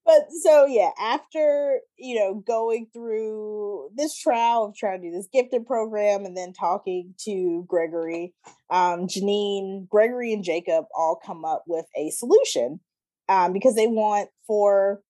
But 0.07 0.31
so 0.41 0.65
yeah, 0.65 0.91
after 0.99 1.81
you 1.97 2.15
know 2.15 2.41
going 2.47 2.87
through 2.93 3.89
this 3.93 4.17
trial 4.17 4.65
of 4.65 4.75
trying 4.75 5.01
to 5.01 5.09
do 5.09 5.13
this 5.13 5.27
gifted 5.31 5.67
program 5.67 6.25
and 6.25 6.35
then 6.35 6.53
talking 6.53 7.13
to 7.25 7.65
Gregory, 7.67 8.33
um, 8.69 9.07
Janine, 9.07 9.87
Gregory, 9.89 10.31
and 10.33 10.45
Jacob 10.45 10.85
all 10.95 11.19
come 11.23 11.43
up 11.43 11.65
with 11.67 11.85
a 11.95 12.09
solution 12.11 12.79
um, 13.27 13.51
because 13.51 13.75
they 13.75 13.87
want 13.87 14.29
for 14.47 15.01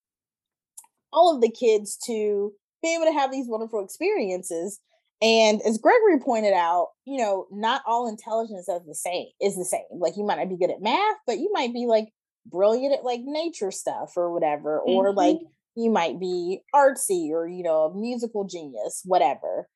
all 1.14 1.34
of 1.34 1.42
the 1.42 1.52
kids 1.52 1.98
to 2.08 2.52
be 2.82 2.96
able 2.96 3.06
to 3.06 3.14
have 3.14 3.32
these 3.32 3.48
wonderful 3.48 3.84
experiences. 3.84 4.80
And 5.22 5.62
as 5.62 5.78
Gregory 5.78 6.20
pointed 6.20 6.54
out, 6.54 6.90
you 7.06 7.18
know, 7.18 7.46
not 7.52 7.82
all 7.88 8.08
intelligence 8.08 8.68
is 8.68 8.82
the 8.88 8.96
same. 8.96 9.28
Is 9.40 9.56
the 9.56 9.66
same. 9.66 9.82
Like 9.92 10.18
you 10.18 10.26
might 10.26 10.38
not 10.38 10.50
be 10.50 10.58
good 10.58 10.72
at 10.72 10.82
math, 10.82 11.18
but 11.28 11.38
you 11.38 11.52
might 11.54 11.72
be 11.72 11.86
like 11.88 12.10
brilliant 12.50 12.94
at 12.94 13.04
like 13.04 13.22
nature 13.24 13.72
stuff 13.72 14.14
or 14.16 14.34
whatever, 14.34 14.82
mm-hmm. 14.86 14.96
or 14.96 15.14
like 15.14 15.38
you 15.76 15.92
might 15.92 16.20
be 16.20 16.62
artsy 16.74 17.30
or 17.30 17.48
you 17.48 17.64
know 17.64 17.84
a 17.84 17.96
musical 17.96 18.46
genius, 18.46 19.02
whatever. 19.06 19.68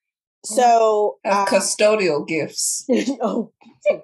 Mm-hmm. 0.46 0.56
So 0.56 1.18
um, 1.26 1.46
custodial 1.46 2.28
gifts. 2.28 2.86
oh, 3.22 3.52
okay, 3.92 4.02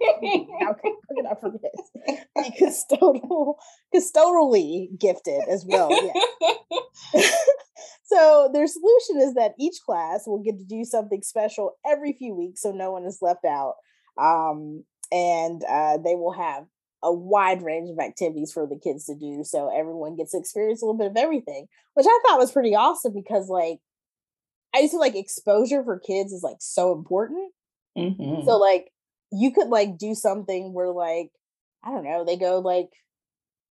look 0.61 1.25
it 1.31 1.37
for 1.39 1.51
this. 1.51 2.21
Be 2.35 2.65
custodial, 2.65 3.55
custodially 3.93 4.99
gifted 4.99 5.41
as 5.49 5.65
well. 5.67 5.89
Yeah. 5.91 7.21
so 8.05 8.49
their 8.53 8.67
solution 8.67 9.21
is 9.21 9.33
that 9.33 9.53
each 9.59 9.79
class 9.83 10.27
will 10.27 10.43
get 10.43 10.59
to 10.59 10.65
do 10.65 10.85
something 10.85 11.23
special 11.23 11.77
every 11.85 12.13
few 12.13 12.35
weeks, 12.35 12.61
so 12.61 12.71
no 12.71 12.91
one 12.91 13.05
is 13.05 13.19
left 13.21 13.45
out. 13.45 13.73
Um, 14.19 14.83
and 15.11 15.63
uh, 15.63 15.97
they 15.97 16.15
will 16.15 16.33
have 16.33 16.65
a 17.03 17.13
wide 17.13 17.61
range 17.61 17.89
of 17.89 17.99
activities 17.99 18.51
for 18.51 18.67
the 18.67 18.79
kids 18.79 19.05
to 19.05 19.15
do 19.15 19.43
so 19.43 19.71
everyone 19.75 20.15
gets 20.15 20.31
to 20.31 20.37
experience 20.37 20.81
a 20.81 20.85
little 20.85 20.97
bit 20.97 21.11
of 21.11 21.17
everything 21.17 21.67
which 21.93 22.05
i 22.07 22.19
thought 22.25 22.39
was 22.39 22.51
pretty 22.51 22.75
awesome 22.75 23.13
because 23.13 23.49
like 23.49 23.79
i 24.75 24.79
used 24.79 24.93
to 24.93 24.97
like 24.97 25.15
exposure 25.15 25.83
for 25.83 25.99
kids 25.99 26.31
is 26.31 26.43
like 26.43 26.57
so 26.59 26.91
important 26.93 27.51
mm-hmm. 27.97 28.45
so 28.45 28.57
like 28.57 28.89
you 29.31 29.51
could 29.51 29.67
like 29.67 29.97
do 29.97 30.15
something 30.15 30.73
where 30.73 30.91
like 30.91 31.29
i 31.83 31.91
don't 31.91 32.03
know 32.03 32.25
they 32.25 32.37
go 32.37 32.59
like 32.59 32.89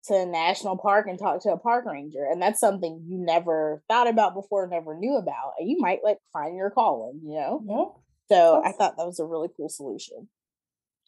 to 0.04 0.14
a 0.14 0.26
national 0.26 0.78
park 0.78 1.06
and 1.06 1.18
talk 1.18 1.42
to 1.42 1.50
a 1.50 1.58
park 1.58 1.84
ranger 1.84 2.24
and 2.24 2.40
that's 2.40 2.58
something 2.58 3.04
you 3.06 3.18
never 3.18 3.82
thought 3.88 4.08
about 4.08 4.34
before 4.34 4.66
never 4.66 4.96
knew 4.96 5.16
about 5.16 5.52
and 5.58 5.68
you 5.68 5.76
might 5.78 5.98
like 6.02 6.18
find 6.32 6.56
your 6.56 6.70
calling 6.70 7.20
you 7.22 7.34
know 7.34 7.62
yeah. 7.68 8.34
so 8.34 8.62
i 8.64 8.72
thought 8.72 8.96
that 8.96 9.06
was 9.06 9.20
a 9.20 9.26
really 9.26 9.48
cool 9.56 9.68
solution 9.68 10.28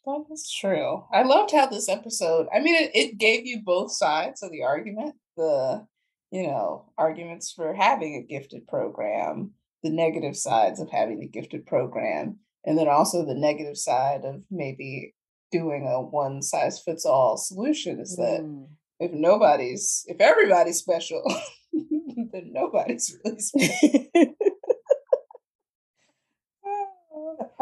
That 0.05 0.25
is 0.31 0.51
true. 0.51 1.05
I 1.13 1.23
loved 1.23 1.51
how 1.51 1.67
this 1.67 1.87
episode, 1.87 2.47
I 2.53 2.59
mean, 2.59 2.75
it, 2.75 2.91
it 2.93 3.17
gave 3.17 3.45
you 3.45 3.61
both 3.63 3.91
sides 3.91 4.43
of 4.43 4.51
the 4.51 4.63
argument 4.63 5.15
the, 5.37 5.85
you 6.31 6.43
know, 6.43 6.91
arguments 6.97 7.51
for 7.51 7.73
having 7.73 8.15
a 8.15 8.21
gifted 8.21 8.67
program, 8.67 9.51
the 9.81 9.89
negative 9.89 10.35
sides 10.35 10.79
of 10.79 10.89
having 10.89 11.21
a 11.21 11.27
gifted 11.27 11.65
program, 11.65 12.39
and 12.65 12.77
then 12.77 12.87
also 12.87 13.25
the 13.25 13.33
negative 13.33 13.77
side 13.77 14.25
of 14.25 14.43
maybe 14.49 15.13
doing 15.51 15.87
a 15.87 16.01
one 16.01 16.41
size 16.41 16.81
fits 16.81 17.05
all 17.05 17.37
solution 17.37 17.99
is 17.99 18.15
that 18.15 18.41
mm. 18.41 18.67
if 18.99 19.11
nobody's, 19.11 20.03
if 20.07 20.19
everybody's 20.19 20.79
special, 20.79 21.23
then 21.73 22.51
nobody's 22.51 23.15
really 23.23 23.39
special. 23.39 24.05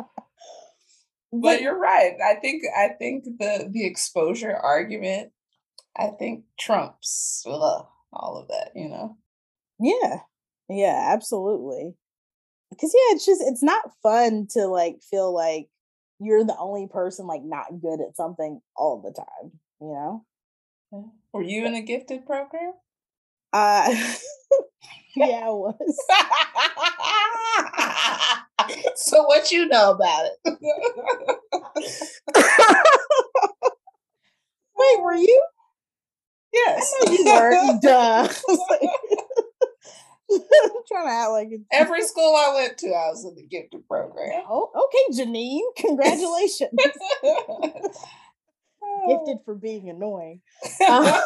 but 1.32 1.62
you're 1.62 1.78
right. 1.78 2.14
I 2.24 2.36
think 2.36 2.64
I 2.76 2.90
think 2.90 3.26
the 3.26 3.70
the 3.72 3.86
exposure 3.86 4.56
argument, 4.56 5.32
I 5.98 6.08
think 6.08 6.46
trumps 6.60 7.44
ugh, 7.48 7.86
all 8.14 8.38
of 8.38 8.48
that. 8.50 8.72
You 8.76 8.90
know. 8.90 9.18
Yeah. 9.80 10.20
Yeah. 10.70 11.12
Absolutely. 11.14 11.96
Because 12.70 12.94
yeah, 12.94 13.16
it's 13.16 13.26
just 13.26 13.42
it's 13.42 13.64
not 13.64 13.92
fun 14.04 14.48
to 14.52 14.68
like 14.68 15.02
feel 15.10 15.34
like 15.34 15.68
you're 16.20 16.46
the 16.46 16.58
only 16.58 16.88
person 16.88 17.28
like 17.28 17.44
not 17.44 17.82
good 17.82 18.00
at 18.02 18.16
something 18.16 18.62
all 18.76 19.02
the 19.02 19.12
time. 19.12 19.52
You 19.80 19.88
know. 19.88 20.26
Were 21.34 21.44
you 21.44 21.66
in 21.66 21.74
a 21.74 21.82
gifted 21.82 22.26
program? 22.26 22.74
Uh, 23.54 23.94
yeah, 25.16 25.44
I 25.46 25.50
was. 25.50 25.98
so 28.96 29.24
what 29.24 29.52
you 29.52 29.68
know 29.68 29.92
about 29.92 30.26
it? 30.26 30.34
Wait, 34.78 35.02
were 35.04 35.14
you? 35.14 35.44
Yes. 36.54 36.94
You 37.10 37.26
were. 37.26 37.80
Duh. 37.82 38.28
trying 40.88 41.08
to 41.08 41.12
act 41.12 41.32
like 41.32 41.48
it's 41.52 41.64
every 41.72 42.02
school 42.04 42.36
I 42.36 42.54
went 42.56 42.78
to, 42.80 42.88
I 42.88 43.10
was 43.10 43.26
in 43.26 43.36
the 43.36 43.44
gifted 43.44 43.88
program. 43.88 44.44
Oh, 44.50 44.70
okay, 44.76 45.22
Janine. 45.22 45.62
Congratulations. 45.78 46.72
Gifted 49.08 49.38
for 49.46 49.56
being 49.56 49.90
annoying. 49.90 50.42
Uh, 50.88 51.22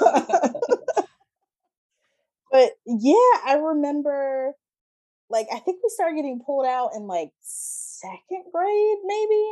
but 2.52 2.72
yeah, 2.86 3.14
I 3.46 3.56
remember 3.62 4.54
like 5.30 5.48
I 5.52 5.60
think 5.60 5.80
we 5.84 5.90
started 5.90 6.16
getting 6.16 6.42
pulled 6.46 6.66
out 6.66 6.92
in 6.96 7.08
like 7.08 7.32
second 7.42 8.44
grade, 8.54 8.98
maybe. 9.06 9.46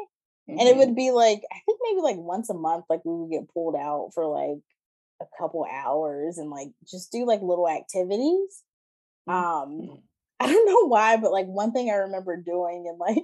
Mm-hmm. 0.50 0.60
And 0.60 0.70
it 0.70 0.78
would 0.78 0.90
mm-hmm. 0.90 0.96
be 0.96 1.12
like 1.12 1.42
I 1.52 1.60
think 1.66 1.80
maybe 1.84 2.02
like 2.02 2.18
once 2.18 2.50
a 2.50 2.54
month, 2.54 2.86
like 2.90 3.04
we 3.06 3.14
would 3.14 3.32
get 3.32 3.54
pulled 3.54 3.76
out 3.76 4.12
for 4.14 4.26
like 4.26 4.60
a 5.22 5.26
couple 5.40 5.66
hours 5.66 6.38
and 6.38 6.50
like 6.50 6.70
just 6.90 7.12
do 7.12 7.26
like 7.26 7.42
little 7.42 7.70
activities. 7.70 8.64
Um 9.28 9.34
mm-hmm. 9.36 9.96
I 10.40 10.52
don't 10.52 10.68
know 10.68 10.88
why, 10.88 11.18
but 11.18 11.32
like 11.32 11.46
one 11.46 11.72
thing 11.72 11.90
I 11.90 11.96
remember 11.96 12.36
doing 12.36 12.86
in 12.88 12.98
like 12.98 13.24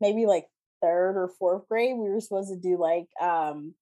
maybe 0.00 0.24
like 0.24 0.46
third 0.80 1.16
or 1.16 1.28
fourth 1.38 1.68
grade, 1.68 1.96
we 1.96 2.08
were 2.08 2.20
supposed 2.20 2.50
to 2.50 2.56
do 2.56 2.78
like 2.78 3.08
um 3.20 3.74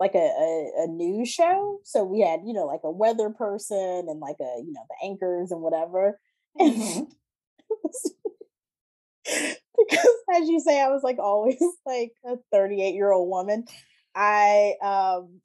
like 0.00 0.14
a, 0.14 0.18
a, 0.18 0.84
a, 0.84 0.86
news 0.86 1.28
show. 1.28 1.80
So 1.82 2.04
we 2.04 2.20
had, 2.20 2.40
you 2.46 2.52
know, 2.52 2.66
like 2.66 2.82
a 2.84 2.90
weather 2.90 3.30
person 3.30 4.06
and 4.08 4.20
like 4.20 4.36
a, 4.40 4.62
you 4.64 4.72
know, 4.72 4.84
the 4.88 5.06
anchors 5.06 5.50
and 5.50 5.60
whatever. 5.60 6.20
Mm-hmm. 6.60 7.04
because 9.24 10.14
as 10.34 10.48
you 10.48 10.60
say, 10.60 10.80
I 10.80 10.88
was 10.88 11.02
like 11.02 11.18
always 11.18 11.62
like 11.86 12.12
a 12.24 12.36
38 12.52 12.94
year 12.94 13.12
old 13.12 13.28
woman. 13.28 13.64
I 14.14 14.74
um 14.82 15.40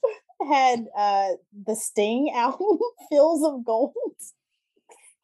had 0.47 0.85
uh 0.97 1.29
the 1.65 1.75
Sting 1.75 2.31
album 2.35 2.79
Fields 3.09 3.43
of 3.45 3.63
Gold. 3.65 3.93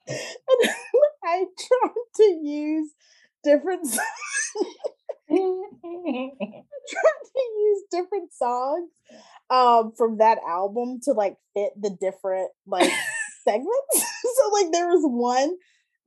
and 0.07 0.71
I 1.23 1.45
tried 1.57 1.93
to 2.15 2.39
use 2.43 2.91
different 3.43 3.87
trying 5.29 6.31
to 7.35 7.41
use 7.59 7.83
different 7.91 8.33
songs 8.33 8.89
um 9.49 9.91
from 9.97 10.17
that 10.17 10.37
album 10.47 10.99
to 11.03 11.11
like 11.11 11.37
fit 11.53 11.71
the 11.79 11.89
different 11.89 12.51
like 12.65 12.91
segments. 13.43 13.95
so 13.95 14.49
like 14.53 14.71
there 14.71 14.87
was 14.87 15.03
one 15.03 15.55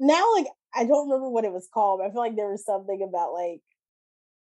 now 0.03 0.35
like 0.35 0.47
I 0.75 0.85
don't 0.85 1.09
remember 1.09 1.31
what 1.31 1.45
it 1.45 1.53
was 1.53 1.69
called. 1.73 2.01
I 2.01 2.11
feel 2.11 2.21
like 2.21 2.37
there 2.37 2.51
was 2.51 2.65
something 2.65 3.07
about 3.07 3.33
like 3.33 3.61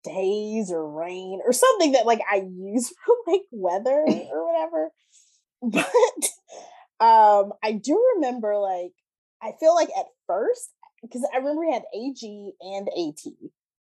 days 0.04 0.72
or 0.72 0.90
rain 0.90 1.40
or 1.44 1.52
something 1.52 1.92
that 1.92 2.06
like 2.06 2.20
I 2.30 2.36
use 2.36 2.92
for 3.06 3.14
like 3.26 3.42
weather 3.50 4.04
or 4.32 4.52
whatever. 4.52 4.90
But 5.62 7.04
um 7.04 7.52
I 7.62 7.72
do 7.72 8.02
remember 8.16 8.58
like 8.58 8.92
I 9.40 9.52
feel 9.58 9.74
like 9.74 9.90
at 9.96 10.06
first 10.26 10.70
because 11.00 11.26
I 11.32 11.38
remember 11.38 11.60
we 11.60 11.72
had 11.72 11.82
AG 11.94 12.52
and 12.60 12.88
AT. 12.88 13.32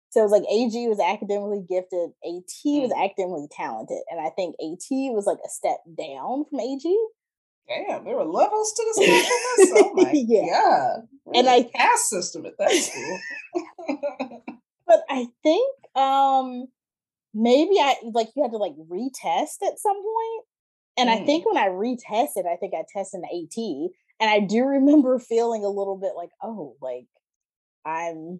So 0.09 0.21
it 0.21 0.23
was 0.23 0.31
like 0.31 0.49
AG 0.49 0.87
was 0.87 0.99
academically 0.99 1.65
gifted, 1.67 2.09
AT 2.23 2.53
was 2.63 2.91
mm. 2.91 3.03
academically 3.03 3.49
talented, 3.51 4.01
and 4.09 4.19
I 4.19 4.29
think 4.29 4.55
AT 4.61 4.87
was 5.13 5.25
like 5.27 5.39
a 5.45 5.49
step 5.49 5.77
down 5.97 6.45
from 6.49 6.59
AG. 6.59 6.81
Damn, 7.67 8.05
there 8.05 8.15
were 8.15 8.25
levels 8.25 8.73
to 8.73 8.93
this. 8.95 9.31
Oh 9.75 9.93
my 9.93 10.11
yeah. 10.13 10.45
god! 10.49 11.07
and 11.33 11.49
I 11.49 11.63
caste 11.63 12.09
system 12.09 12.45
at 12.45 12.57
that 12.57 12.71
school. 12.71 13.19
but 14.87 15.03
I 15.09 15.27
think 15.43 15.75
um 15.95 16.67
maybe 17.33 17.79
I 17.79 17.95
like 18.13 18.29
you 18.35 18.43
had 18.43 18.51
to 18.51 18.57
like 18.57 18.73
retest 18.89 19.67
at 19.67 19.79
some 19.79 19.95
point. 19.95 20.45
And 20.99 21.09
mm. 21.09 21.13
I 21.13 21.25
think 21.25 21.45
mm. 21.45 21.53
when 21.53 21.57
I 21.57 21.67
retested, 21.67 22.47
I 22.51 22.55
think 22.55 22.73
I 22.73 22.83
tested 22.91 23.21
an 23.21 23.25
AT, 23.25 23.91
and 24.19 24.29
I 24.29 24.39
do 24.39 24.63
remember 24.63 25.19
feeling 25.19 25.63
a 25.63 25.69
little 25.69 25.97
bit 25.97 26.13
like, 26.15 26.31
oh, 26.41 26.75
like 26.81 27.07
I'm 27.85 28.39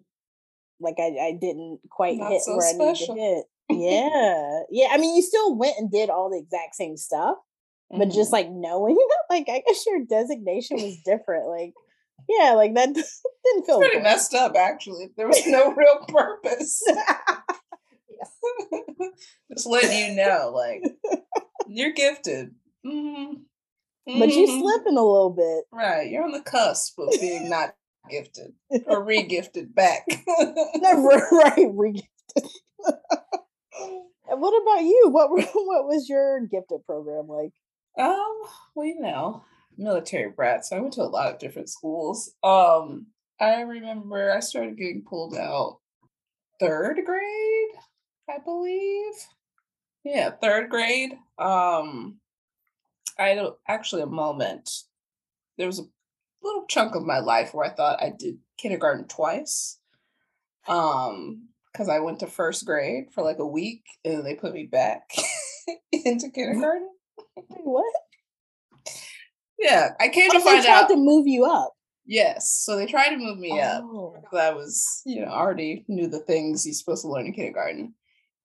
like 0.80 0.96
I, 0.98 1.16
I 1.20 1.38
didn't 1.40 1.80
quite 1.90 2.18
Not 2.18 2.32
hit 2.32 2.42
so 2.42 2.56
where 2.56 2.74
special. 2.74 3.12
I 3.12 3.16
needed 3.16 3.26
to 3.26 3.34
hit. 3.34 3.44
Yeah. 3.70 4.60
yeah. 4.70 4.88
I 4.90 4.98
mean, 4.98 5.14
you 5.14 5.22
still 5.22 5.56
went 5.56 5.76
and 5.78 5.90
did 5.90 6.08
all 6.08 6.30
the 6.30 6.38
exact 6.38 6.74
same 6.74 6.96
stuff, 6.96 7.36
mm-hmm. 7.92 7.98
but 7.98 8.10
just 8.10 8.32
mm-hmm. 8.32 8.48
like 8.48 8.50
knowing 8.50 8.96
that, 9.08 9.34
like 9.34 9.48
I 9.48 9.62
guess 9.66 9.84
your 9.86 10.04
designation 10.04 10.76
was 10.76 10.98
different. 11.04 11.48
Like, 11.48 11.74
yeah, 12.28 12.52
like 12.52 12.74
that 12.74 12.94
didn't 12.94 13.66
feel 13.66 13.78
pretty 13.78 13.96
good. 13.96 14.02
messed 14.02 14.34
up 14.34 14.54
actually. 14.56 15.10
There 15.16 15.28
was 15.28 15.46
no 15.46 15.72
real 15.76 16.04
purpose. 16.08 16.82
just 19.50 19.66
letting 19.66 20.10
you 20.10 20.16
know, 20.16 20.52
like 20.54 20.82
you're 21.68 21.92
gifted. 21.92 22.54
Mm-hmm. 22.86 23.34
But 24.18 24.30
you 24.30 24.46
mm-hmm. 24.46 24.60
slipping 24.60 24.96
a 24.96 25.02
little 25.02 25.34
bit. 25.36 25.64
Right. 25.70 26.10
You're 26.10 26.24
on 26.24 26.32
the 26.32 26.40
cusp 26.40 26.98
of 26.98 27.10
being 27.20 27.50
not 27.50 27.74
gifted 28.08 28.54
or 28.86 29.04
re-gifted 29.04 29.74
back. 29.74 30.06
Never 30.76 31.28
right, 31.30 31.68
re-gifted. 31.74 32.08
and 34.30 34.40
what 34.40 34.62
about 34.62 34.82
you? 34.82 35.08
What 35.10 35.28
what 35.30 35.86
was 35.86 36.08
your 36.08 36.40
gifted 36.46 36.86
program 36.86 37.26
like? 37.28 37.52
Um, 37.98 38.42
well, 38.74 38.86
you 38.86 39.00
know, 39.00 39.44
military 39.76 40.30
brat, 40.30 40.64
so 40.64 40.76
I 40.76 40.80
went 40.80 40.94
to 40.94 41.02
a 41.02 41.04
lot 41.04 41.32
of 41.32 41.40
different 41.40 41.68
schools. 41.68 42.32
Um, 42.42 43.08
I 43.40 43.62
remember 43.62 44.32
I 44.32 44.40
started 44.40 44.78
getting 44.78 45.04
pulled 45.08 45.34
out 45.36 45.78
third 46.60 47.00
grade, 47.04 47.70
I 48.28 48.38
believe. 48.44 49.14
Yeah, 50.04 50.30
third 50.30 50.70
grade. 50.70 51.12
Um, 51.38 52.20
I 53.18 53.28
had 53.28 53.44
actually 53.66 54.02
a 54.02 54.06
moment. 54.06 54.70
There 55.56 55.66
was 55.66 55.80
a 55.80 55.86
little 56.42 56.66
chunk 56.66 56.94
of 56.94 57.02
my 57.02 57.18
life 57.18 57.52
where 57.52 57.66
I 57.66 57.74
thought 57.74 58.02
I 58.02 58.12
did 58.16 58.38
kindergarten 58.58 59.06
twice. 59.08 59.78
Um, 60.68 61.48
because 61.72 61.88
I 61.88 62.00
went 62.00 62.20
to 62.20 62.26
first 62.26 62.64
grade 62.64 63.12
for 63.12 63.22
like 63.22 63.38
a 63.38 63.46
week 63.46 63.84
and 64.04 64.24
they 64.24 64.34
put 64.34 64.52
me 64.52 64.64
back 64.64 65.10
into 65.92 66.30
kindergarten. 66.30 66.88
What? 67.34 67.92
Yeah, 69.58 69.90
I 70.00 70.08
came 70.08 70.30
oh, 70.30 70.38
to 70.38 70.44
find 70.44 70.64
tried 70.64 70.82
out 70.84 70.88
to 70.88 70.96
move 70.96 71.26
you 71.26 71.44
up. 71.44 71.72
Yes, 72.06 72.50
so 72.50 72.76
they 72.76 72.86
tried 72.86 73.10
to 73.10 73.18
move 73.18 73.38
me 73.38 73.52
oh. 73.52 74.14
up 74.14 74.22
because 74.22 74.38
I 74.38 74.54
was, 74.54 75.02
you 75.04 75.20
know, 75.20 75.30
already 75.30 75.84
knew 75.88 76.08
the 76.08 76.20
things 76.20 76.64
you're 76.64 76.74
supposed 76.74 77.02
to 77.02 77.08
learn 77.08 77.26
in 77.26 77.32
kindergarten. 77.34 77.94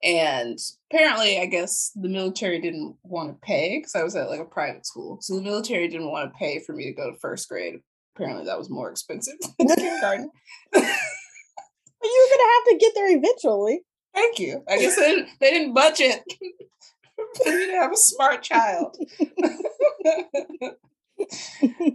And 0.03 0.59
apparently, 0.91 1.39
I 1.39 1.45
guess 1.45 1.91
the 1.95 2.09
military 2.09 2.59
didn't 2.59 2.97
want 3.03 3.29
to 3.29 3.45
pay 3.45 3.79
because 3.79 3.95
I 3.95 4.03
was 4.03 4.17
at 4.17 4.29
like 4.29 4.41
a 4.41 4.45
private 4.45 4.85
school. 4.85 5.19
So 5.21 5.35
the 5.35 5.41
military 5.41 5.87
didn't 5.87 6.11
want 6.11 6.29
to 6.29 6.37
pay 6.37 6.59
for 6.59 6.73
me 6.73 6.85
to 6.85 6.93
go 6.93 7.09
to 7.09 7.17
first 7.19 7.47
grade. 7.47 7.75
Apparently, 8.15 8.43
that 8.45 8.57
was 8.57 8.69
more 8.69 8.91
expensive 8.91 9.35
than 9.59 9.67
kindergarten. 9.69 10.29
But 12.03 12.09
you 12.09 12.27
were 12.29 12.37
gonna 12.37 12.51
have 12.51 12.65
to 12.65 12.77
get 12.85 12.91
there 12.95 13.17
eventually. 13.17 13.81
Thank 14.13 14.37
you. 14.37 14.61
I 14.67 14.77
guess 14.77 14.97
they 14.97 15.15
didn't, 15.15 15.29
they 15.39 15.51
didn't 15.51 15.73
budget 15.73 16.21
for 17.43 17.51
me 17.51 17.67
to 17.67 17.73
have 17.73 17.91
a 17.91 17.97
smart 17.97 18.43
child. 18.43 18.97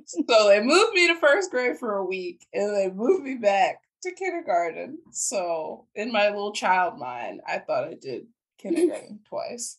so 0.07 0.49
they 0.49 0.61
moved 0.62 0.93
me 0.95 1.09
to 1.09 1.16
first 1.16 1.51
grade 1.51 1.79
for 1.79 1.97
a 1.97 2.05
week, 2.05 2.47
and 2.53 2.75
they 2.75 2.91
moved 2.91 3.25
me 3.25 3.35
back 3.35 3.83
to 4.03 4.12
kindergarten. 4.12 4.99
So 5.11 5.87
in 5.95 6.12
my 6.12 6.29
little 6.29 6.53
child 6.53 6.99
mind, 6.99 7.41
I 7.47 7.59
thought 7.59 7.89
I 7.89 7.95
did 7.95 8.27
kindergarten 8.59 9.21
twice. 9.29 9.79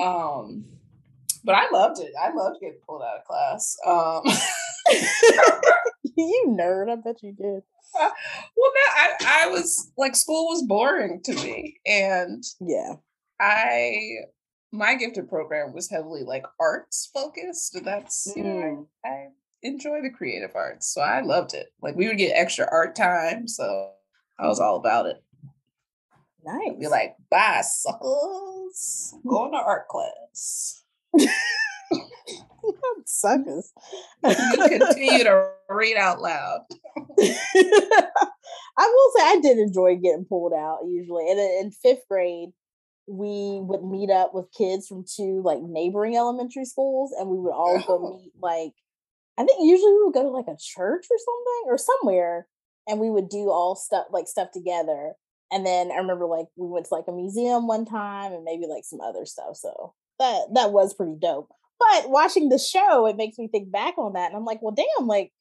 Um, 0.00 0.64
but 1.44 1.54
I 1.54 1.68
loved 1.70 2.00
it. 2.00 2.12
I 2.20 2.32
loved 2.32 2.60
getting 2.60 2.78
pulled 2.86 3.02
out 3.02 3.18
of 3.18 3.24
class. 3.24 3.76
Um, 3.86 4.22
you 6.16 6.44
nerd, 6.48 6.90
I 6.90 6.96
bet 6.96 7.22
you 7.22 7.32
did. 7.32 7.62
Uh, 7.98 8.10
well, 8.56 8.72
no, 8.74 8.80
I, 8.96 9.44
I 9.44 9.48
was 9.48 9.92
like 9.96 10.16
school 10.16 10.48
was 10.48 10.62
boring 10.62 11.20
to 11.24 11.34
me, 11.34 11.78
and 11.86 12.42
yeah, 12.60 12.94
I 13.42 14.18
my 14.70 14.94
gifted 14.94 15.28
program 15.28 15.74
was 15.74 15.90
heavily 15.90 16.22
like 16.22 16.44
arts 16.60 17.10
focused. 17.12 17.78
That's 17.84 18.32
you 18.36 18.44
know 18.44 18.50
mm. 18.50 18.86
I, 19.04 19.08
I 19.08 19.26
enjoy 19.62 20.00
the 20.02 20.10
creative 20.10 20.52
arts, 20.54 20.92
so 20.92 21.00
I 21.00 21.22
loved 21.22 21.54
it. 21.54 21.66
Like 21.82 21.96
we 21.96 22.06
would 22.06 22.18
get 22.18 22.32
extra 22.36 22.66
art 22.70 22.94
time, 22.94 23.48
so 23.48 23.90
I 24.38 24.46
was 24.46 24.60
all 24.60 24.76
about 24.76 25.06
it. 25.06 25.22
Nice. 26.44 26.78
Be 26.78 26.88
like, 26.88 27.14
bye, 27.30 27.62
suckers. 27.62 29.14
Going 29.26 29.52
to 29.52 29.58
art 29.58 29.86
class. 29.88 30.82
suckers. 33.06 33.72
you 34.24 34.68
continue 34.68 35.24
to 35.24 35.50
read 35.68 35.96
out 35.96 36.20
loud. 36.20 36.60
I 38.78 38.86
will 38.86 39.12
say 39.16 39.22
I 39.24 39.38
did 39.40 39.58
enjoy 39.58 39.96
getting 39.96 40.26
pulled 40.28 40.52
out 40.52 40.80
usually. 40.86 41.30
And 41.30 41.38
in 41.38 41.70
fifth 41.70 42.02
grade, 42.10 42.50
we 43.06 43.58
would 43.60 43.84
meet 43.84 44.10
up 44.10 44.32
with 44.32 44.52
kids 44.56 44.86
from 44.86 45.04
two 45.04 45.42
like 45.44 45.60
neighboring 45.60 46.16
elementary 46.16 46.64
schools 46.64 47.12
and 47.18 47.28
we 47.28 47.38
would 47.38 47.52
all 47.52 47.82
oh. 47.82 47.86
go 47.86 48.16
meet 48.16 48.32
like 48.40 48.72
I 49.38 49.44
think 49.44 49.58
usually 49.62 49.92
we 49.92 50.04
would 50.04 50.14
go 50.14 50.22
to 50.22 50.28
like 50.28 50.48
a 50.48 50.58
church 50.60 51.06
or 51.10 51.16
something 51.18 51.62
or 51.66 51.78
somewhere 51.78 52.46
and 52.86 53.00
we 53.00 53.10
would 53.10 53.28
do 53.28 53.50
all 53.50 53.74
stuff 53.74 54.06
like 54.10 54.28
stuff 54.28 54.50
together. 54.52 55.14
And 55.50 55.66
then 55.66 55.90
I 55.90 55.96
remember 55.96 56.26
like 56.26 56.46
we 56.56 56.68
went 56.68 56.86
to 56.86 56.94
like 56.94 57.08
a 57.08 57.12
museum 57.12 57.66
one 57.66 57.84
time 57.84 58.32
and 58.32 58.44
maybe 58.44 58.66
like 58.66 58.84
some 58.84 59.00
other 59.00 59.24
stuff. 59.24 59.56
So 59.56 59.94
that 60.18 60.48
that 60.54 60.72
was 60.72 60.94
pretty 60.94 61.16
dope. 61.20 61.48
But 61.78 62.10
watching 62.10 62.48
the 62.48 62.58
show, 62.58 63.06
it 63.06 63.16
makes 63.16 63.38
me 63.38 63.48
think 63.48 63.72
back 63.72 63.98
on 63.98 64.12
that 64.12 64.28
and 64.28 64.36
I'm 64.36 64.44
like, 64.44 64.60
well 64.62 64.74
damn, 64.74 65.06
like 65.06 65.32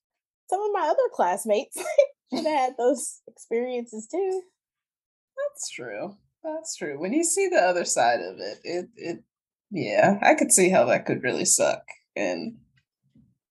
some 0.49 0.61
of 0.61 0.71
my 0.73 0.87
other 0.87 1.09
classmates 1.13 1.75
should 2.33 2.45
have 2.45 2.45
had 2.45 2.73
those 2.77 3.21
experiences 3.27 4.07
too. 4.07 4.41
That's 5.37 5.69
true. 5.69 6.15
That's 6.43 6.75
true. 6.75 6.99
When 6.99 7.13
you 7.13 7.23
see 7.23 7.47
the 7.47 7.61
other 7.61 7.85
side 7.85 8.19
of 8.19 8.39
it, 8.39 8.59
it 8.63 8.89
it 8.95 9.23
yeah, 9.69 10.19
I 10.21 10.35
could 10.35 10.51
see 10.51 10.69
how 10.69 10.85
that 10.85 11.05
could 11.05 11.23
really 11.23 11.45
suck. 11.45 11.83
And 12.15 12.57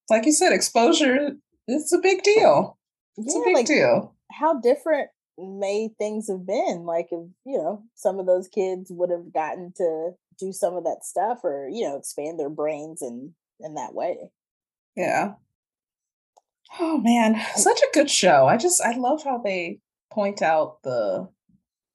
like 0.09 0.27
you 0.27 0.33
said, 0.33 0.53
exposure 0.53 1.37
it's 1.67 1.93
a 1.93 1.99
big 1.99 2.23
deal. 2.23 2.79
It's 3.17 3.35
yeah, 3.35 3.43
a 3.43 3.45
big 3.45 3.55
like, 3.55 3.67
deal. 3.67 4.15
How 4.31 4.61
different 4.61 5.11
may 5.39 5.91
things 5.99 6.29
have 6.29 6.47
been? 6.47 6.85
Like 6.85 7.09
if, 7.11 7.27
you 7.45 7.59
know, 7.59 7.85
some 7.95 8.19
of 8.19 8.27
those 8.27 8.49
kids 8.49 8.91
would 8.91 9.11
have 9.11 9.33
gotten 9.33 9.73
to 9.77 10.11
do 10.39 10.53
some 10.53 10.75
of 10.75 10.85
that 10.85 11.05
stuff 11.05 11.45
or, 11.45 11.69
you 11.71 11.87
know, 11.87 11.97
expand 11.97 12.39
their 12.39 12.51
brains 12.51 13.03
in 13.03 13.35
in 13.61 13.75
that 13.75 13.95
way. 13.95 14.31
Yeah. 14.97 15.35
Oh 16.79 16.99
man, 16.99 17.41
such 17.57 17.81
a 17.81 17.93
good 17.93 18.11
show. 18.11 18.47
I 18.47 18.57
just 18.57 18.81
I 18.81 18.97
love 18.97 19.23
how 19.25 19.39
they 19.39 19.81
point 20.11 20.43
out 20.43 20.83
the 20.83 21.29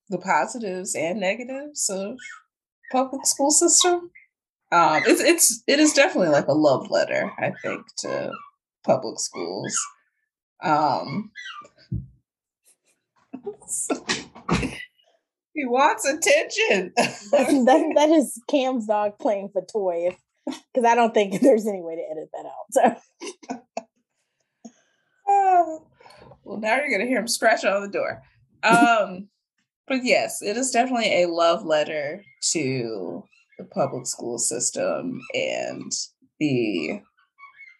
the 0.09 0.17
positives 0.17 0.95
and 0.95 1.19
negatives 1.19 1.89
of 1.89 2.17
public 2.91 3.25
school 3.25 3.51
system. 3.51 4.11
Um, 4.71 5.03
it's 5.05 5.21
it's 5.21 5.63
it 5.67 5.79
is 5.79 5.93
definitely 5.93 6.29
like 6.29 6.47
a 6.47 6.53
love 6.53 6.89
letter, 6.89 7.31
I 7.37 7.51
think, 7.61 7.85
to 7.99 8.31
public 8.83 9.19
schools. 9.19 9.77
Um, 10.63 11.31
he 15.53 15.65
wants 15.65 16.05
attention. 16.05 16.93
that, 16.97 17.93
that, 17.95 18.09
is 18.09 18.41
Cam's 18.49 18.87
dog 18.87 19.19
playing 19.19 19.49
for 19.53 19.61
toy, 19.61 20.15
because 20.45 20.85
I 20.85 20.95
don't 20.95 21.13
think 21.13 21.41
there's 21.41 21.67
any 21.67 21.81
way 21.81 21.95
to 21.95 22.01
edit 22.11 22.29
that 22.33 22.45
out. 22.45 22.65
So, 22.71 22.81
uh, 25.27 25.79
well, 26.43 26.59
now 26.59 26.75
you're 26.77 26.89
gonna 26.89 27.05
hear 27.05 27.19
him 27.19 27.27
scratch 27.27 27.63
on 27.65 27.81
the 27.81 27.89
door. 27.89 28.23
Um, 28.63 29.29
but 29.87 30.03
yes, 30.03 30.41
it 30.41 30.57
is 30.57 30.71
definitely 30.71 31.23
a 31.23 31.27
love 31.27 31.65
letter 31.65 32.23
to 32.51 33.23
the 33.57 33.65
public 33.65 34.07
school 34.07 34.37
system 34.37 35.21
and 35.33 35.91
the 36.39 37.01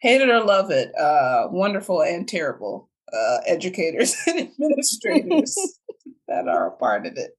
hate 0.01 0.21
it 0.21 0.29
or 0.29 0.43
love 0.43 0.71
it, 0.71 0.95
uh, 0.97 1.47
wonderful 1.49 2.01
and 2.01 2.27
terrible 2.27 2.89
uh, 3.11 3.37
educators 3.45 4.15
and 4.27 4.39
administrators 4.39 5.79
that 6.27 6.47
are 6.47 6.67
a 6.67 6.77
part 6.77 7.05
of 7.05 7.17
it. 7.17 7.37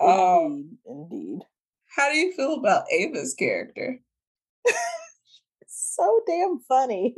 Indeed, 0.00 0.12
um, 0.12 0.78
indeed. 0.86 1.40
How 1.96 2.10
do 2.10 2.16
you 2.18 2.32
feel 2.32 2.54
about 2.54 2.84
Ava's 2.92 3.34
character? 3.34 4.00
so 5.66 6.20
damn 6.26 6.58
funny. 6.68 7.16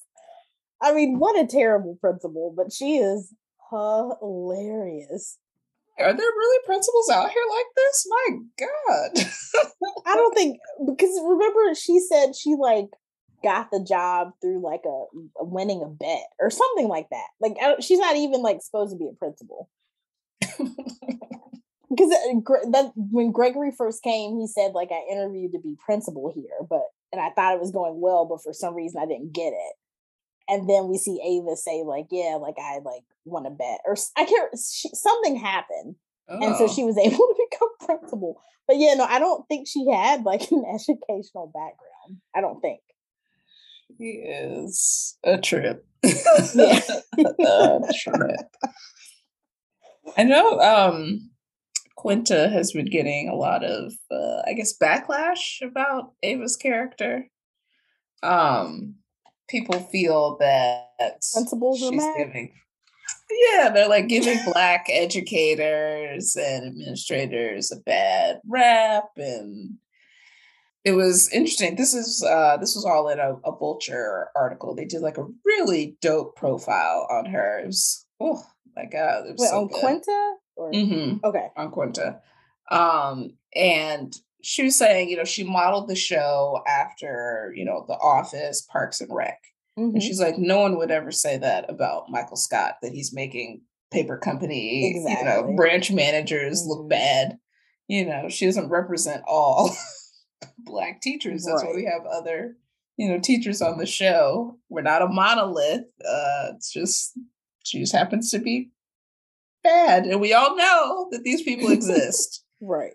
I 0.82 0.92
mean, 0.94 1.18
what 1.18 1.38
a 1.38 1.46
terrible 1.46 1.96
principal, 2.00 2.54
but 2.56 2.72
she 2.72 2.98
is 2.98 3.32
hilarious. 3.70 5.38
Are 5.98 6.14
there 6.14 6.16
really 6.16 6.64
principals 6.64 7.10
out 7.10 7.30
here 7.30 7.42
like 7.50 7.66
this? 7.76 8.06
My 8.08 8.38
God. 8.58 9.26
I 10.06 10.14
don't 10.14 10.34
think 10.36 10.58
because 10.86 11.10
remember 11.24 11.74
she 11.74 11.98
said 11.98 12.36
she 12.36 12.54
like 12.58 12.86
got 13.42 13.70
the 13.70 13.84
job 13.86 14.32
through 14.40 14.62
like 14.62 14.82
a, 14.84 15.04
a 15.40 15.44
winning 15.44 15.82
a 15.82 15.88
bet 15.88 16.26
or 16.40 16.50
something 16.50 16.88
like 16.88 17.08
that. 17.10 17.26
Like 17.40 17.56
she's 17.80 17.98
not 17.98 18.16
even 18.16 18.42
like 18.42 18.62
supposed 18.62 18.92
to 18.92 18.98
be 18.98 19.08
a 19.08 19.16
principal. 19.16 19.68
because 20.40 22.12
uh, 22.12 22.70
that 22.70 22.92
when 22.94 23.32
Gregory 23.32 23.72
first 23.76 24.02
came, 24.02 24.38
he 24.38 24.46
said 24.46 24.72
like 24.72 24.90
I 24.92 25.12
interviewed 25.12 25.52
to 25.52 25.58
be 25.58 25.76
principal 25.84 26.30
here, 26.32 26.64
but 26.68 26.84
and 27.12 27.20
I 27.20 27.30
thought 27.30 27.54
it 27.54 27.60
was 27.60 27.72
going 27.72 28.00
well, 28.00 28.24
but 28.24 28.42
for 28.42 28.52
some 28.52 28.74
reason 28.74 29.02
I 29.02 29.06
didn't 29.06 29.32
get 29.32 29.52
it 29.52 29.74
and 30.48 30.68
then 30.68 30.88
we 30.88 30.96
see 30.96 31.20
Ava 31.22 31.56
say 31.56 31.82
like, 31.84 32.06
"Yeah, 32.10 32.38
like 32.40 32.56
I 32.58 32.78
like 32.84 33.04
want 33.24 33.46
to 33.46 33.50
bet," 33.50 33.80
or 33.84 33.96
I 34.16 34.24
can't. 34.24 34.50
She, 34.58 34.88
something 34.94 35.36
happened, 35.36 35.96
oh. 36.28 36.38
and 36.40 36.56
so 36.56 36.66
she 36.66 36.82
oh. 36.82 36.86
was 36.86 36.98
able 37.04 37.16
to 37.16 37.46
become 37.50 37.68
principal. 37.98 38.40
But 38.66 38.78
yeah, 38.78 38.94
no, 38.94 39.04
I 39.04 39.18
don't 39.18 39.46
think 39.48 39.68
she 39.68 39.86
had 39.90 40.24
like 40.24 40.50
an 40.50 40.64
educational 40.74 41.46
background. 41.46 42.20
I 42.34 42.40
don't 42.40 42.60
think. 42.60 42.80
He 43.98 44.10
is 44.10 45.16
a 45.24 45.38
trip. 45.38 45.86
yeah. 46.54 46.80
a 47.18 47.92
trip. 47.98 48.46
I 50.16 50.24
know 50.24 50.58
um 50.60 51.30
Quinta 51.96 52.48
has 52.48 52.72
been 52.72 52.86
getting 52.86 53.28
a 53.28 53.34
lot 53.34 53.64
of 53.64 53.92
uh, 54.10 54.42
I 54.46 54.52
guess 54.52 54.78
backlash 54.78 55.60
about 55.62 56.12
Ava's 56.22 56.56
character. 56.56 57.24
Um 58.22 58.96
people 59.48 59.80
feel 59.80 60.36
that 60.38 61.20
principals 61.32 61.82
are 61.82 61.92
mad. 61.92 62.14
Giving, 62.16 62.52
yeah, 63.30 63.70
they're 63.70 63.88
like 63.88 64.08
giving 64.08 64.38
black 64.52 64.86
educators 64.90 66.36
and 66.36 66.66
administrators 66.66 67.72
a 67.72 67.76
bad 67.76 68.40
rap, 68.46 69.04
and 69.16 69.76
it 70.84 70.92
was 70.92 71.28
interesting. 71.32 71.76
This 71.76 71.94
is 71.94 72.22
uh, 72.22 72.56
this 72.58 72.74
was 72.74 72.84
all 72.84 73.08
in 73.08 73.18
a, 73.18 73.34
a 73.44 73.56
Vulture 73.56 74.28
article. 74.36 74.74
They 74.74 74.84
did 74.84 75.02
like 75.02 75.18
a 75.18 75.26
really 75.44 75.96
dope 76.00 76.36
profile 76.36 77.06
on 77.10 77.26
her. 77.26 77.60
It 77.60 77.66
was 77.66 78.06
oh 78.20 78.42
my 78.76 78.84
god, 78.84 79.26
it 79.26 79.32
was 79.32 79.40
Wait, 79.40 79.48
so 79.48 79.60
on 79.60 79.68
good. 79.68 79.80
Quinta 79.80 80.34
or 80.56 80.72
mm-hmm. 80.72 81.24
okay 81.24 81.48
on 81.56 81.70
Quinta, 81.70 82.20
um, 82.70 83.30
and 83.54 84.14
she 84.48 84.62
was 84.62 84.76
saying, 84.76 85.10
you 85.10 85.16
know, 85.18 85.26
she 85.26 85.44
modeled 85.44 85.88
the 85.88 85.94
show 85.94 86.62
after, 86.66 87.52
you 87.54 87.66
know, 87.66 87.84
The 87.86 87.92
Office, 87.92 88.62
Parks 88.62 88.98
and 89.02 89.14
Rec. 89.14 89.38
Mm-hmm. 89.78 89.96
And 89.96 90.02
she's 90.02 90.22
like, 90.22 90.38
no 90.38 90.60
one 90.60 90.78
would 90.78 90.90
ever 90.90 91.12
say 91.12 91.36
that 91.36 91.68
about 91.68 92.08
Michael 92.08 92.38
Scott, 92.38 92.76
that 92.80 92.94
he's 92.94 93.12
making 93.12 93.60
paper 93.90 94.16
company, 94.16 94.96
exactly. 94.96 95.18
you 95.18 95.30
know, 95.30 95.54
branch 95.54 95.92
managers 95.92 96.62
mm-hmm. 96.62 96.70
look 96.70 96.88
bad. 96.88 97.36
You 97.88 98.06
know, 98.06 98.30
she 98.30 98.46
doesn't 98.46 98.70
represent 98.70 99.22
all 99.28 99.76
black 100.60 101.02
teachers. 101.02 101.44
That's 101.44 101.62
right. 101.62 101.68
why 101.68 101.76
we 101.76 101.84
have 101.84 102.06
other, 102.10 102.56
you 102.96 103.10
know, 103.10 103.20
teachers 103.20 103.60
on 103.60 103.76
the 103.76 103.84
show. 103.84 104.58
We're 104.70 104.80
not 104.80 105.02
a 105.02 105.08
monolith. 105.08 105.84
Uh, 106.02 106.52
it's 106.54 106.72
just 106.72 107.12
she 107.66 107.80
just 107.80 107.94
happens 107.94 108.30
to 108.30 108.38
be 108.38 108.70
bad. 109.62 110.06
And 110.06 110.22
we 110.22 110.32
all 110.32 110.56
know 110.56 111.08
that 111.10 111.22
these 111.22 111.42
people 111.42 111.68
exist. 111.70 112.44
right. 112.62 112.94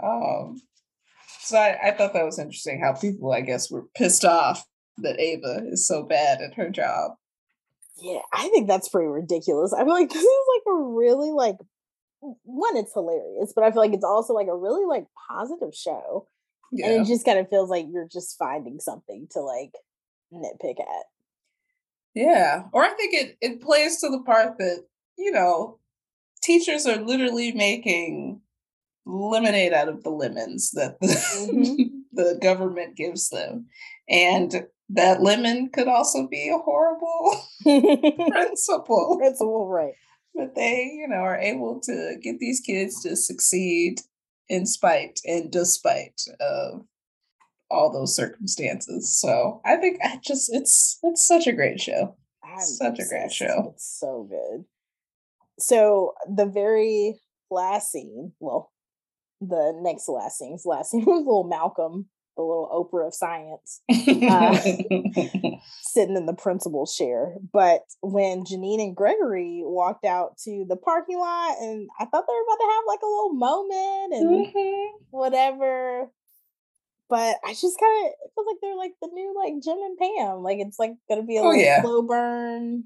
Um, 0.00 0.60
so 1.40 1.58
I, 1.58 1.76
I 1.88 1.90
thought 1.92 2.12
that 2.14 2.24
was 2.24 2.38
interesting 2.38 2.80
how 2.80 2.92
people, 2.94 3.32
I 3.32 3.40
guess, 3.40 3.70
were 3.70 3.86
pissed 3.94 4.24
off 4.24 4.64
that 4.98 5.18
Ava 5.18 5.64
is 5.68 5.86
so 5.86 6.02
bad 6.02 6.40
at 6.40 6.54
her 6.54 6.70
job. 6.70 7.12
Yeah, 8.00 8.20
I 8.32 8.48
think 8.48 8.68
that's 8.68 8.88
pretty 8.88 9.08
ridiculous. 9.08 9.72
I'm 9.72 9.88
like 9.88 10.08
this 10.12 10.22
is 10.22 10.46
like 10.56 10.74
a 10.74 10.82
really 10.82 11.30
like 11.30 11.56
one, 12.20 12.76
it's 12.76 12.92
hilarious, 12.92 13.52
but 13.54 13.64
I 13.64 13.72
feel 13.72 13.82
like 13.82 13.92
it's 13.92 14.04
also 14.04 14.32
like 14.32 14.46
a 14.46 14.56
really 14.56 14.84
like 14.84 15.06
positive 15.28 15.74
show. 15.74 16.28
Yeah. 16.70 16.86
And 16.86 17.02
it 17.02 17.08
just 17.08 17.24
kind 17.24 17.38
of 17.38 17.50
feels 17.50 17.68
like 17.68 17.86
you're 17.90 18.08
just 18.10 18.38
finding 18.38 18.80
something 18.80 19.26
to 19.32 19.40
like 19.40 19.72
nitpick 20.32 20.80
at. 20.80 21.04
Yeah. 22.14 22.64
Or 22.72 22.84
I 22.84 22.90
think 22.90 23.14
it 23.14 23.36
it 23.40 23.60
plays 23.60 24.00
to 24.00 24.08
the 24.08 24.20
part 24.20 24.58
that, 24.58 24.84
you 25.18 25.32
know, 25.32 25.78
teachers 26.42 26.86
are 26.86 26.96
literally 26.96 27.52
making 27.52 28.40
lemonade 29.04 29.72
out 29.72 29.88
of 29.88 30.02
the 30.02 30.10
lemons 30.10 30.70
that 30.72 31.00
the, 31.00 31.06
mm-hmm. 31.06 31.82
the 32.12 32.38
government 32.40 32.96
gives 32.96 33.28
them. 33.30 33.66
And 34.08 34.66
that 34.90 35.22
lemon 35.22 35.70
could 35.70 35.88
also 35.88 36.26
be 36.26 36.48
a 36.48 36.58
horrible 36.58 37.44
principle. 38.30 39.16
Principal, 39.18 39.68
right. 39.68 39.94
But 40.34 40.54
they, 40.54 40.90
you 40.94 41.08
know, 41.08 41.16
are 41.16 41.38
able 41.38 41.80
to 41.80 42.16
get 42.22 42.38
these 42.38 42.60
kids 42.60 43.02
to 43.02 43.16
succeed 43.16 44.00
in 44.48 44.66
spite 44.66 45.20
and 45.24 45.50
despite 45.50 46.22
of 46.40 46.84
all 47.70 47.90
those 47.90 48.14
circumstances. 48.14 49.18
So 49.18 49.60
I 49.64 49.76
think 49.76 49.98
I 50.02 50.18
just 50.22 50.52
it's 50.52 50.98
it's 51.02 51.26
such 51.26 51.46
a 51.46 51.52
great 51.52 51.80
show. 51.80 52.16
I'm 52.44 52.60
such 52.60 52.98
a 52.98 53.08
great 53.08 53.32
show. 53.32 53.72
It's 53.74 53.98
so 53.98 54.28
good. 54.28 54.64
So 55.58 56.14
the 56.28 56.46
very 56.46 57.20
last 57.50 57.92
scene, 57.92 58.32
well, 58.40 58.71
the 59.48 59.78
next 59.82 60.08
last 60.08 60.38
scene, 60.38 60.58
last 60.64 60.90
scene 60.92 61.04
was 61.04 61.18
little 61.18 61.44
Malcolm, 61.44 62.06
the 62.36 62.42
little 62.42 62.68
Oprah 62.72 63.08
of 63.08 63.14
science, 63.14 63.82
uh, 63.90 64.56
sitting 65.82 66.16
in 66.16 66.26
the 66.26 66.36
principal's 66.36 66.96
chair. 66.96 67.36
But 67.52 67.82
when 68.00 68.44
Janine 68.44 68.82
and 68.82 68.96
Gregory 68.96 69.62
walked 69.64 70.04
out 70.04 70.38
to 70.44 70.64
the 70.68 70.76
parking 70.76 71.18
lot, 71.18 71.56
and 71.60 71.88
I 72.00 72.04
thought 72.06 72.24
they 72.26 72.32
were 72.32 72.44
about 72.46 72.64
to 72.64 72.72
have 72.72 72.84
like 72.86 73.00
a 73.02 73.06
little 73.06 73.34
moment 73.34 74.12
and 74.14 74.46
mm-hmm. 74.46 74.96
whatever 75.10 76.10
but 77.12 77.36
I 77.44 77.52
just 77.52 77.78
kind 77.78 78.06
of 78.06 78.32
feel 78.34 78.46
like 78.46 78.56
they're 78.62 78.74
like 78.74 78.92
the 79.02 79.10
new 79.12 79.34
like 79.36 79.62
Jim 79.62 79.76
and 79.76 79.98
Pam. 79.98 80.42
Like 80.42 80.56
it's 80.60 80.78
like 80.78 80.92
gonna 81.10 81.24
be 81.24 81.36
a 81.36 81.42
oh, 81.42 81.52
yeah. 81.52 81.82
slow 81.82 82.00
burn. 82.00 82.84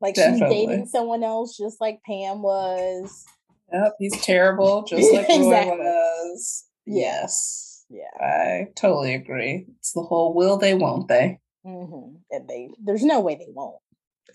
Like 0.00 0.16
Definitely. 0.16 0.56
she's 0.56 0.66
dating 0.66 0.86
someone 0.86 1.22
else, 1.22 1.56
just 1.56 1.80
like 1.80 2.00
Pam 2.04 2.42
was. 2.42 3.24
Yep, 3.72 3.96
he's 3.98 4.20
terrible, 4.22 4.82
just 4.88 5.12
like 5.12 5.26
exactly. 5.28 5.78
Roy 5.78 5.84
was. 5.84 6.64
Yes. 6.86 7.84
Yeah, 7.90 8.04
I 8.20 8.66
totally 8.76 9.14
agree. 9.14 9.66
It's 9.78 9.92
the 9.92 10.02
whole 10.02 10.34
will 10.34 10.58
they, 10.58 10.74
won't 10.74 11.08
they? 11.08 11.40
Mm-hmm. 11.66 12.16
And 12.30 12.48
they, 12.48 12.70
there's 12.82 13.02
no 13.04 13.20
way 13.20 13.34
they 13.34 13.48
won't. 13.48 13.80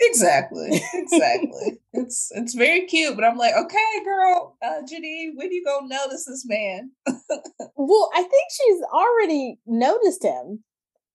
Exactly. 0.01 0.81
Exactly. 0.93 1.79
it's 1.93 2.31
it's 2.33 2.55
very 2.55 2.85
cute, 2.87 3.15
but 3.15 3.23
I'm 3.23 3.37
like, 3.37 3.53
okay, 3.55 4.03
girl, 4.03 4.57
uh, 4.63 4.81
Janine, 4.81 5.31
when 5.35 5.51
you 5.51 5.63
gonna 5.63 5.87
notice 5.87 6.25
this 6.25 6.45
man? 6.47 6.91
well, 7.75 8.09
I 8.13 8.21
think 8.21 8.43
she's 8.51 8.81
already 8.91 9.59
noticed 9.65 10.23
him. 10.23 10.63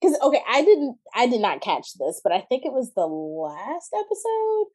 Because 0.00 0.16
okay, 0.22 0.42
I 0.48 0.62
didn't 0.62 0.96
I 1.12 1.26
did 1.26 1.40
not 1.40 1.60
catch 1.60 1.94
this, 1.98 2.20
but 2.22 2.32
I 2.32 2.40
think 2.40 2.64
it 2.64 2.72
was 2.72 2.92
the 2.94 3.06
last 3.06 3.92
episode. 3.92 4.66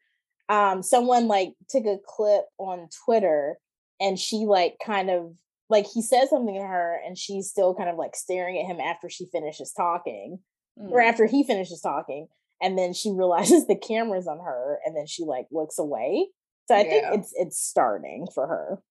Um, 0.49 0.83
someone 0.83 1.27
like 1.27 1.53
took 1.69 1.85
a 1.85 1.97
clip 2.05 2.43
on 2.57 2.89
Twitter 3.05 3.57
and 3.99 4.19
she 4.19 4.45
like 4.45 4.75
kind 4.85 5.09
of 5.09 5.33
like 5.69 5.87
he 5.87 6.01
said 6.01 6.27
something 6.29 6.55
to 6.55 6.61
her 6.61 6.99
and 7.05 7.17
she's 7.17 7.49
still 7.49 7.73
kind 7.73 7.89
of 7.89 7.95
like 7.95 8.15
staring 8.15 8.59
at 8.59 8.65
him 8.65 8.79
after 8.79 9.09
she 9.09 9.25
finishes 9.25 9.71
talking 9.71 10.39
mm. 10.79 10.91
or 10.91 11.01
after 11.01 11.25
he 11.25 11.43
finishes 11.43 11.81
talking 11.81 12.27
and 12.61 12.77
then 12.77 12.93
she 12.93 13.11
realizes 13.15 13.65
the 13.67 13.75
camera's 13.75 14.27
on 14.27 14.39
her 14.39 14.79
and 14.85 14.95
then 14.95 15.07
she 15.07 15.23
like 15.23 15.47
looks 15.51 15.79
away 15.79 16.27
so 16.67 16.75
i 16.75 16.79
yeah. 16.79 16.89
think 16.89 17.05
it's 17.13 17.33
it's 17.35 17.59
starting 17.59 18.27
for 18.33 18.47
her 18.47 18.81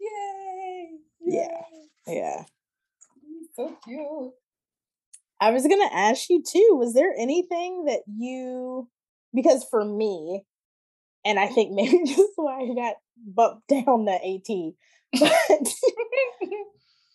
yay, 0.00 0.88
yay. 1.20 1.62
yeah 2.06 2.12
yeah 2.12 2.42
so 3.54 3.74
cute 3.84 4.32
i 5.40 5.50
was 5.50 5.62
gonna 5.62 5.90
ask 5.92 6.28
you 6.28 6.42
too 6.42 6.76
was 6.78 6.92
there 6.94 7.14
anything 7.18 7.84
that 7.86 8.00
you 8.06 8.88
because 9.34 9.64
for 9.70 9.84
me 9.84 10.42
and 11.26 11.38
i 11.38 11.46
think 11.46 11.72
maybe 11.72 11.98
this 12.04 12.18
is 12.18 12.30
why 12.36 12.60
i 12.60 12.74
got 12.74 12.94
bumped 13.26 13.68
down 13.68 14.04
the 14.04 14.12
at 14.12 14.72
but 15.18 15.68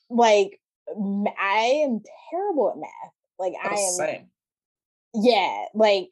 like 0.10 0.60
i 1.40 1.84
am 1.86 2.02
terrible 2.30 2.72
at 2.72 2.78
math 2.78 3.14
like 3.40 3.54
oh, 3.64 3.70
i 3.70 3.74
am 3.74 3.94
same 3.94 4.28
yeah, 5.14 5.66
like, 5.74 6.10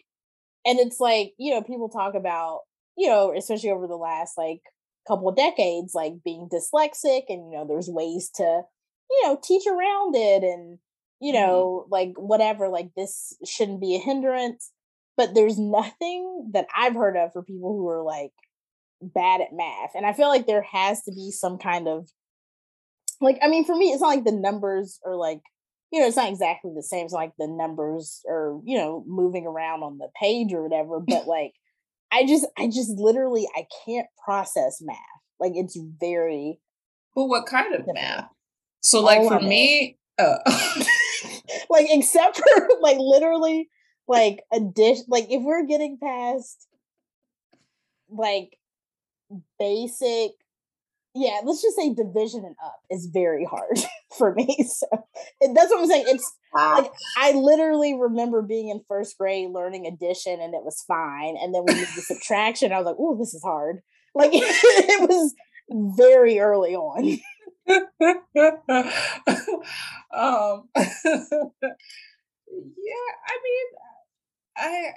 and 0.65 0.79
it's 0.79 0.99
like, 0.99 1.33
you 1.37 1.53
know, 1.53 1.61
people 1.61 1.89
talk 1.89 2.15
about, 2.15 2.61
you 2.97 3.07
know, 3.07 3.33
especially 3.35 3.71
over 3.71 3.87
the 3.87 3.95
last 3.95 4.37
like 4.37 4.61
couple 5.07 5.29
of 5.29 5.37
decades, 5.37 5.93
like 5.95 6.15
being 6.23 6.49
dyslexic, 6.51 7.23
and, 7.29 7.51
you 7.51 7.57
know, 7.57 7.65
there's 7.67 7.87
ways 7.87 8.29
to, 8.35 8.61
you 9.09 9.23
know, 9.23 9.39
teach 9.41 9.65
around 9.67 10.15
it 10.15 10.43
and, 10.43 10.79
you 11.21 11.33
mm-hmm. 11.33 11.41
know, 11.41 11.81
mm-hmm. 11.83 11.91
like 11.91 12.13
whatever, 12.17 12.67
like 12.67 12.93
this 12.95 13.35
shouldn't 13.45 13.81
be 13.81 13.95
a 13.95 13.99
hindrance. 13.99 14.71
But 15.20 15.36
there's 15.36 15.59
nothing 15.59 16.51
that 16.53 16.67
I've 16.74 16.95
heard 16.95 17.17
of 17.17 17.34
for 17.34 17.43
people 17.43 17.76
who 17.76 17.89
are 17.89 18.01
like 18.01 18.32
bad 19.01 19.41
at 19.41 19.51
math. 19.51 19.91
And 19.93 20.05
I 20.05 20.13
feel 20.13 20.30
like 20.30 20.47
there 20.47 20.61
has 20.61 21.03
to 21.03 21.11
be 21.11 21.30
some 21.30 21.57
kind 21.57 21.89
of, 21.89 22.07
like, 23.20 23.38
I 23.43 23.49
mean, 23.49 23.65
for 23.65 23.76
me, 23.76 23.88
it's 23.88 23.99
not 23.99 24.07
like 24.07 24.24
the 24.24 24.32
numbers 24.32 24.97
are 25.05 25.17
like 25.17 25.41
you 25.91 25.99
know, 25.99 26.07
it's 26.07 26.15
not 26.15 26.30
exactly 26.30 26.72
the 26.74 26.84
same. 26.84 27.05
It's 27.05 27.13
like 27.13 27.34
the 27.38 27.47
numbers 27.47 28.22
are, 28.30 28.59
you 28.63 28.78
know, 28.78 29.03
moving 29.07 29.45
around 29.45 29.82
on 29.82 29.97
the 29.97 30.07
page 30.20 30.53
or 30.53 30.63
whatever. 30.63 30.99
But 30.99 31.28
like, 31.28 31.53
I 32.11 32.26
just, 32.26 32.45
I 32.57 32.67
just 32.67 32.91
literally, 32.91 33.47
I 33.55 33.65
can't 33.86 34.07
process 34.24 34.82
math. 34.82 34.97
Like, 35.39 35.53
it's 35.55 35.78
very. 35.99 36.59
But 37.15 37.26
what 37.26 37.45
kind 37.45 37.74
of 37.74 37.86
math? 37.91 38.30
So, 38.82 39.01
like, 39.01 39.28
for 39.28 39.39
me, 39.39 39.97
uh... 40.17 40.38
like, 41.70 41.88
except 41.89 42.38
for 42.55 42.70
like 42.82 42.97
literally, 42.99 43.70
like 44.10 44.43
a 44.51 44.60
dish, 44.60 44.99
like 45.07 45.28
if 45.30 45.41
we're 45.41 45.66
getting 45.66 45.97
past 46.01 46.68
like 48.10 48.57
basic 49.60 50.32
yeah, 51.16 51.39
let's 51.43 51.62
just 51.62 51.76
say 51.76 51.93
division 51.93 52.45
and 52.45 52.55
up 52.64 52.80
is 52.89 53.07
very 53.07 53.43
hard 53.43 53.80
for 54.18 54.34
me. 54.34 54.66
So 54.68 54.86
that's 54.91 55.72
what 55.72 55.82
I'm 55.82 55.88
saying. 55.88 56.05
It's 56.07 56.34
like 56.53 56.91
I 57.18 57.34
literally 57.34 57.95
remember 57.95 58.41
being 58.41 58.70
in 58.70 58.82
first 58.88 59.18
grade 59.18 59.51
learning 59.51 59.86
addition 59.86 60.39
and 60.39 60.53
it 60.53 60.64
was 60.64 60.84
fine. 60.88 61.36
And 61.41 61.53
then 61.53 61.64
we 61.68 61.74
moved 61.74 61.95
to 61.95 62.01
subtraction. 62.14 62.72
I 62.72 62.78
was 62.78 62.86
like, 62.86 62.95
oh, 62.99 63.18
this 63.18 63.34
is 63.34 63.43
hard. 63.43 63.82
Like 64.16 64.32
it 64.34 65.10
was 65.10 65.34
very 65.97 66.39
early 66.39 66.76
on. 66.76 67.20
um 70.12 70.70
yeah, 70.76 70.84
I 73.28 73.38
mean 73.43 73.68
I 74.60 74.91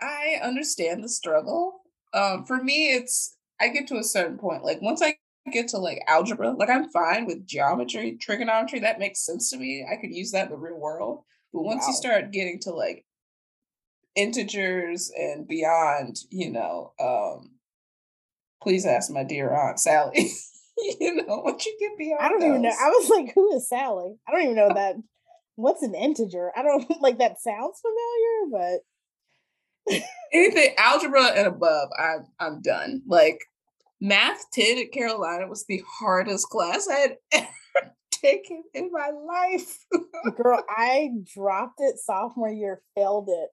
I 0.00 0.40
understand 0.42 1.04
the 1.04 1.08
struggle. 1.08 1.82
Um 2.14 2.44
for 2.44 2.62
me 2.62 2.94
it's 2.94 3.36
I 3.60 3.68
get 3.68 3.86
to 3.88 3.98
a 3.98 4.04
certain 4.04 4.38
point. 4.38 4.64
Like 4.64 4.80
once 4.80 5.02
I 5.02 5.16
get 5.52 5.68
to 5.68 5.78
like 5.78 6.02
algebra, 6.06 6.52
like 6.52 6.70
I'm 6.70 6.88
fine 6.90 7.26
with 7.26 7.46
geometry, 7.46 8.16
trigonometry. 8.20 8.80
That 8.80 8.98
makes 8.98 9.24
sense 9.24 9.50
to 9.50 9.58
me. 9.58 9.86
I 9.90 10.00
could 10.00 10.14
use 10.14 10.30
that 10.32 10.46
in 10.46 10.52
the 10.52 10.56
real 10.56 10.78
world. 10.78 11.24
But 11.52 11.62
once 11.62 11.82
wow. 11.82 11.88
you 11.88 11.94
start 11.94 12.30
getting 12.32 12.58
to 12.60 12.70
like 12.70 13.04
integers 14.14 15.10
and 15.16 15.46
beyond, 15.46 16.18
you 16.30 16.50
know, 16.50 16.92
um, 17.00 17.52
please 18.62 18.86
ask 18.86 19.10
my 19.10 19.24
dear 19.24 19.54
aunt 19.54 19.80
Sally. 19.80 20.30
you 21.00 21.14
know, 21.16 21.38
what 21.38 21.64
you 21.64 21.76
get 21.78 21.98
beyond. 21.98 22.20
I 22.20 22.28
don't 22.28 22.40
those. 22.40 22.48
even 22.48 22.62
know. 22.62 22.70
I 22.70 22.88
was 22.88 23.10
like, 23.10 23.34
who 23.34 23.54
is 23.54 23.68
Sally? 23.68 24.16
I 24.28 24.32
don't 24.32 24.42
even 24.42 24.56
know 24.56 24.68
that. 24.74 24.96
What's 25.60 25.82
an 25.82 25.94
integer? 25.94 26.52
I 26.56 26.62
don't 26.62 26.90
like 27.00 27.18
that 27.18 27.40
sounds 27.40 27.80
familiar, 27.80 28.80
but 29.88 30.02
anything 30.32 30.74
algebra 30.78 31.26
and 31.26 31.46
above, 31.46 31.88
I'm 31.98 32.26
I'm 32.38 32.62
done. 32.62 33.02
Like 33.06 33.40
math 34.00 34.44
10 34.52 34.78
at 34.78 34.92
Carolina 34.92 35.46
was 35.46 35.66
the 35.66 35.82
hardest 35.86 36.48
class 36.48 36.88
I 36.88 36.94
had 36.94 37.16
ever 37.32 37.48
taken 38.10 38.62
in 38.74 38.90
my 38.92 39.10
life. 39.10 39.78
Girl, 40.36 40.62
I 40.68 41.10
dropped 41.34 41.80
it 41.80 41.98
sophomore 41.98 42.50
year, 42.50 42.82
failed 42.94 43.28
it 43.28 43.50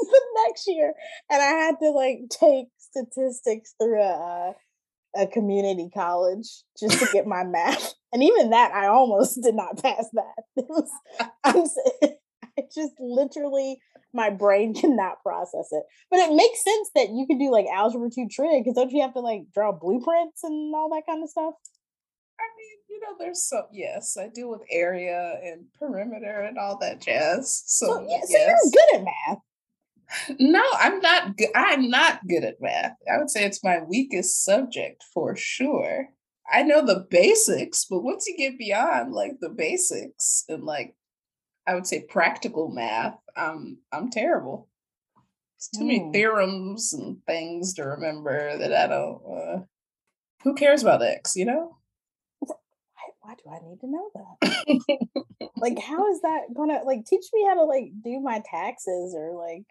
the 0.00 0.20
next 0.46 0.66
year, 0.66 0.92
and 1.30 1.42
I 1.42 1.46
had 1.46 1.76
to 1.82 1.90
like 1.90 2.20
take 2.30 2.66
statistics 2.78 3.74
through 3.80 4.02
a 4.02 4.54
a 5.16 5.26
community 5.26 5.90
college 5.92 6.62
just 6.78 6.98
to 6.98 7.08
get 7.12 7.26
my 7.26 7.42
math. 7.42 7.94
And 8.12 8.22
even 8.22 8.50
that, 8.50 8.72
I 8.72 8.86
almost 8.86 9.40
did 9.42 9.54
not 9.54 9.82
pass 9.82 10.06
that. 10.12 10.44
Was, 10.68 10.90
I'm, 11.44 11.64
I 12.58 12.62
just 12.74 12.94
literally 12.98 13.78
my 14.12 14.30
brain 14.30 14.74
cannot 14.74 15.22
process 15.22 15.68
it. 15.70 15.84
But 16.10 16.20
it 16.20 16.34
makes 16.34 16.64
sense 16.64 16.90
that 16.94 17.10
you 17.10 17.26
could 17.26 17.38
do 17.38 17.50
like 17.50 17.66
algebra 17.72 18.08
2 18.10 18.28
trig 18.30 18.64
because 18.64 18.74
don't 18.74 18.90
you 18.90 19.02
have 19.02 19.14
to 19.14 19.20
like 19.20 19.42
draw 19.52 19.72
blueprints 19.72 20.42
and 20.44 20.74
all 20.74 20.88
that 20.90 21.04
kind 21.06 21.22
of 21.22 21.28
stuff? 21.28 21.54
I 22.40 22.48
mean, 22.56 22.78
you 22.88 23.00
know, 23.00 23.16
there's 23.18 23.42
some 23.42 23.64
yes, 23.72 24.16
I 24.16 24.28
deal 24.28 24.50
with 24.50 24.62
area 24.70 25.38
and 25.42 25.66
perimeter 25.78 26.40
and 26.40 26.58
all 26.58 26.78
that 26.78 27.00
jazz. 27.00 27.62
So, 27.66 27.86
so, 27.86 28.06
yeah, 28.08 28.20
so 28.20 28.26
yes. 28.30 28.60
you're 28.62 28.72
good 28.72 29.00
at 29.00 29.04
math. 29.04 29.38
No, 30.38 30.64
I'm 30.72 31.00
not 31.00 31.36
good. 31.36 31.50
I'm 31.54 31.90
not 31.90 32.26
good 32.26 32.44
at 32.44 32.60
math. 32.60 32.92
I 33.12 33.18
would 33.18 33.30
say 33.30 33.44
it's 33.44 33.62
my 33.62 33.82
weakest 33.82 34.42
subject 34.42 35.04
for 35.12 35.36
sure. 35.36 36.08
I 36.50 36.62
know 36.62 36.84
the 36.84 37.06
basics, 37.10 37.84
but 37.88 38.02
once 38.02 38.26
you 38.26 38.36
get 38.36 38.58
beyond 38.58 39.12
like 39.12 39.38
the 39.40 39.50
basics 39.50 40.44
and 40.48 40.64
like 40.64 40.94
I 41.66 41.74
would 41.74 41.86
say 41.86 42.06
practical 42.08 42.70
math, 42.70 43.18
um, 43.36 43.78
I'm 43.92 44.10
terrible. 44.10 44.68
It's 45.56 45.68
too 45.68 45.84
mm. 45.84 45.86
many 45.86 46.12
theorems 46.12 46.92
and 46.92 47.18
things 47.26 47.74
to 47.74 47.82
remember 47.82 48.56
that 48.56 48.72
I 48.72 48.86
don't. 48.86 49.22
Uh, 49.26 49.60
who 50.44 50.54
cares 50.54 50.82
about 50.82 51.02
X? 51.02 51.36
You 51.36 51.46
know. 51.46 51.76
Why, 52.38 52.54
why 53.20 53.34
do 53.34 53.50
I 53.50 53.68
need 53.68 53.80
to 53.80 53.90
know 53.90 54.10
that? 54.14 55.48
like, 55.56 55.78
how 55.78 56.10
is 56.10 56.22
that 56.22 56.54
gonna 56.56 56.80
like 56.86 57.04
teach 57.04 57.26
me 57.34 57.44
how 57.46 57.54
to 57.54 57.64
like 57.64 57.90
do 58.02 58.20
my 58.20 58.42
taxes 58.50 59.14
or 59.16 59.36
like 59.36 59.64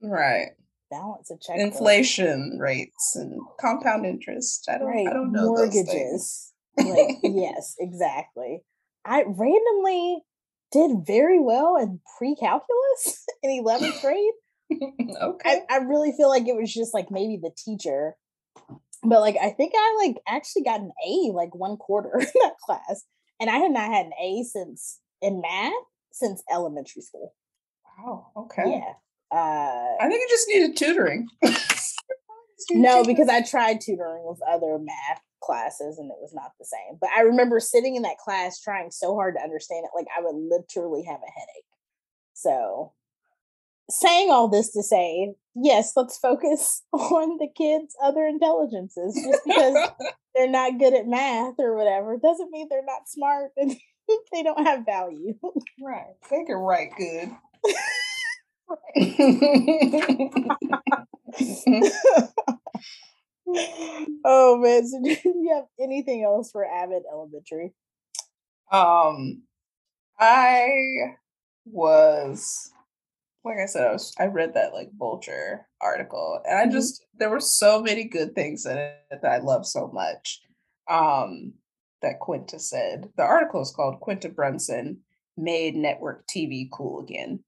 right 0.00 0.52
balance 0.92 1.30
a 1.30 1.36
check? 1.40 1.58
Inflation 1.58 2.58
rates 2.60 3.16
and 3.16 3.40
compound 3.60 4.06
interest. 4.06 4.68
I 4.68 4.78
don't. 4.78 4.86
Right. 4.86 5.06
I 5.08 5.12
don't 5.12 5.32
know 5.32 5.46
mortgages. 5.46 6.52
like 6.76 7.18
yes, 7.22 7.74
exactly. 7.78 8.60
I 9.04 9.24
randomly 9.26 10.22
did 10.70 11.06
very 11.06 11.40
well 11.40 11.76
in 11.76 12.00
pre-calculus 12.18 13.26
in 13.42 13.64
11th 13.64 14.00
grade. 14.00 14.32
okay. 15.20 15.60
I, 15.68 15.74
I 15.74 15.76
really 15.78 16.12
feel 16.16 16.28
like 16.28 16.46
it 16.46 16.56
was 16.56 16.72
just 16.72 16.94
like 16.94 17.10
maybe 17.10 17.38
the 17.42 17.50
teacher. 17.56 18.14
But 19.04 19.20
like 19.20 19.36
I 19.42 19.50
think 19.50 19.72
I 19.76 20.06
like 20.06 20.16
actually 20.28 20.62
got 20.62 20.80
an 20.80 20.92
A 21.06 21.32
like 21.32 21.54
one 21.54 21.76
quarter 21.76 22.12
in 22.20 22.26
that 22.42 22.54
class. 22.64 23.04
And 23.40 23.50
I 23.50 23.56
had 23.56 23.72
not 23.72 23.90
had 23.90 24.06
an 24.06 24.12
A 24.22 24.44
since 24.44 25.00
in 25.20 25.40
math 25.40 25.72
since 26.12 26.42
elementary 26.52 27.02
school. 27.02 27.34
Wow. 27.98 28.30
Okay. 28.36 28.62
Yeah. 28.66 28.92
Uh, 29.32 29.96
I 30.00 30.08
think 30.08 30.20
you 30.20 30.28
just 30.28 30.48
needed 30.48 30.76
tutoring. 30.76 31.28
no, 32.70 33.02
because 33.02 33.28
I 33.28 33.40
tried 33.40 33.80
tutoring 33.80 34.24
with 34.26 34.40
other 34.46 34.78
math 34.78 35.22
classes 35.42 35.98
and 35.98 36.10
it 36.10 36.18
was 36.20 36.34
not 36.34 36.52
the 36.58 36.66
same. 36.66 36.98
But 37.00 37.10
I 37.16 37.22
remember 37.22 37.58
sitting 37.58 37.96
in 37.96 38.02
that 38.02 38.18
class 38.18 38.60
trying 38.60 38.90
so 38.90 39.14
hard 39.14 39.34
to 39.36 39.42
understand 39.42 39.84
it, 39.84 39.96
like 39.96 40.06
I 40.16 40.22
would 40.22 40.36
literally 40.36 41.04
have 41.04 41.20
a 41.20 41.30
headache. 41.30 41.64
So, 42.34 42.92
saying 43.90 44.30
all 44.30 44.48
this 44.48 44.72
to 44.72 44.82
say, 44.82 45.34
yes, 45.54 45.92
let's 45.96 46.18
focus 46.18 46.82
on 46.92 47.38
the 47.38 47.48
kids' 47.56 47.96
other 48.02 48.26
intelligences. 48.26 49.14
Just 49.14 49.44
because 49.44 49.90
they're 50.34 50.50
not 50.50 50.78
good 50.78 50.94
at 50.94 51.06
math 51.06 51.54
or 51.58 51.76
whatever 51.76 52.18
doesn't 52.18 52.50
mean 52.50 52.68
they're 52.70 52.84
not 52.84 53.08
smart 53.08 53.52
and 53.56 53.76
they 54.32 54.42
don't 54.42 54.66
have 54.66 54.84
value. 54.84 55.34
Right. 55.82 56.14
They 56.30 56.44
can 56.44 56.56
write 56.56 56.90
good. 56.96 57.30
oh 64.24 64.58
man, 64.58 64.86
so 64.86 65.00
do 65.02 65.16
you 65.24 65.52
have 65.54 65.64
anything 65.80 66.22
else 66.22 66.50
for 66.50 66.64
Abbott 66.64 67.04
Elementary? 67.10 67.72
Um, 68.70 69.42
I 70.18 71.16
was 71.64 72.70
like 73.44 73.58
I 73.58 73.66
said, 73.66 73.86
I 73.86 73.92
was 73.92 74.14
I 74.18 74.26
read 74.26 74.54
that 74.54 74.72
like 74.72 74.90
Vulture 74.96 75.66
article, 75.80 76.40
and 76.44 76.58
I 76.58 76.62
mm-hmm. 76.62 76.72
just 76.72 77.04
there 77.18 77.30
were 77.30 77.40
so 77.40 77.82
many 77.82 78.04
good 78.04 78.34
things 78.34 78.66
in 78.66 78.78
it 78.78 78.96
that 79.10 79.24
I 79.24 79.38
love 79.38 79.66
so 79.66 79.88
much. 79.88 80.40
Um, 80.88 81.54
that 82.02 82.20
Quinta 82.20 82.58
said. 82.58 83.08
The 83.16 83.22
article 83.22 83.62
is 83.62 83.72
called 83.74 84.00
Quinta 84.00 84.28
Brunson 84.28 84.98
made 85.36 85.74
network 85.74 86.26
TV 86.26 86.68
cool 86.70 87.00
again, 87.00 87.42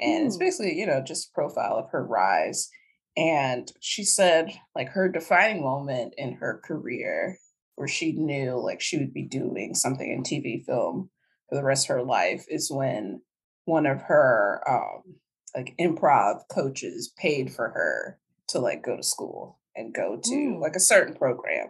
and 0.00 0.24
mm. 0.24 0.26
it's 0.26 0.36
basically 0.36 0.78
you 0.78 0.86
know 0.86 1.02
just 1.04 1.34
profile 1.34 1.76
of 1.76 1.90
her 1.90 2.04
rise 2.04 2.70
and 3.16 3.72
she 3.80 4.04
said, 4.04 4.52
like, 4.74 4.90
her 4.90 5.08
defining 5.08 5.62
moment 5.62 6.14
in 6.18 6.34
her 6.34 6.60
career 6.62 7.38
where 7.76 7.88
she 7.88 8.12
knew 8.12 8.58
like 8.58 8.80
she 8.80 8.96
would 8.98 9.12
be 9.12 9.22
doing 9.22 9.74
something 9.74 10.10
in 10.10 10.22
TV 10.22 10.64
film 10.64 11.10
for 11.48 11.56
the 11.56 11.62
rest 11.62 11.88
of 11.88 11.96
her 11.96 12.02
life 12.02 12.46
is 12.48 12.70
when 12.70 13.20
one 13.66 13.84
of 13.84 14.00
her 14.02 14.62
um, 14.66 15.14
like 15.54 15.74
improv 15.78 16.40
coaches 16.50 17.12
paid 17.18 17.52
for 17.52 17.68
her 17.68 18.18
to 18.48 18.58
like 18.58 18.82
go 18.82 18.96
to 18.96 19.02
school 19.02 19.58
and 19.74 19.94
go 19.94 20.18
to 20.22 20.30
mm. 20.30 20.60
like 20.60 20.74
a 20.74 20.80
certain 20.80 21.14
program. 21.14 21.66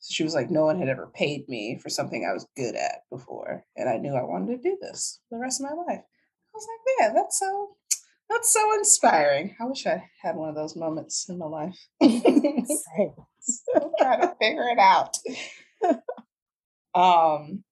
So 0.00 0.12
she 0.12 0.24
was 0.24 0.34
like, 0.34 0.50
no 0.50 0.66
one 0.66 0.78
had 0.78 0.90
ever 0.90 1.10
paid 1.14 1.48
me 1.48 1.78
for 1.82 1.88
something 1.88 2.26
I 2.28 2.34
was 2.34 2.46
good 2.54 2.74
at 2.74 3.00
before. 3.10 3.64
And 3.76 3.88
I 3.88 3.96
knew 3.96 4.14
I 4.14 4.24
wanted 4.24 4.62
to 4.62 4.70
do 4.70 4.76
this 4.82 5.20
for 5.28 5.38
the 5.38 5.42
rest 5.42 5.60
of 5.60 5.70
my 5.70 5.94
life. 5.94 6.02
Was 6.56 6.66
like, 6.68 7.10
man, 7.10 7.14
that's 7.14 7.38
so 7.38 7.76
that's 8.30 8.50
so 8.50 8.74
inspiring. 8.78 9.54
I 9.60 9.66
wish 9.66 9.86
I 9.86 10.02
had 10.22 10.36
one 10.36 10.48
of 10.48 10.54
those 10.54 10.74
moments 10.74 11.28
in 11.28 11.38
my 11.38 11.46
life. 11.46 11.78
Still 12.02 13.92
trying 13.98 14.22
to 14.22 14.34
figure 14.40 14.68
it 14.68 14.78
out. 14.78 15.16
um, 16.94 17.62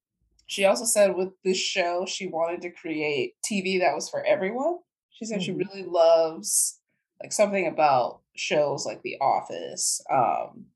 she 0.46 0.66
also 0.66 0.84
said 0.84 1.16
with 1.16 1.30
this 1.42 1.58
show, 1.58 2.04
she 2.06 2.26
wanted 2.26 2.60
to 2.62 2.70
create 2.70 3.34
TV 3.44 3.80
that 3.80 3.94
was 3.94 4.10
for 4.10 4.24
everyone. 4.24 4.78
She 5.10 5.24
said 5.24 5.40
mm-hmm. 5.40 5.44
she 5.44 5.64
really 5.64 5.84
loves 5.88 6.78
like 7.22 7.32
something 7.32 7.66
about 7.66 8.20
shows 8.36 8.84
like 8.84 9.02
The 9.02 9.16
Office. 9.20 10.00
Um, 10.12 10.66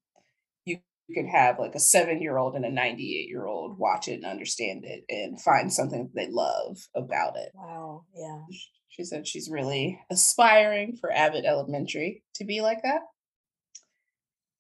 could 1.15 1.27
have 1.27 1.59
like 1.59 1.75
a 1.75 1.81
seven 1.81 2.21
year 2.21 2.37
old 2.37 2.55
and 2.55 2.65
a 2.65 2.71
98 2.71 3.29
year 3.29 3.47
old 3.47 3.79
watch 3.79 4.09
it 4.09 4.15
and 4.15 4.27
understand 4.27 4.85
it 4.85 5.05
and 5.09 5.41
find 5.41 5.73
something 5.73 6.05
that 6.05 6.15
they 6.15 6.31
love 6.31 6.79
about 6.95 7.37
it. 7.37 7.51
Wow. 7.55 8.05
Yeah. 8.15 8.41
She 8.89 9.05
said 9.05 9.27
she's 9.27 9.51
really 9.51 10.01
aspiring 10.11 10.97
for 11.01 11.13
Abbott 11.13 11.45
Elementary 11.45 12.25
to 12.35 12.45
be 12.45 12.61
like 12.61 12.83
that. 12.83 13.03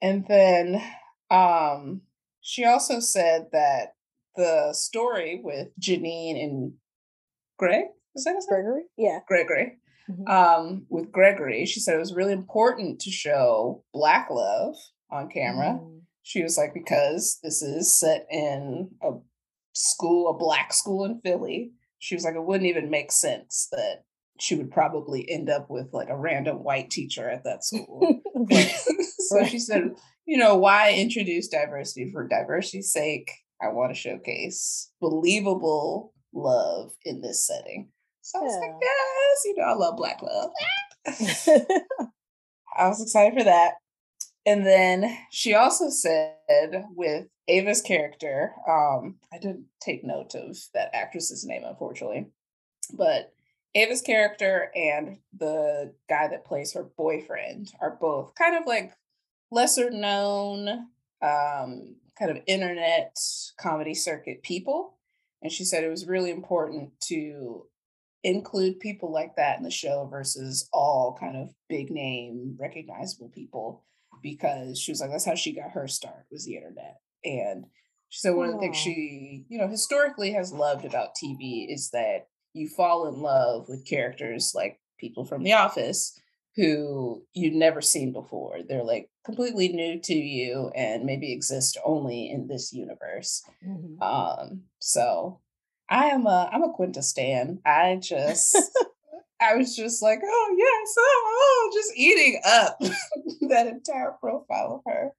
And 0.00 0.24
then 0.28 0.82
um, 1.30 2.02
she 2.40 2.64
also 2.64 3.00
said 3.00 3.48
that 3.52 3.94
the 4.36 4.72
story 4.72 5.40
with 5.42 5.68
Janine 5.80 6.42
and 6.42 6.74
Greg, 7.58 7.86
is 8.14 8.24
that 8.24 8.36
his 8.36 8.46
name? 8.48 8.62
Gregory? 8.62 8.82
Yeah. 8.96 9.18
Gregory. 9.26 9.78
Mm-hmm. 10.08 10.28
Um, 10.28 10.86
with 10.88 11.12
Gregory, 11.12 11.66
she 11.66 11.80
said 11.80 11.96
it 11.96 11.98
was 11.98 12.14
really 12.14 12.32
important 12.32 13.00
to 13.00 13.10
show 13.10 13.84
Black 13.92 14.28
love 14.30 14.76
on 15.10 15.28
camera. 15.28 15.80
Mm. 15.82 15.97
She 16.28 16.42
was 16.42 16.58
like, 16.58 16.74
because 16.74 17.38
this 17.42 17.62
is 17.62 17.98
set 17.98 18.26
in 18.30 18.90
a 19.02 19.12
school, 19.72 20.28
a 20.28 20.36
Black 20.36 20.74
school 20.74 21.06
in 21.06 21.22
Philly. 21.22 21.70
She 22.00 22.14
was 22.14 22.22
like, 22.22 22.34
it 22.34 22.44
wouldn't 22.44 22.68
even 22.68 22.90
make 22.90 23.10
sense 23.10 23.66
that 23.72 24.02
she 24.38 24.54
would 24.54 24.70
probably 24.70 25.26
end 25.30 25.48
up 25.48 25.70
with 25.70 25.88
like 25.94 26.10
a 26.10 26.18
random 26.18 26.62
white 26.62 26.90
teacher 26.90 27.30
at 27.30 27.44
that 27.44 27.64
school. 27.64 28.20
so 28.50 29.46
she 29.46 29.58
said, 29.58 29.92
you 30.26 30.36
know, 30.36 30.54
why 30.54 30.92
introduce 30.92 31.48
diversity 31.48 32.10
for 32.12 32.28
diversity's 32.28 32.92
sake? 32.92 33.32
I 33.62 33.68
want 33.68 33.94
to 33.94 33.98
showcase 33.98 34.92
believable 35.00 36.12
love 36.34 36.90
in 37.06 37.22
this 37.22 37.46
setting. 37.46 37.88
So 38.20 38.40
I 38.40 38.42
was 38.42 38.58
like, 38.60 38.76
yes, 38.82 39.44
you 39.46 39.54
know, 39.56 39.64
I 39.64 39.72
love 39.72 39.96
black 39.96 40.20
love. 40.20 40.50
I 42.76 42.86
was 42.86 43.00
excited 43.00 43.32
for 43.32 43.44
that. 43.44 43.76
And 44.48 44.64
then 44.64 45.14
she 45.30 45.52
also 45.52 45.90
said 45.90 46.86
with 46.96 47.26
Ava's 47.48 47.82
character, 47.82 48.54
um, 48.66 49.16
I 49.30 49.36
didn't 49.36 49.66
take 49.78 50.04
note 50.04 50.34
of 50.34 50.56
that 50.72 50.88
actress's 50.94 51.44
name, 51.44 51.64
unfortunately, 51.66 52.28
but 52.94 53.30
Ava's 53.74 54.00
character 54.00 54.70
and 54.74 55.18
the 55.36 55.92
guy 56.08 56.28
that 56.28 56.46
plays 56.46 56.72
her 56.72 56.84
boyfriend 56.96 57.72
are 57.82 57.98
both 58.00 58.34
kind 58.36 58.56
of 58.56 58.66
like 58.66 58.94
lesser 59.50 59.90
known, 59.90 60.70
um, 61.20 61.96
kind 62.18 62.30
of 62.30 62.38
internet 62.46 63.18
comedy 63.60 63.92
circuit 63.92 64.42
people. 64.42 64.96
And 65.42 65.52
she 65.52 65.64
said 65.66 65.84
it 65.84 65.90
was 65.90 66.06
really 66.06 66.30
important 66.30 66.98
to 67.08 67.66
include 68.24 68.80
people 68.80 69.12
like 69.12 69.36
that 69.36 69.58
in 69.58 69.62
the 69.62 69.70
show 69.70 70.08
versus 70.10 70.70
all 70.72 71.18
kind 71.20 71.36
of 71.36 71.50
big 71.68 71.90
name, 71.90 72.56
recognizable 72.58 73.28
people, 73.28 73.84
because 74.22 74.78
she 74.78 74.92
was 74.92 75.00
like, 75.00 75.10
that's 75.10 75.24
how 75.24 75.34
she 75.34 75.54
got 75.54 75.72
her 75.72 75.88
start 75.88 76.26
was 76.30 76.44
the 76.44 76.56
internet. 76.56 76.96
And 77.24 77.66
she 78.08 78.20
said 78.20 78.34
one 78.34 78.48
of 78.48 78.54
the 78.54 78.60
things 78.60 78.76
she, 78.76 79.44
you 79.48 79.58
know, 79.58 79.68
historically 79.68 80.32
has 80.32 80.52
loved 80.52 80.84
about 80.84 81.16
TV 81.22 81.72
is 81.72 81.90
that 81.90 82.28
you 82.54 82.68
fall 82.68 83.06
in 83.06 83.20
love 83.20 83.66
with 83.68 83.86
characters 83.86 84.52
like 84.54 84.80
people 84.98 85.24
from 85.24 85.42
The 85.42 85.52
Office 85.52 86.18
who 86.56 87.22
you'd 87.34 87.54
never 87.54 87.80
seen 87.80 88.12
before. 88.12 88.58
They're 88.68 88.82
like 88.82 89.10
completely 89.24 89.68
new 89.68 90.00
to 90.00 90.14
you 90.14 90.72
and 90.74 91.04
maybe 91.04 91.32
exist 91.32 91.78
only 91.84 92.28
in 92.30 92.48
this 92.48 92.72
universe. 92.72 93.44
Mm-hmm. 93.64 94.02
Um, 94.02 94.62
so 94.80 95.40
I 95.88 96.06
am 96.06 96.26
a 96.26 96.50
I'm 96.52 96.64
a 96.64 96.72
Quinta 96.72 97.02
stan. 97.02 97.60
I 97.64 97.96
just 98.02 98.56
I 99.40 99.56
was 99.56 99.76
just 99.76 100.02
like, 100.02 100.20
oh 100.24 100.54
yes, 100.56 100.94
oh, 100.98 101.24
oh 101.26 101.70
just 101.72 101.92
eating 101.96 102.40
up 102.44 102.78
that 103.48 103.66
entire 103.66 104.12
profile 104.20 104.82
of 104.84 104.92
her. 104.92 105.12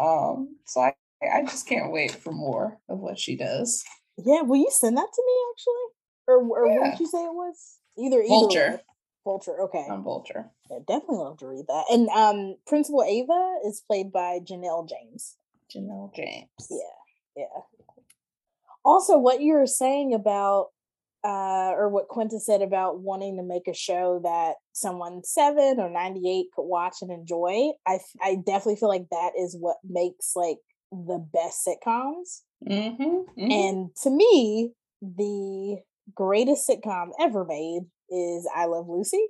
Um, 0.00 0.56
so 0.66 0.80
I 0.80 0.94
I 1.32 1.42
just 1.42 1.66
can't 1.68 1.92
wait 1.92 2.10
for 2.12 2.32
more 2.32 2.78
of 2.88 2.98
what 2.98 3.18
she 3.18 3.36
does. 3.36 3.84
Yeah, 4.18 4.42
will 4.42 4.56
you 4.56 4.70
send 4.70 4.96
that 4.96 5.08
to 5.12 5.22
me 5.26 5.32
actually? 5.52 5.84
Or, 6.26 6.64
or 6.64 6.66
yeah. 6.66 6.80
what 6.80 6.90
did 6.92 7.00
you 7.00 7.06
say 7.06 7.24
it 7.24 7.34
was? 7.34 7.78
Either 7.98 8.22
Vulture. 8.26 8.80
Vulture. 9.24 9.60
Okay. 9.62 9.86
I'm 9.90 10.02
Vulture. 10.02 10.50
Yeah, 10.70 10.78
definitely 10.86 11.18
love 11.18 11.38
to 11.38 11.46
read 11.46 11.66
that. 11.68 11.84
And 11.90 12.08
um, 12.08 12.56
Principal 12.66 13.02
Ava 13.02 13.56
is 13.66 13.82
played 13.86 14.12
by 14.12 14.40
Janelle 14.40 14.88
James. 14.88 15.36
Janelle 15.74 16.14
James. 16.14 16.48
Yeah. 16.70 16.78
Yeah. 17.36 17.62
Also, 18.84 19.16
what 19.16 19.40
you 19.40 19.54
were 19.54 19.66
saying 19.66 20.12
about 20.12 20.68
uh, 21.24 21.72
or 21.74 21.88
what 21.88 22.08
Quinta 22.08 22.38
said 22.38 22.60
about 22.60 23.00
wanting 23.00 23.38
to 23.38 23.42
make 23.42 23.66
a 23.66 23.74
show 23.74 24.20
that 24.22 24.56
someone 24.72 25.24
seven 25.24 25.80
or 25.80 25.88
98 25.88 26.46
could 26.54 26.64
watch 26.66 26.96
and 27.00 27.10
enjoy. 27.10 27.70
I, 27.86 27.98
I 28.22 28.36
definitely 28.36 28.76
feel 28.76 28.90
like 28.90 29.08
that 29.10 29.32
is 29.38 29.56
what 29.58 29.76
makes 29.88 30.32
like 30.36 30.58
the 30.92 31.26
best 31.32 31.66
sitcoms. 31.66 32.42
Mm-hmm, 32.68 33.02
mm-hmm. 33.02 33.50
And 33.50 33.90
to 34.02 34.10
me, 34.10 34.72
the 35.00 35.78
greatest 36.14 36.68
sitcom 36.68 37.08
ever 37.18 37.44
made 37.44 37.82
is 38.10 38.48
I 38.54 38.66
Love 38.66 38.88
Lucy. 38.88 39.26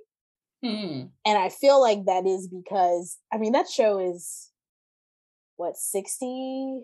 Mm. 0.63 1.09
And 1.25 1.37
I 1.37 1.49
feel 1.49 1.79
like 1.79 2.05
that 2.05 2.25
is 2.25 2.49
because, 2.49 3.17
I 3.31 3.37
mean, 3.37 3.53
that 3.53 3.69
show 3.69 3.99
is 3.99 4.51
what, 5.55 5.77
60, 5.77 6.81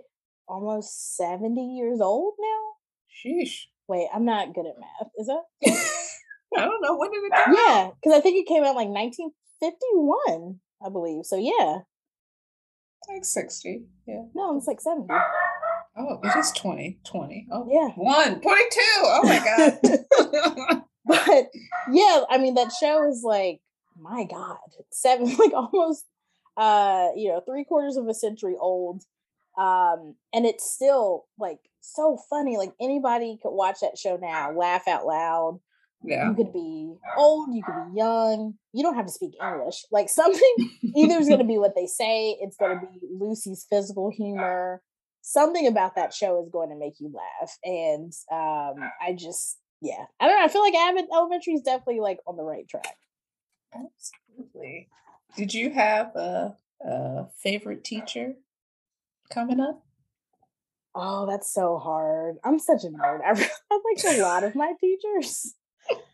almost 0.48 1.18
70 1.18 1.62
years 1.62 2.00
old 2.00 2.36
now? 2.40 2.62
Sheesh. 3.12 3.66
Wait, 3.88 4.08
I'm 4.14 4.26
not 4.26 4.54
good 4.54 4.66
at 4.66 4.80
math. 4.80 5.12
Is 5.18 5.28
that? 5.28 5.44
I 6.58 6.66
don't 6.66 6.82
know. 6.82 6.98
When 6.98 7.12
did 7.12 7.24
it 7.24 7.32
come 7.34 7.56
Yeah, 7.56 7.90
because 7.96 8.18
I 8.18 8.22
think 8.22 8.38
it 8.38 8.48
came 8.48 8.64
out 8.64 8.76
like 8.76 8.90
1951, 8.90 10.60
I 10.86 10.90
believe. 10.90 11.26
So 11.26 11.38
yeah. 11.38 11.80
Like 13.10 13.26
60. 13.26 13.84
Yeah. 14.08 14.24
No, 14.36 14.58
it's 14.58 14.68
like 14.68 14.82
70. 14.82 15.08
Oh, 15.98 16.20
it 16.24 16.38
is 16.38 16.52
20. 16.52 17.00
20. 17.04 17.48
Oh, 17.52 17.68
yeah. 17.70 17.90
One. 17.96 18.40
22. 18.40 18.82
Oh 19.04 19.22
my 19.24 19.40
God. 19.40 20.82
but 21.06 21.50
yeah, 21.92 22.22
I 22.30 22.38
mean, 22.38 22.56
that 22.56 22.72
show 22.80 23.08
is 23.10 23.24
like, 23.24 23.60
my 24.00 24.24
God, 24.24 24.58
seven, 24.92 25.36
like 25.40 25.54
almost, 25.54 26.06
uh, 26.58 27.10
you 27.16 27.30
know, 27.30 27.42
three 27.46 27.66
quarters 27.66 27.98
of 27.98 28.08
a 28.08 28.14
century 28.14 28.56
old. 28.60 29.04
Um, 29.58 30.16
and 30.34 30.46
it's 30.46 30.72
still 30.72 31.26
like 31.38 31.60
so 31.82 32.18
funny. 32.30 32.58
Like 32.58 32.72
anybody 32.80 33.38
could 33.42 33.52
watch 33.52 33.80
that 33.82 33.98
show 33.98 34.18
now, 34.18 34.52
laugh 34.52 34.88
out 34.88 35.06
loud. 35.06 35.60
Yeah. 36.04 36.30
You 36.30 36.36
could 36.36 36.54
be 36.54 36.96
old, 37.16 37.54
you 37.54 37.62
could 37.64 37.92
be 37.92 37.98
young. 37.98 38.56
You 38.74 38.84
don't 38.84 38.96
have 38.96 39.06
to 39.06 39.12
speak 39.12 39.34
English. 39.42 39.86
Like 39.92 40.10
something 40.10 40.56
either 40.96 41.20
is 41.20 41.28
going 41.28 41.40
to 41.40 41.46
be 41.46 41.58
what 41.58 41.76
they 41.76 41.86
say, 41.86 42.38
it's 42.42 42.58
going 42.58 42.80
to 42.80 42.86
be 42.86 43.00
Lucy's 43.20 43.66
physical 43.70 44.10
humor. 44.10 44.82
Something 45.22 45.68
about 45.68 45.96
that 45.96 46.14
show 46.14 46.42
is 46.42 46.50
going 46.50 46.70
to 46.70 46.76
make 46.76 47.00
you 47.00 47.14
laugh. 47.14 47.58
And 47.64 48.14
um 48.32 48.90
I 49.02 49.14
just 49.14 49.60
yeah. 49.82 50.06
I 50.20 50.28
don't 50.28 50.40
know. 50.40 50.46
I 50.46 50.48
feel 50.48 50.62
like 50.62 50.76
Abbott 50.76 51.06
Elementary 51.14 51.54
is 51.54 51.62
definitely 51.62 52.02
like 52.02 52.20
on 52.28 52.38
the 52.38 52.44
right 52.44 52.68
track. 52.68 52.98
Absolutely. 53.74 54.90
Did 55.36 55.54
you 55.54 55.72
have 55.72 56.16
a, 56.16 56.58
a 56.86 57.26
favorite 57.38 57.84
teacher 57.84 58.36
coming 59.30 59.60
up? 59.60 59.84
Oh, 60.94 61.26
that's 61.26 61.54
so 61.54 61.78
hard. 61.78 62.36
I'm 62.44 62.60
such 62.60 62.84
a 62.84 62.88
nerd. 62.88 63.22
I, 63.26 63.32
like 63.34 64.18
a 64.18 64.22
lot 64.22 64.44
of 64.44 64.56
my 64.56 64.74
teachers. 64.80 65.56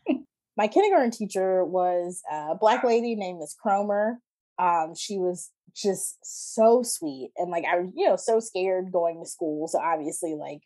my 0.57 0.67
kindergarten 0.67 1.11
teacher 1.11 1.63
was 1.65 2.21
a 2.31 2.55
black 2.55 2.83
lady 2.83 3.15
named 3.15 3.39
Miss 3.39 3.55
Cromer. 3.55 4.19
Um, 4.59 4.93
she 4.95 5.17
was 5.17 5.51
just 5.75 6.17
so 6.23 6.81
sweet 6.81 7.29
and 7.37 7.51
like 7.51 7.63
I 7.65 7.79
was, 7.79 7.91
you 7.95 8.07
know, 8.07 8.15
so 8.15 8.39
scared 8.39 8.91
going 8.91 9.21
to 9.23 9.29
school. 9.29 9.67
So 9.67 9.79
obviously, 9.79 10.35
like 10.35 10.61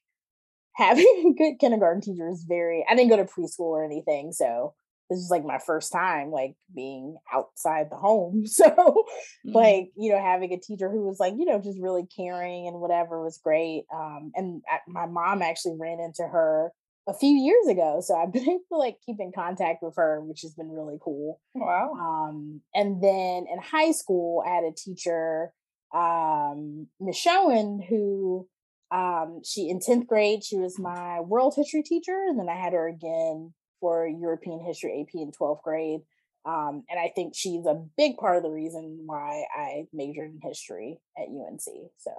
having 0.76 1.06
a 1.28 1.38
good 1.38 1.60
kindergarten 1.60 2.02
teacher 2.02 2.30
is 2.30 2.46
very. 2.48 2.86
I 2.90 2.96
didn't 2.96 3.10
go 3.10 3.18
to 3.18 3.26
preschool 3.26 3.60
or 3.60 3.86
anything, 3.86 4.32
so 4.32 4.74
this 5.12 5.20
is 5.20 5.30
like 5.30 5.44
my 5.44 5.60
first 5.60 5.92
time 5.92 6.32
like 6.32 6.56
being 6.74 7.18
outside 7.34 7.88
the 7.92 7.98
home. 7.98 8.46
So 8.52 8.66
mm-hmm. 8.70 9.52
like 9.54 9.92
you 9.98 10.12
know 10.12 10.22
having 10.22 10.54
a 10.54 10.60
teacher 10.60 10.90
who 10.90 11.08
was 11.08 11.20
like 11.20 11.34
you 11.38 11.46
know 11.46 11.60
just 11.60 11.80
really 11.80 12.06
caring 12.16 12.68
and 12.68 12.80
whatever 12.80 13.24
was 13.24 13.40
great 13.44 13.86
um 13.94 14.32
and 14.36 14.62
my 14.88 15.08
mom 15.08 15.42
actually 15.42 15.76
ran 15.80 16.00
into 16.00 16.24
her 16.24 16.72
a 17.08 17.14
few 17.14 17.32
years 17.32 17.68
ago 17.68 18.02
so 18.04 18.16
i've 18.16 18.32
been 18.34 18.44
able 18.44 18.60
to 18.72 18.78
like 18.78 18.98
keep 19.06 19.18
in 19.20 19.32
contact 19.34 19.82
with 19.82 19.96
her 19.96 20.22
which 20.22 20.42
has 20.42 20.54
been 20.54 20.70
really 20.70 20.98
cool. 21.04 21.40
Wow. 21.56 21.94
Um 22.00 22.62
and 22.76 23.02
then 23.02 23.46
in 23.52 23.60
high 23.62 23.92
school 23.92 24.44
i 24.46 24.50
had 24.50 24.64
a 24.64 24.76
teacher 24.76 25.52
um 25.94 26.88
miss 27.00 27.18
Schoen, 27.18 27.82
who 27.88 28.48
um 28.92 29.42
she 29.44 29.70
in 29.70 29.80
10th 29.80 30.08
grade 30.08 30.44
she 30.44 30.58
was 30.58 30.78
my 30.78 31.20
world 31.22 31.54
history 31.56 31.84
teacher 31.84 32.26
and 32.28 32.40
then 32.40 32.50
i 32.50 32.56
had 32.56 32.74
her 32.74 32.88
again 32.88 33.54
for 33.82 34.08
European 34.08 34.64
history 34.64 35.02
AP 35.02 35.16
in 35.16 35.32
12th 35.32 35.64
grade. 35.64 36.02
Um, 36.46 36.84
and 36.90 37.00
I 37.00 37.12
think 37.14 37.34
she's 37.36 37.66
a 37.66 37.84
big 37.98 38.18
part 38.18 38.38
of 38.38 38.44
the 38.44 38.50
reason 38.50 39.04
why 39.06 39.44
I 39.54 39.88
majored 39.92 40.32
in 40.32 40.40
history 40.42 41.00
at 41.18 41.28
UNC. 41.28 41.62
So, 41.98 42.12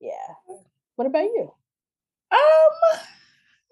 yeah. 0.00 0.34
What 0.96 1.06
about 1.06 1.22
you? 1.22 1.52
Um, 2.32 3.00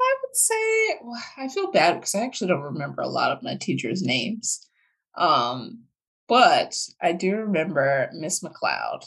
I 0.01 0.15
would 0.23 0.37
say 0.37 0.99
well, 1.03 1.23
I 1.37 1.49
feel 1.49 1.71
bad 1.73 1.95
because 1.95 2.15
I 2.15 2.21
actually 2.21 2.49
don't 2.49 2.63
remember 2.63 3.03
a 3.03 3.09
lot 3.09 3.33
of 3.33 3.43
my 3.43 3.57
teachers' 3.57 4.03
names. 4.03 4.69
Um, 5.17 5.85
but 6.29 6.77
I 7.01 7.13
do 7.13 7.37
remember 7.37 8.11
Miss 8.13 8.43
McLeod. 8.43 9.07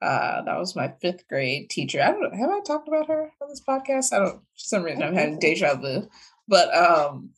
Uh, 0.00 0.42
that 0.42 0.58
was 0.58 0.76
my 0.76 0.92
fifth 1.00 1.26
grade 1.28 1.70
teacher. 1.70 2.02
I 2.02 2.12
don't. 2.12 2.34
Have 2.34 2.50
I 2.50 2.60
talked 2.60 2.88
about 2.88 3.08
her 3.08 3.32
on 3.40 3.48
this 3.48 3.62
podcast? 3.66 4.12
I 4.12 4.18
don't. 4.18 4.38
For 4.38 4.42
some 4.56 4.82
reason, 4.82 5.02
I'm 5.02 5.14
having 5.14 5.38
deja 5.40 5.74
vu. 5.74 6.08
But 6.48 6.74
um, 6.74 7.30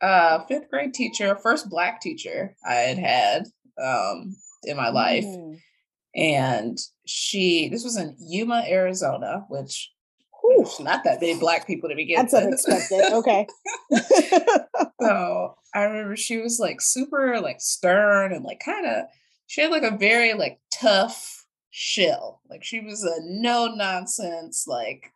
uh, 0.00 0.44
fifth 0.46 0.70
grade 0.70 0.94
teacher, 0.94 1.36
first 1.36 1.68
black 1.68 2.00
teacher 2.00 2.56
I 2.66 2.74
had 2.74 2.98
had 2.98 3.46
um 3.82 4.36
in 4.64 4.76
my 4.76 4.90
life, 4.90 5.24
mm. 5.24 5.58
and 6.14 6.78
she. 7.06 7.68
This 7.68 7.84
was 7.84 7.96
in 7.96 8.16
Yuma, 8.20 8.64
Arizona, 8.68 9.46
which 9.48 9.90
whew, 10.40 10.66
not 10.80 11.04
that 11.04 11.20
many 11.20 11.38
black 11.38 11.66
people 11.66 11.88
to 11.88 11.94
begin. 11.94 12.18
With. 12.20 12.30
That's 12.30 12.66
with. 12.66 12.74
unexpected. 12.74 13.12
Okay. 13.12 13.46
so 15.00 15.56
I 15.74 15.82
remember 15.84 16.16
she 16.16 16.38
was 16.38 16.58
like 16.58 16.80
super 16.80 17.40
like 17.40 17.60
stern 17.60 18.32
and 18.32 18.44
like 18.44 18.60
kind 18.64 18.86
of 18.86 19.04
she 19.46 19.60
had 19.60 19.70
like 19.70 19.82
a 19.82 19.96
very 19.96 20.34
like 20.34 20.60
tough 20.72 21.46
shell. 21.70 22.40
Like 22.48 22.64
she 22.64 22.80
was 22.80 23.04
a 23.04 23.16
no 23.22 23.66
nonsense 23.74 24.66
like 24.66 25.12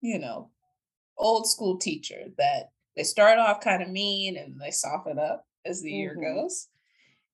you 0.00 0.18
know 0.18 0.50
old 1.20 1.48
school 1.48 1.78
teacher 1.78 2.24
that 2.38 2.70
they 2.96 3.04
start 3.04 3.38
off 3.38 3.60
kind 3.60 3.82
of 3.82 3.88
mean 3.88 4.36
and 4.36 4.60
they 4.60 4.70
soften 4.70 5.18
up 5.18 5.46
as 5.64 5.82
the 5.82 5.90
mm-hmm. 5.90 5.96
year 5.96 6.34
goes. 6.34 6.68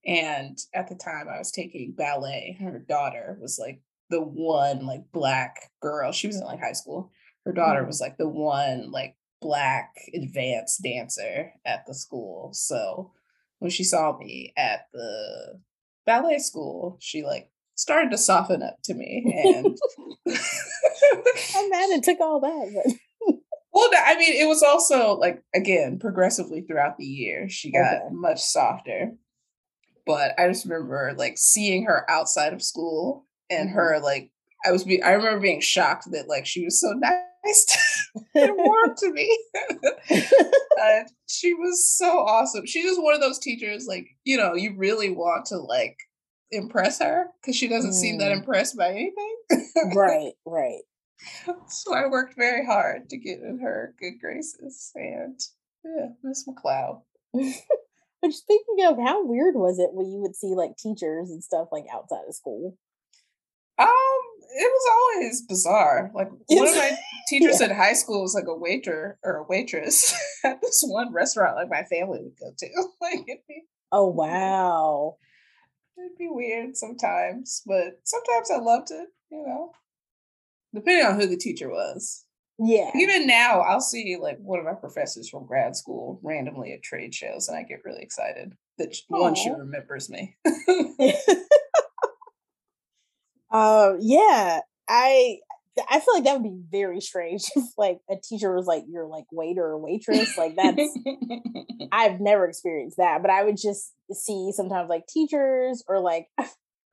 And 0.04 0.58
at 0.74 0.88
the 0.88 0.94
time 0.94 1.28
I 1.28 1.38
was 1.38 1.50
taking 1.50 1.92
ballet, 1.92 2.56
her 2.60 2.78
daughter 2.78 3.36
was 3.40 3.58
like 3.58 3.80
the 4.10 4.20
one 4.20 4.86
like 4.86 5.04
black 5.12 5.70
girl. 5.80 6.12
She 6.12 6.26
was 6.26 6.36
in 6.36 6.44
like 6.44 6.60
high 6.60 6.72
school. 6.72 7.10
Her 7.44 7.52
daughter 7.52 7.80
mm-hmm. 7.80 7.88
was 7.88 8.00
like 8.00 8.16
the 8.16 8.28
one 8.28 8.90
like 8.90 9.16
black 9.40 9.94
advanced 10.14 10.82
dancer 10.82 11.52
at 11.64 11.86
the 11.86 11.94
school. 11.94 12.50
So 12.52 13.12
when 13.58 13.70
she 13.70 13.84
saw 13.84 14.16
me 14.16 14.52
at 14.56 14.86
the 14.92 15.60
ballet 16.04 16.38
school, 16.38 16.98
she 17.00 17.24
like 17.24 17.50
started 17.74 18.10
to 18.10 18.18
soften 18.18 18.62
up 18.62 18.76
to 18.84 18.94
me 18.94 19.24
and 19.44 19.78
I'm 20.26 21.70
mad 21.70 21.90
it 21.90 22.04
took 22.04 22.20
all 22.20 22.40
that. 22.40 22.72
But 22.74 22.94
well, 23.76 23.90
I 24.06 24.16
mean, 24.16 24.32
it 24.32 24.48
was 24.48 24.62
also 24.62 25.18
like 25.18 25.42
again 25.54 25.98
progressively 25.98 26.62
throughout 26.62 26.96
the 26.96 27.04
year. 27.04 27.46
She 27.50 27.70
got 27.70 27.96
okay. 27.96 28.08
much 28.10 28.40
softer, 28.40 29.12
but 30.06 30.32
I 30.38 30.48
just 30.48 30.64
remember 30.64 31.12
like 31.14 31.36
seeing 31.36 31.84
her 31.84 32.10
outside 32.10 32.54
of 32.54 32.62
school 32.62 33.26
and 33.50 33.68
mm-hmm. 33.68 33.76
her 33.76 34.00
like 34.02 34.30
I 34.64 34.72
was. 34.72 34.84
Be- 34.84 35.02
I 35.02 35.10
remember 35.10 35.40
being 35.40 35.60
shocked 35.60 36.10
that 36.12 36.26
like 36.26 36.46
she 36.46 36.64
was 36.64 36.80
so 36.80 36.92
nice 36.92 38.14
and 38.34 38.52
warm 38.56 38.94
to 38.98 39.12
me. 39.12 39.38
uh, 40.10 41.00
she 41.28 41.52
was 41.52 41.94
so 41.98 42.20
awesome. 42.20 42.64
She's 42.64 42.86
just 42.86 43.02
one 43.02 43.14
of 43.14 43.20
those 43.20 43.38
teachers 43.38 43.84
like 43.86 44.06
you 44.24 44.38
know 44.38 44.54
you 44.54 44.74
really 44.78 45.10
want 45.10 45.44
to 45.46 45.58
like 45.58 45.98
impress 46.50 47.00
her 47.02 47.26
because 47.42 47.54
she 47.54 47.68
doesn't 47.68 47.90
mm. 47.90 48.00
seem 48.00 48.18
that 48.20 48.32
mm. 48.32 48.38
impressed 48.38 48.74
by 48.74 48.88
anything. 48.88 49.36
right, 49.94 50.32
right. 50.46 50.80
so 51.68 51.94
I 51.94 52.06
worked 52.06 52.36
very 52.36 52.64
hard 52.64 53.08
to 53.10 53.16
get 53.16 53.40
in 53.40 53.58
her 53.60 53.94
good 53.98 54.20
graces. 54.20 54.92
And 54.94 55.38
yeah, 55.84 56.08
Miss 56.22 56.46
McLeod. 56.46 57.02
but 57.32 58.32
speaking 58.32 58.84
of, 58.86 58.98
how 58.98 59.24
weird 59.24 59.54
was 59.54 59.78
it 59.78 59.90
when 59.92 60.10
you 60.10 60.20
would 60.20 60.36
see 60.36 60.54
like 60.54 60.76
teachers 60.76 61.30
and 61.30 61.42
stuff 61.42 61.68
like 61.72 61.84
outside 61.92 62.24
of 62.28 62.34
school? 62.34 62.76
Um, 63.78 63.88
it 63.88 64.72
was 64.72 64.92
always 64.94 65.42
bizarre. 65.42 66.10
Like 66.14 66.30
one 66.46 66.68
of 66.68 66.74
my 66.74 66.96
teachers 67.28 67.60
yeah. 67.60 67.66
at 67.66 67.76
high 67.76 67.92
school 67.92 68.22
was 68.22 68.34
like 68.34 68.46
a 68.48 68.56
waiter 68.56 69.18
or 69.22 69.36
a 69.36 69.42
waitress 69.44 70.14
at 70.44 70.60
this 70.62 70.82
one 70.86 71.12
restaurant 71.12 71.56
like 71.56 71.68
my 71.68 71.82
family 71.82 72.20
would 72.22 72.38
go 72.38 72.52
to. 72.56 72.66
like 73.00 73.24
it'd 73.28 73.46
be 73.48 73.64
Oh 73.92 74.08
wow. 74.08 75.16
It'd 75.98 76.18
be 76.18 76.28
weird 76.28 76.76
sometimes, 76.76 77.62
but 77.66 78.00
sometimes 78.04 78.50
I 78.50 78.58
loved 78.58 78.90
it, 78.90 79.08
you 79.30 79.44
know 79.46 79.72
depending 80.76 81.06
on 81.06 81.20
who 81.20 81.26
the 81.26 81.36
teacher 81.36 81.68
was. 81.68 82.24
Yeah. 82.58 82.90
Even 82.94 83.26
now, 83.26 83.60
I'll 83.60 83.80
see 83.80 84.16
like 84.20 84.38
one 84.38 84.58
of 84.58 84.64
my 84.64 84.72
professors 84.72 85.28
from 85.28 85.46
grad 85.46 85.76
school 85.76 86.20
randomly 86.22 86.72
at 86.72 86.82
trade 86.82 87.14
shows, 87.14 87.48
and 87.48 87.58
I 87.58 87.64
get 87.64 87.84
really 87.84 88.02
excited 88.02 88.54
that 88.78 88.92
Aww. 89.12 89.20
one 89.20 89.34
she 89.34 89.50
remembers 89.50 90.08
me. 90.08 90.36
uh, 93.50 93.92
yeah, 94.00 94.60
I 94.88 95.38
I 95.90 96.00
feel 96.00 96.14
like 96.14 96.24
that 96.24 96.40
would 96.40 96.42
be 96.42 96.58
very 96.70 97.00
strange 97.00 97.44
if 97.56 97.64
like 97.76 97.98
a 98.10 98.14
teacher 98.16 98.54
was 98.54 98.66
like 98.66 98.84
your 98.88 99.06
like 99.06 99.26
waiter 99.30 99.64
or 99.64 99.78
waitress. 99.78 100.38
Like 100.38 100.56
that's 100.56 100.98
I've 101.92 102.20
never 102.20 102.46
experienced 102.46 102.96
that, 102.96 103.20
but 103.20 103.30
I 103.30 103.44
would 103.44 103.58
just 103.58 103.92
see 104.12 104.50
sometimes 104.52 104.88
like 104.88 105.06
teachers 105.06 105.84
or 105.88 106.00
like 106.00 106.28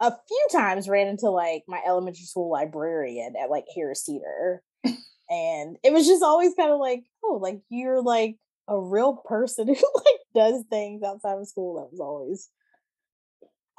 a 0.04 0.12
few 0.28 0.48
times 0.52 0.90
ran 0.90 1.08
into 1.08 1.30
like 1.30 1.64
my 1.68 1.80
elementary 1.88 2.26
school 2.26 2.52
librarian 2.52 3.36
at 3.42 3.50
like 3.50 3.64
Harris 3.74 4.04
Teeter. 4.04 4.62
and 5.30 5.78
it 5.82 5.94
was 5.94 6.06
just 6.06 6.22
always 6.22 6.54
kind 6.56 6.72
of 6.72 6.80
like, 6.80 7.04
oh, 7.24 7.40
like 7.42 7.62
you're 7.70 8.02
like 8.02 8.36
a 8.68 8.80
real 8.80 9.16
person 9.26 9.68
who 9.68 9.74
like 9.96 10.20
does 10.36 10.66
things 10.70 11.04
outside 11.04 11.38
of 11.40 11.48
school. 11.48 11.76
That 11.76 11.92
was 11.92 12.02
always 12.02 12.50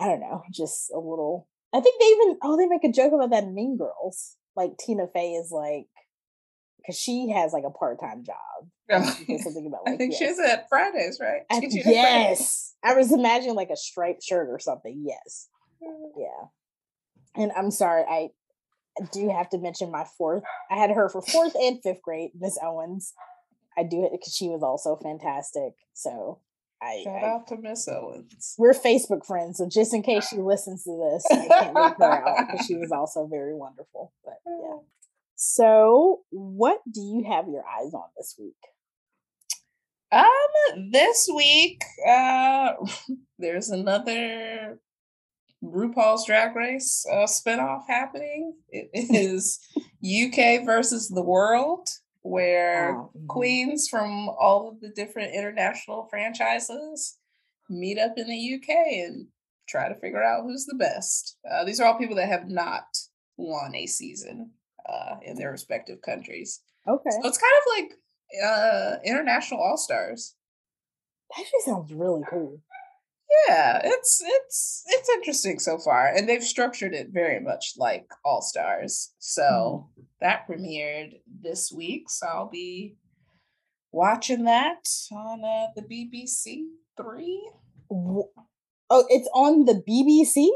I 0.01 0.09
don't 0.09 0.20
know, 0.20 0.43
just 0.51 0.91
a 0.93 0.99
little 0.99 1.47
I 1.75 1.81
think 1.81 2.01
they 2.01 2.07
even 2.07 2.39
oh 2.43 2.57
they 2.57 2.66
make 2.66 2.85
a 2.85 2.93
joke 2.93 3.12
about 3.12 3.31
that 3.31 3.45
in 3.45 3.55
Mean 3.55 3.77
Girls. 3.77 4.37
Like 4.57 4.79
Tina 4.79 5.07
Fey 5.12 5.33
is 5.33 5.51
like 5.53 5.87
because 6.79 6.99
she 6.99 7.31
has 7.31 7.53
like 7.53 7.64
a 7.66 7.70
part 7.70 8.01
time 8.01 8.25
job. 8.25 8.37
Oh, 8.91 9.03
something 9.03 9.66
about 9.66 9.81
like, 9.87 9.95
I 9.95 9.97
think 9.99 10.12
yes. 10.12 10.18
she's 10.18 10.39
at 10.39 10.68
Fridays, 10.70 11.18
right? 11.20 11.43
At, 11.51 11.62
yes, 11.64 11.85
Fridays. 11.85 12.75
I 12.83 12.95
was 12.95 13.12
imagining 13.12 13.57
like 13.57 13.70
a 13.70 13.77
striped 13.77 14.22
shirt 14.22 14.49
or 14.49 14.59
something. 14.59 15.05
Yes. 15.07 15.49
Yeah. 16.16 17.43
And 17.43 17.53
I'm 17.57 17.70
sorry, 17.70 18.03
I 18.03 18.30
do 19.12 19.28
have 19.30 19.49
to 19.51 19.59
mention 19.59 19.91
my 19.91 20.05
fourth. 20.16 20.45
I 20.70 20.76
had 20.76 20.91
her 20.91 21.09
for 21.09 21.22
fourth 21.22 21.55
and 21.55 21.80
fifth 21.82 22.03
grade, 22.03 22.30
Miss 22.39 22.59
Owens. 22.62 23.12
I 23.76 23.82
do 23.82 24.05
it 24.05 24.12
because 24.12 24.35
she 24.35 24.49
was 24.49 24.62
also 24.62 24.97
fantastic. 25.03 25.72
So 25.95 26.41
I 26.80 27.03
shout 27.03 27.24
I, 27.24 27.26
out 27.26 27.47
to 27.49 27.57
Miss 27.57 27.89
Owens. 27.89 28.55
We're 28.59 28.72
Facebook 28.72 29.26
friends, 29.26 29.59
so 29.59 29.68
just 29.68 29.95
in 29.95 30.03
case 30.03 30.28
she 30.28 30.37
listens 30.37 30.85
to 30.85 31.12
this, 31.12 31.24
I 31.30 31.49
can't 31.49 31.74
leave 31.74 31.97
her 31.99 32.28
out 32.28 32.47
because 32.47 32.66
she 32.66 32.76
was 32.76 32.93
also 32.93 33.26
very 33.26 33.55
wonderful. 33.55 34.12
But 34.24 34.35
yeah. 34.47 34.78
So, 35.37 36.20
what 36.30 36.80
do 36.91 37.01
you 37.01 37.24
have 37.28 37.49
your 37.49 37.64
eyes 37.66 37.93
on 37.93 38.09
this 38.16 38.37
week? 38.39 38.55
Um, 40.12 40.91
this 40.93 41.28
week, 41.35 41.82
uh, 42.09 42.74
there's 43.39 43.70
another 43.70 44.78
RuPaul's 45.65 46.27
Drag 46.27 46.55
Race 46.55 47.07
uh, 47.11 47.27
spinoff 47.27 47.83
happening. 47.89 48.55
It 48.69 48.91
is 48.95 49.61
UK 50.03 50.65
versus 50.65 51.09
the 51.09 51.23
world 51.23 51.89
where 52.23 52.97
oh, 52.97 53.11
mm-hmm. 53.17 53.27
queens 53.27 53.89
from 53.89 54.29
all 54.31 54.69
of 54.69 54.81
the 54.81 54.89
different 54.91 55.35
international 55.35 56.07
franchises 56.11 57.19
meet 57.69 57.99
up 57.99 58.15
in 58.17 58.29
the 58.29 58.55
UK 58.55 58.71
and 59.07 59.27
try 59.69 59.89
to 59.89 59.95
figure 59.95 60.23
out 60.23 60.43
who's 60.43 60.67
the 60.67 60.75
best. 60.75 61.37
Uh, 61.51 61.65
these 61.65 61.81
are 61.81 61.87
all 61.87 61.99
people 61.99 62.17
that 62.17 62.29
have 62.29 62.49
not 62.49 62.85
won 63.37 63.75
a 63.75 63.87
season 63.87 64.51
uh, 64.89 65.17
in 65.23 65.37
their 65.37 65.51
respective 65.51 66.01
countries. 66.03 66.61
Okay. 66.89 67.11
So 67.11 67.29
it's 67.29 67.39
kind 67.39 67.53
of 67.61 67.73
like 67.79 67.99
uh, 68.45 68.97
international 69.05 69.61
all 69.61 69.77
stars. 69.77 70.35
That 71.31 71.43
actually 71.43 71.61
sounds 71.61 71.93
really 71.93 72.23
cool. 72.29 72.61
Yeah, 73.49 73.80
it's 73.85 74.22
it's 74.24 74.85
it's 74.87 75.09
interesting 75.11 75.59
so 75.59 75.78
far, 75.78 76.09
and 76.09 76.28
they've 76.28 76.43
structured 76.43 76.95
it 76.95 77.09
very 77.12 77.41
much 77.41 77.74
like 77.76 78.07
All 78.24 78.43
Stars. 78.43 79.12
So 79.18 79.43
mm-hmm. 79.43 80.03
that 80.20 80.47
premiered 80.49 81.20
this 81.43 81.72
week, 81.74 82.09
so 82.09 82.26
I'll 82.26 82.51
be 82.51 82.97
watching 83.93 84.45
that 84.45 84.89
on 85.12 85.43
uh, 85.45 85.68
the 85.74 85.82
BBC 85.82 86.64
Three. 86.97 87.51
Oh, 87.91 88.30
it's 89.09 89.28
on 89.35 89.64
the 89.64 89.82
BBC. 89.89 90.49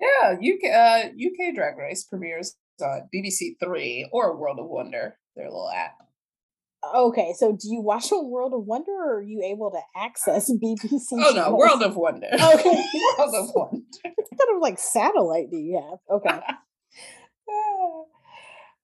Yeah, 0.00 0.32
UK 0.32 0.70
uh, 0.74 1.08
UK 1.08 1.54
Drag 1.54 1.76
Race 1.76 2.04
premieres 2.04 2.56
on 2.80 3.08
BBC 3.14 3.56
Three 3.62 4.08
or 4.12 4.36
World 4.36 4.58
of 4.58 4.66
Wonder, 4.66 5.18
their 5.36 5.46
little 5.46 5.70
app. 5.70 6.01
Okay, 6.94 7.32
so 7.36 7.52
do 7.52 7.68
you 7.68 7.80
watch 7.80 8.10
on 8.12 8.28
World 8.30 8.52
of 8.54 8.64
Wonder 8.64 8.92
or 8.92 9.18
are 9.18 9.22
you 9.22 9.42
able 9.42 9.70
to 9.70 9.80
access 9.96 10.50
BBC? 10.50 11.00
Oh 11.12 11.32
no, 11.34 11.54
World 11.54 11.82
of 11.82 11.96
Wonder. 11.96 12.28
Okay. 12.32 12.84
World 13.18 13.34
of 13.34 13.50
Wonder. 13.54 13.86
what 14.02 14.38
kind 14.38 14.56
of 14.56 14.60
like 14.60 14.78
satellite 14.78 15.50
do 15.50 15.56
you 15.56 15.80
have? 15.80 15.98
Okay. 16.10 16.40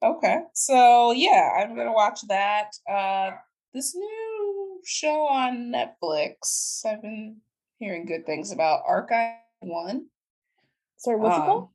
okay. 0.03 0.39
So 0.55 1.13
yeah, 1.13 1.51
I'm 1.59 1.77
gonna 1.77 1.93
watch 1.93 2.21
that. 2.29 2.71
Uh 2.91 3.31
this 3.75 3.95
new 3.95 4.81
show 4.85 5.27
on 5.27 5.73
Netflix. 5.73 6.85
I've 6.87 7.03
been 7.03 7.39
hearing 7.79 8.07
good 8.07 8.27
things 8.27 8.53
about 8.53 8.83
Archive 8.87 9.35
One. 9.61 10.07
Sorry, 10.97 11.17
what's 11.17 11.37
um, 11.37 11.43
it 11.43 11.47
called? 11.47 11.69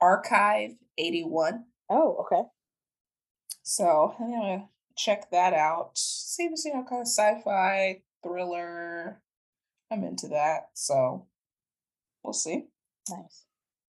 Archive 0.00 0.70
81. 0.98 1.64
Oh, 1.90 2.24
okay. 2.24 2.42
So 3.62 4.14
I'm 4.20 4.30
gonna 4.30 4.68
check 4.96 5.30
that 5.30 5.54
out. 5.54 5.90
Seems, 5.94 6.64
you 6.64 6.74
know, 6.74 6.84
kind 6.88 7.02
of 7.02 7.08
sci-fi 7.08 8.02
thriller. 8.22 9.20
I'm 9.90 10.04
into 10.04 10.28
that. 10.28 10.68
So 10.74 11.26
we'll 12.22 12.32
see. 12.32 12.64
Nice. 13.10 13.44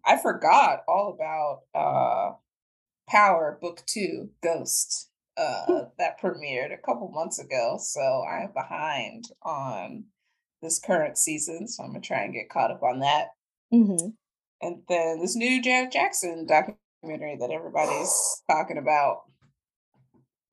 I 0.06 0.18
forgot 0.18 0.84
all 0.88 1.16
about 1.16 1.62
uh 1.74 2.34
Power 3.10 3.58
Book 3.62 3.84
Two 3.86 4.30
Ghost 4.44 5.10
uh 5.38 5.86
that 5.98 6.20
premiered 6.22 6.74
a 6.74 6.86
couple 6.86 7.10
months 7.10 7.40
ago. 7.40 7.78
So 7.80 8.24
I'm 8.30 8.52
behind 8.54 9.26
on 9.42 10.06
this 10.62 10.80
current 10.80 11.18
season. 11.18 11.68
So 11.68 11.84
I'm 11.84 11.92
gonna 11.92 12.02
try 12.02 12.24
and 12.24 12.34
get 12.34 12.50
caught 12.50 12.72
up 12.72 12.84
on 12.84 13.00
that. 13.00 13.30
Mm-hmm. 13.74 14.10
And 14.62 14.82
then 14.88 15.20
this 15.20 15.36
new 15.36 15.62
Janet 15.62 15.92
Jackson 15.92 16.46
documentary 16.48 17.38
that 17.40 17.52
everybody's 17.52 18.42
talking 18.50 18.78
about. 18.78 19.24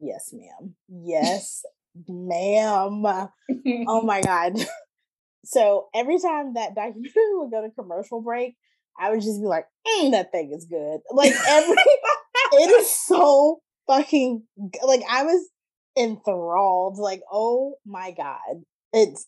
Yes, 0.02 0.32
ma'am. 0.32 0.74
Yes, 0.88 1.62
ma'am. 2.08 3.04
oh 3.86 4.02
my 4.04 4.20
God. 4.20 4.54
So 5.44 5.88
every 5.92 6.20
time 6.20 6.54
that 6.54 6.76
documentary 6.76 7.12
would 7.32 7.50
go 7.50 7.62
to 7.62 7.70
commercial 7.70 8.22
break, 8.22 8.54
I 8.96 9.10
would 9.10 9.22
just 9.22 9.40
be 9.40 9.46
like, 9.48 9.66
mm, 9.84 10.12
that 10.12 10.30
thing 10.30 10.52
is 10.52 10.66
good. 10.66 11.00
Like 11.12 11.32
every 11.48 11.74
it 12.52 12.70
is 12.80 12.88
so 12.88 13.60
fucking 13.88 14.44
like 14.86 15.02
I 15.10 15.24
was 15.24 15.48
enthralled. 15.98 16.96
Like, 16.98 17.22
oh 17.28 17.74
my 17.84 18.12
God. 18.12 18.62
It's 18.92 19.26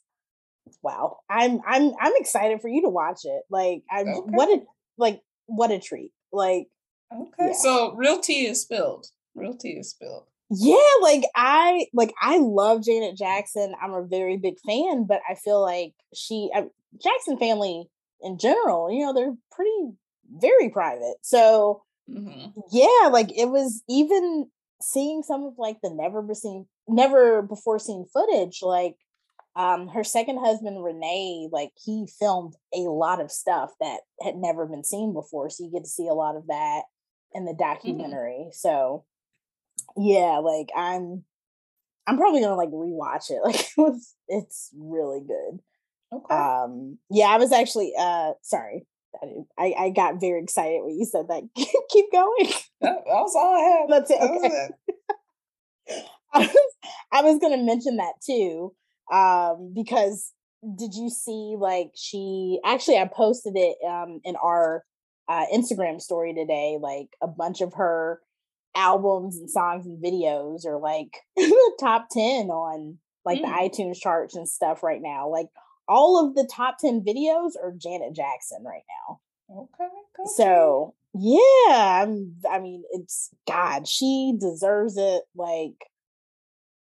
wow. 0.85 1.19
I'm 1.29 1.61
I'm 1.67 1.95
I'm 2.01 2.13
excited 2.15 2.61
for 2.61 2.69
you 2.69 2.83
to 2.83 2.89
watch 2.91 3.23
it. 3.25 3.43
Like 3.51 3.83
I'm 3.91 4.07
okay. 4.07 4.31
what 4.31 4.49
a 4.51 4.63
like 4.97 5.21
what 5.47 5.73
a 5.73 5.81
treat. 5.81 6.13
Like 6.33 6.69
Okay. 7.13 7.49
Yeah. 7.49 7.53
So 7.55 7.93
real 7.97 8.21
tea 8.21 8.47
is 8.47 8.63
spilled. 8.63 9.09
Real 9.35 9.55
tea 9.55 9.71
is 9.71 9.91
spilled 9.91 10.27
yeah 10.51 10.77
like 11.03 11.23
i 11.35 11.87
like 11.95 12.13
i 12.21 12.39
love 12.39 12.83
janet 12.85 13.17
jackson 13.17 13.75
i'm 13.83 13.95
a 13.95 14.07
very 14.07 14.37
big 14.37 14.55
fan 14.67 15.05
but 15.07 15.21
i 15.29 15.35
feel 15.35 15.63
like 15.63 15.95
she 16.15 16.51
uh, 16.55 16.63
jackson 17.03 17.39
family 17.39 17.89
in 18.21 18.39
general 18.39 18.91
you 18.91 19.05
know 19.05 19.13
they're 19.13 19.35
pretty 19.51 19.97
very 20.31 20.69
private 20.69 21.17
so 21.23 21.83
mm-hmm. 22.11 22.51
yeah 22.73 23.09
like 23.09 23.31
it 23.37 23.47
was 23.47 23.83
even 23.89 24.47
seeing 24.83 25.23
some 25.23 25.45
of 25.45 25.55
like 25.57 25.79
the 25.83 25.91
never 25.91 26.27
seen 26.35 26.67
never 26.89 27.43
before 27.43 27.79
seen 27.79 28.07
footage 28.13 28.61
like 28.63 28.97
um 29.57 29.89
her 29.89 30.05
second 30.05 30.39
husband 30.39 30.77
René 30.77 31.49
like 31.51 31.71
he 31.83 32.07
filmed 32.19 32.55
a 32.75 32.81
lot 32.81 33.21
of 33.21 33.31
stuff 33.31 33.71
that 33.81 34.01
had 34.23 34.37
never 34.37 34.67
been 34.67 34.85
seen 34.85 35.15
before 35.15 35.49
so 35.49 35.65
you 35.65 35.71
get 35.71 35.85
to 35.85 35.91
see 35.91 36.09
a 36.09 36.15
lot 36.15 36.37
of 36.37 36.47
that 36.49 36.83
in 37.33 37.45
the 37.45 37.53
mm-hmm. 37.53 37.59
documentary 37.59 38.41
mm-hmm. 38.41 38.53
so 38.53 39.05
yeah, 39.97 40.39
like 40.43 40.69
I'm 40.77 41.25
I'm 42.07 42.17
probably 42.17 42.41
gonna 42.41 42.57
like 42.57 42.71
rewatch 42.71 43.31
it. 43.31 43.41
Like 43.45 43.61
it 43.61 43.79
was 43.79 44.15
it's 44.29 44.71
really 44.77 45.21
good. 45.21 45.61
Okay. 46.13 46.35
Um 46.35 46.99
yeah, 47.11 47.27
I 47.27 47.39
was 47.39 47.53
actually 47.53 47.93
uh 47.99 48.33
sorry. 48.43 48.87
I, 49.57 49.75
I 49.79 49.91
got 49.91 50.21
very 50.21 50.43
excited 50.43 50.81
when 50.83 50.99
you 50.99 51.05
said 51.05 51.29
that. 51.29 51.45
Keep 51.91 52.11
going. 52.11 52.53
That, 52.81 52.97
was 53.07 53.35
all 53.37 53.55
I 53.55 53.61
had. 53.61 53.89
That's 53.89 54.11
it. 54.11 54.21
Okay. 54.21 54.69
I 56.35 56.39
was 56.41 56.73
I 57.13 57.23
was 57.23 57.39
gonna 57.39 57.63
mention 57.63 57.97
that 57.97 58.15
too. 58.25 58.75
Um, 59.13 59.73
because 59.75 60.33
did 60.77 60.95
you 60.95 61.11
see 61.11 61.57
like 61.59 61.91
she 61.95 62.59
actually 62.65 62.97
I 62.97 63.09
posted 63.15 63.53
it 63.57 63.77
um 63.87 64.21
in 64.25 64.35
our 64.37 64.85
uh 65.29 65.47
Instagram 65.55 66.01
story 66.01 66.35
today, 66.35 66.79
like 66.81 67.09
a 67.23 67.29
bunch 67.29 67.61
of 67.61 67.75
her 67.75 68.21
albums 68.75 69.37
and 69.37 69.51
songs 69.51 69.87
and 69.87 70.03
videos 70.03 70.67
are 70.67 70.79
like 70.79 71.19
top 71.81 72.09
10 72.11 72.49
on 72.49 72.99
like 73.25 73.41
mm. 73.41 73.43
the 73.43 73.49
iTunes 73.49 74.01
charts 74.01 74.35
and 74.35 74.49
stuff 74.49 74.83
right 74.83 75.03
now. 75.03 75.29
Like 75.29 75.49
all 75.89 76.25
of 76.25 76.35
the 76.35 76.49
top 76.51 76.79
10 76.79 77.05
videos 77.05 77.53
are 77.63 77.73
Janet 77.77 78.15
Jackson 78.15 78.65
right 78.65 78.83
now. 78.89 79.21
Okay. 79.51 79.89
Cool. 80.17 80.27
So, 80.37 80.95
yeah, 81.15 82.03
I'm 82.03 82.37
I 82.51 82.59
mean, 82.59 82.83
it's 82.91 83.31
god, 83.47 83.87
she 83.87 84.35
deserves 84.39 84.97
it 84.97 85.23
like 85.37 85.77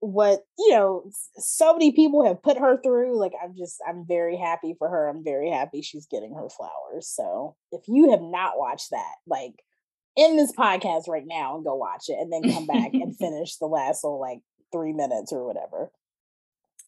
what, 0.02 0.46
you 0.58 0.72
know, 0.72 1.10
so 1.38 1.74
many 1.74 1.92
people 1.92 2.26
have 2.26 2.42
put 2.42 2.58
her 2.58 2.80
through. 2.82 3.18
Like 3.18 3.34
I'm 3.44 3.56
just 3.58 3.82
I'm 3.88 4.06
very 4.08 4.38
happy 4.38 4.76
for 4.78 4.90
her. 4.90 5.08
I'm 5.08 5.24
very 5.24 5.50
happy 5.50 5.82
she's 5.82 6.06
getting 6.06 6.36
her 6.36 6.50
flowers. 6.50 7.08
So, 7.08 7.56
if 7.72 7.82
you 7.88 8.12
have 8.12 8.22
not 8.22 8.58
watched 8.58 8.92
that, 8.92 9.16
like 9.26 9.64
end 10.18 10.38
this 10.38 10.52
podcast 10.52 11.08
right 11.08 11.26
now 11.26 11.56
and 11.56 11.66
go 11.66 11.76
watch 11.76 12.06
it 12.08 12.18
and 12.20 12.32
then 12.32 12.52
come 12.52 12.66
back 12.66 12.94
and 12.94 13.18
finish 13.20 13.58
the 13.58 13.68
last 13.68 14.04
little 14.04 14.20
like 14.20 14.40
three 14.72 14.94
minutes 14.94 15.32
or 15.32 15.46
whatever. 15.46 15.92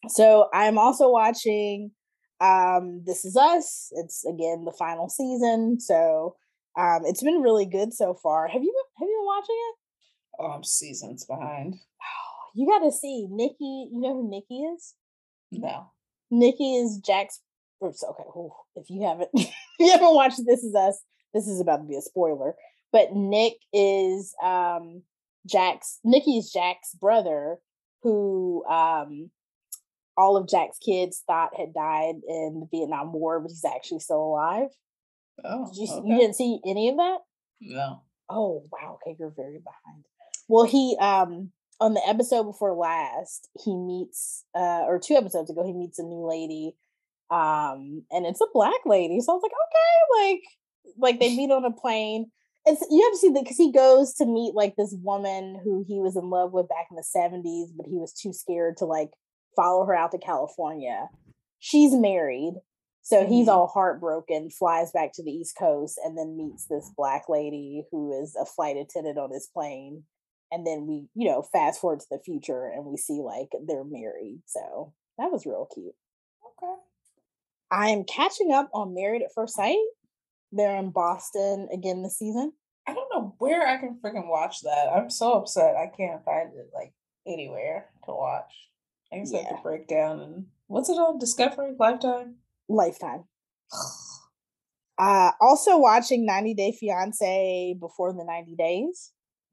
So 0.08 0.48
I'm 0.52 0.78
also 0.78 1.10
watching 1.10 1.92
um 2.40 3.02
This 3.06 3.24
Is 3.24 3.36
Us. 3.36 3.92
It's 3.92 4.24
again 4.24 4.64
the 4.64 4.74
final 4.78 5.08
season. 5.08 5.80
So 5.80 6.36
um 6.78 7.02
it's 7.04 7.22
been 7.22 7.40
really 7.40 7.66
good 7.66 7.92
so 7.92 8.14
far. 8.14 8.48
Have 8.48 8.62
you 8.62 8.74
have 8.98 9.06
you 9.08 9.16
been 9.18 9.26
watching 9.26 9.56
it? 9.58 9.76
Oh, 10.38 10.46
I'm 10.52 10.64
seasons 10.64 11.24
behind. 11.24 11.74
Oh, 11.74 12.50
you 12.54 12.66
gotta 12.66 12.90
see 12.90 13.26
Nicky. 13.30 13.88
You 13.92 14.00
know 14.00 14.14
who 14.14 14.30
Nicky 14.30 14.62
is? 14.62 14.94
No. 15.52 15.90
Nicky 16.30 16.76
is 16.76 16.98
Jack's 16.98 17.40
oops, 17.84 18.04
okay. 18.04 18.24
Ooh, 18.36 18.52
if 18.76 18.90
you 18.90 19.02
haven't 19.02 19.28
if 19.34 19.52
you 19.78 19.90
haven't 19.90 20.14
watched 20.14 20.40
This 20.46 20.62
Is 20.62 20.74
Us, 20.74 21.00
this 21.34 21.46
is 21.46 21.60
about 21.60 21.78
to 21.78 21.84
be 21.84 21.96
a 21.96 22.02
spoiler. 22.02 22.54
But 22.92 23.14
Nick 23.14 23.54
is 23.72 24.34
um 24.42 25.02
Jack's 25.46 25.98
Nicky 26.04 26.38
is 26.38 26.52
Jack's 26.52 26.94
brother 26.94 27.56
who 28.02 28.64
um 28.66 29.30
all 30.16 30.36
of 30.36 30.48
Jack's 30.48 30.78
kids 30.78 31.22
thought 31.26 31.56
had 31.56 31.72
died 31.72 32.16
in 32.28 32.60
the 32.60 32.68
Vietnam 32.70 33.12
War, 33.12 33.40
but 33.40 33.48
he's 33.48 33.64
actually 33.64 34.00
still 34.00 34.22
alive. 34.22 34.68
Oh, 35.42 35.66
Did 35.72 35.76
you, 35.78 35.94
okay. 35.94 36.08
you 36.08 36.18
didn't 36.18 36.36
see 36.36 36.60
any 36.66 36.90
of 36.90 36.96
that? 36.96 37.18
No. 37.60 38.02
Oh 38.28 38.64
wow, 38.70 38.98
okay, 39.02 39.16
you're 39.18 39.32
very 39.34 39.58
behind. 39.58 40.04
Well, 40.48 40.64
he 40.64 40.96
um 41.00 41.50
on 41.80 41.94
the 41.94 42.06
episode 42.06 42.44
before 42.44 42.74
last, 42.74 43.48
he 43.64 43.74
meets 43.74 44.44
uh 44.54 44.84
or 44.86 44.98
two 44.98 45.14
episodes 45.14 45.50
ago, 45.50 45.64
he 45.64 45.72
meets 45.72 45.98
a 45.98 46.02
new 46.02 46.26
lady. 46.26 46.76
Um, 47.30 48.04
and 48.10 48.26
it's 48.26 48.42
a 48.42 48.46
black 48.52 48.84
lady. 48.84 49.18
So 49.20 49.32
I 49.32 49.36
was 49.36 49.42
like, 49.42 49.52
okay, 49.52 50.34
like 50.34 50.42
like 50.98 51.20
they 51.20 51.34
meet 51.36 51.50
on 51.50 51.64
a 51.64 51.72
plane. 51.72 52.30
It's 52.64 52.84
you 52.90 53.02
have 53.02 53.12
to 53.12 53.18
see 53.18 53.30
that 53.30 53.42
because 53.42 53.56
he 53.56 53.72
goes 53.72 54.14
to 54.14 54.26
meet 54.26 54.54
like 54.54 54.76
this 54.76 54.94
woman 55.02 55.60
who 55.64 55.84
he 55.86 55.98
was 55.98 56.16
in 56.16 56.30
love 56.30 56.52
with 56.52 56.68
back 56.68 56.86
in 56.90 56.96
the 56.96 57.02
70s, 57.02 57.70
but 57.76 57.86
he 57.86 57.98
was 57.98 58.12
too 58.12 58.32
scared 58.32 58.76
to 58.78 58.84
like 58.84 59.10
follow 59.56 59.84
her 59.84 59.94
out 59.94 60.12
to 60.12 60.18
California. 60.18 61.08
She's 61.58 61.92
married. 61.92 62.54
So 63.04 63.26
he's 63.26 63.48
Mhm. 63.48 63.52
all 63.52 63.66
heartbroken, 63.66 64.50
flies 64.50 64.92
back 64.92 65.12
to 65.14 65.24
the 65.24 65.32
East 65.32 65.56
Coast, 65.58 65.98
and 66.04 66.16
then 66.16 66.36
meets 66.36 66.66
this 66.66 66.88
black 66.96 67.28
lady 67.28 67.84
who 67.90 68.12
is 68.12 68.36
a 68.36 68.44
flight 68.44 68.76
attendant 68.76 69.18
on 69.18 69.32
his 69.32 69.48
plane. 69.48 70.04
And 70.52 70.64
then 70.64 70.86
we, 70.86 71.08
you 71.14 71.28
know, 71.28 71.42
fast 71.42 71.80
forward 71.80 71.98
to 72.00 72.06
the 72.10 72.20
future 72.20 72.66
and 72.66 72.84
we 72.84 72.96
see 72.96 73.20
like 73.20 73.48
they're 73.66 73.82
married. 73.82 74.42
So 74.46 74.92
that 75.18 75.32
was 75.32 75.46
real 75.46 75.66
cute. 75.74 75.96
Okay. 76.46 76.74
I 77.72 77.88
am 77.88 78.04
catching 78.04 78.52
up 78.52 78.70
on 78.72 78.94
Married 78.94 79.22
at 79.22 79.32
First 79.34 79.56
Sight. 79.56 79.78
They're 80.52 80.76
in 80.76 80.90
Boston 80.90 81.68
again 81.72 82.02
this 82.02 82.18
season. 82.18 82.52
I 82.86 82.94
don't 82.94 83.08
know 83.14 83.34
where 83.38 83.66
I 83.66 83.78
can 83.78 83.98
freaking 84.04 84.28
watch 84.28 84.60
that. 84.62 84.88
I'm 84.94 85.08
so 85.10 85.32
upset 85.34 85.76
I 85.76 85.86
can't 85.96 86.24
find 86.24 86.50
it 86.54 86.70
like 86.74 86.92
anywhere 87.26 87.86
to 88.04 88.12
watch. 88.12 88.52
I 89.12 89.18
guess 89.18 89.32
I 89.32 89.38
have 89.38 89.46
Yeah. 89.50 89.56
to 89.56 89.62
break 89.62 89.88
down 89.88 90.20
and 90.20 90.46
what's 90.66 90.88
it 90.88 90.94
on? 90.94 91.18
Discovery? 91.18 91.74
Lifetime? 91.78 92.36
Lifetime. 92.68 93.24
Uh, 94.98 95.32
also 95.40 95.78
watching 95.78 96.26
90 96.26 96.54
Day 96.54 96.70
Fiance 96.70 97.74
before 97.80 98.12
the 98.12 98.24
90 98.24 98.54
days. 98.54 99.12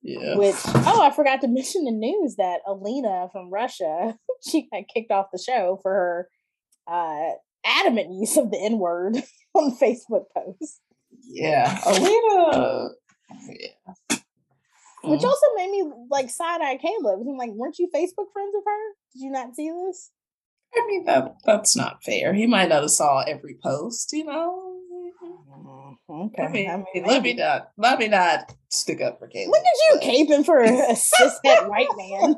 yeah. 0.00 0.36
Which 0.36 0.54
oh, 0.64 1.02
I 1.02 1.10
forgot 1.14 1.40
to 1.42 1.48
mention 1.48 1.84
the 1.84 1.90
news 1.90 2.36
that 2.36 2.60
Alina 2.66 3.28
from 3.32 3.50
Russia 3.50 4.16
she 4.48 4.68
got 4.72 4.84
kicked 4.92 5.10
off 5.10 5.26
the 5.32 5.38
show 5.38 5.78
for 5.82 5.92
her 5.92 6.28
uh, 6.86 7.32
adamant 7.68 8.12
use 8.12 8.36
of 8.36 8.50
the 8.50 8.58
N 8.58 8.78
word 8.78 9.16
on 9.54 9.76
Facebook 9.76 10.24
posts, 10.36 10.80
Yeah. 11.22 11.78
Alina. 11.86 12.90
Yeah. 13.48 14.16
which 15.04 15.20
Mm. 15.20 15.24
also 15.24 15.46
made 15.56 15.70
me 15.70 15.84
like 16.10 16.28
side 16.30 16.60
eye 16.60 16.76
Caleb. 16.76 17.20
I'm 17.20 17.36
like, 17.36 17.50
weren't 17.52 17.78
you 17.78 17.88
Facebook 17.94 18.32
friends 18.32 18.52
with 18.54 18.64
her? 18.66 18.94
Did 19.14 19.22
you 19.24 19.30
not 19.30 19.54
see 19.54 19.70
this? 19.70 20.10
I 20.74 20.84
mean 20.86 21.04
that 21.04 21.36
that's 21.44 21.74
not 21.76 22.02
fair. 22.04 22.34
He 22.34 22.46
might 22.46 22.68
not 22.68 22.82
have 22.82 22.90
saw 22.90 23.20
every 23.20 23.56
post, 23.62 24.12
you 24.12 24.24
know. 24.24 24.64
Okay, 26.10 26.42
I 26.42 26.48
mean, 26.48 26.70
I 26.70 26.76
mean, 26.76 26.86
let 26.94 27.22
me 27.22 27.30
maybe. 27.30 27.34
not 27.34 27.70
let 27.76 27.98
me 27.98 28.08
not 28.08 28.52
stick 28.70 29.00
up 29.00 29.18
for 29.18 29.28
Caleb. 29.28 29.50
Look 29.50 29.60
at 29.60 30.00
but- 30.00 30.04
you 30.04 30.26
caping 30.26 30.44
for 30.44 30.60
a 30.62 30.68
cishet 30.94 31.68
white 31.68 31.88
man. 31.96 32.36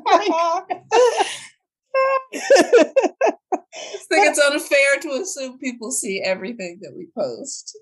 I 3.75 3.97
think 4.09 4.27
it's 4.27 4.39
unfair 4.39 4.99
to 5.01 5.21
assume 5.21 5.57
people 5.59 5.91
see 5.91 6.21
everything 6.21 6.79
that 6.81 6.93
we 6.95 7.07
post. 7.17 7.77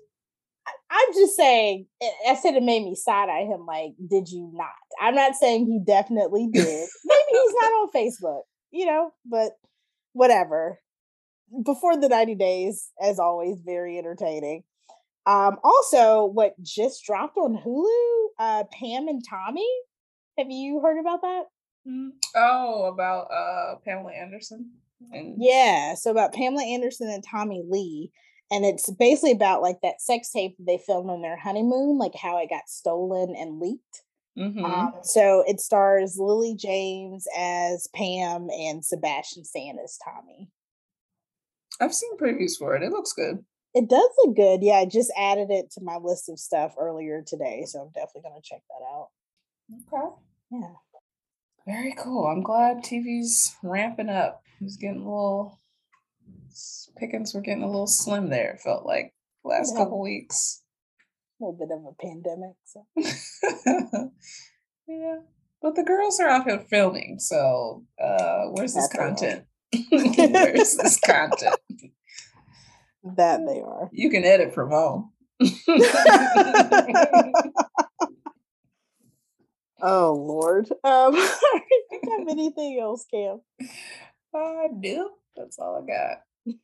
I'm 0.90 1.14
just 1.14 1.36
saying, 1.36 1.86
I- 2.02 2.30
I 2.30 2.34
said 2.36 2.54
it 2.54 2.62
made 2.62 2.84
me 2.84 2.94
side 2.94 3.28
eye 3.28 3.44
him 3.44 3.64
like, 3.66 3.92
did 4.08 4.28
you 4.28 4.50
not? 4.54 4.68
I'm 5.00 5.14
not 5.14 5.34
saying 5.34 5.66
he 5.66 5.80
definitely 5.84 6.48
did. 6.52 6.64
Maybe 7.04 7.22
he's 7.30 7.54
not 7.60 7.72
on 7.72 7.90
Facebook, 7.94 8.42
you 8.70 8.86
know, 8.86 9.12
but 9.24 9.52
whatever. 10.12 10.80
Before 11.64 11.96
the 11.96 12.08
90 12.08 12.36
days, 12.36 12.90
as 13.02 13.18
always, 13.18 13.56
very 13.64 13.98
entertaining. 13.98 14.62
Um, 15.26 15.58
also, 15.64 16.24
what 16.24 16.54
just 16.62 17.04
dropped 17.04 17.36
on 17.36 17.56
Hulu, 17.56 18.26
uh, 18.38 18.64
Pam 18.72 19.08
and 19.08 19.22
Tommy. 19.28 19.68
Have 20.38 20.48
you 20.50 20.80
heard 20.80 20.98
about 21.00 21.22
that? 21.22 21.42
Mm. 21.88 22.10
Oh, 22.36 22.84
about 22.92 23.26
uh 23.32 23.76
Pamela 23.84 24.12
Anderson. 24.12 24.70
And 25.12 25.36
Yeah, 25.38 25.94
so 25.94 26.10
about 26.10 26.34
Pamela 26.34 26.64
Anderson 26.64 27.08
and 27.08 27.24
Tommy 27.24 27.62
Lee. 27.66 28.12
And 28.50 28.64
it's 28.64 28.90
basically 28.90 29.32
about 29.32 29.62
like 29.62 29.80
that 29.82 30.00
sex 30.00 30.30
tape 30.30 30.56
that 30.58 30.64
they 30.66 30.78
filmed 30.78 31.08
on 31.08 31.22
their 31.22 31.36
honeymoon, 31.36 31.98
like 31.98 32.14
how 32.14 32.38
it 32.38 32.50
got 32.50 32.68
stolen 32.68 33.34
and 33.36 33.60
leaked. 33.60 34.02
Mhm. 34.36 34.64
Um, 34.64 34.94
so 35.02 35.44
it 35.46 35.60
stars 35.60 36.18
Lily 36.18 36.54
James 36.54 37.26
as 37.36 37.88
Pam 37.94 38.48
and 38.50 38.84
Sebastian 38.84 39.44
Stan 39.44 39.78
as 39.78 39.98
Tommy. 39.98 40.50
I've 41.80 41.94
seen 41.94 42.16
previews 42.16 42.58
for 42.58 42.74
it. 42.76 42.82
It 42.82 42.90
looks 42.90 43.12
good. 43.12 43.44
It 43.74 43.88
does 43.88 44.10
look 44.24 44.36
good. 44.36 44.62
Yeah, 44.62 44.78
I 44.78 44.86
just 44.86 45.12
added 45.16 45.50
it 45.50 45.70
to 45.72 45.80
my 45.80 45.96
list 45.96 46.28
of 46.28 46.38
stuff 46.38 46.74
earlier 46.78 47.22
today, 47.22 47.64
so 47.66 47.80
I'm 47.80 47.90
definitely 47.90 48.22
gonna 48.28 48.42
check 48.42 48.62
that 48.68 48.84
out. 48.84 49.10
Okay. 49.72 50.14
Yeah. 50.50 50.74
Very 51.66 51.94
cool. 51.98 52.26
I'm 52.26 52.42
glad 52.42 52.78
TV's 52.78 53.54
ramping 53.62 54.08
up. 54.08 54.42
It's 54.60 54.76
getting 54.76 55.02
a 55.02 55.04
little 55.04 55.60
pickings 56.98 57.32
were 57.32 57.40
getting 57.40 57.62
a 57.62 57.66
little 57.66 57.86
slim 57.86 58.28
there, 58.28 58.52
it 58.52 58.60
felt 58.60 58.84
like 58.84 59.14
last 59.44 59.72
Yeah. 59.74 59.84
couple 59.84 60.00
weeks. 60.00 60.62
A 61.40 61.44
little 61.44 61.58
bit 61.58 61.70
of 61.72 61.84
a 61.86 61.94
pandemic. 62.00 62.56
So 62.64 62.86
yeah. 64.88 65.20
But 65.62 65.74
the 65.76 65.82
girls 65.84 66.18
are 66.20 66.28
out 66.28 66.44
here 66.44 66.58
filming, 66.58 67.18
so 67.18 67.84
uh 68.02 68.46
where's 68.52 68.74
this 68.74 68.88
content? 68.88 69.44
where's 69.90 70.76
this 70.76 70.98
content? 71.04 71.56
that 73.16 73.40
they 73.46 73.60
are. 73.62 73.88
You 73.92 74.10
can 74.10 74.24
edit 74.24 74.52
from 74.52 74.70
home. 74.70 75.12
Oh 79.82 80.14
Lord. 80.14 80.68
Um 80.84 81.12
do 81.14 81.20
you 82.02 82.18
have 82.18 82.28
anything 82.30 82.78
else, 82.80 83.06
Cam? 83.10 83.40
I 84.34 84.66
do. 84.80 85.10
That's 85.36 85.58
all 85.58 85.82
I 85.82 85.86
got. 85.86 86.56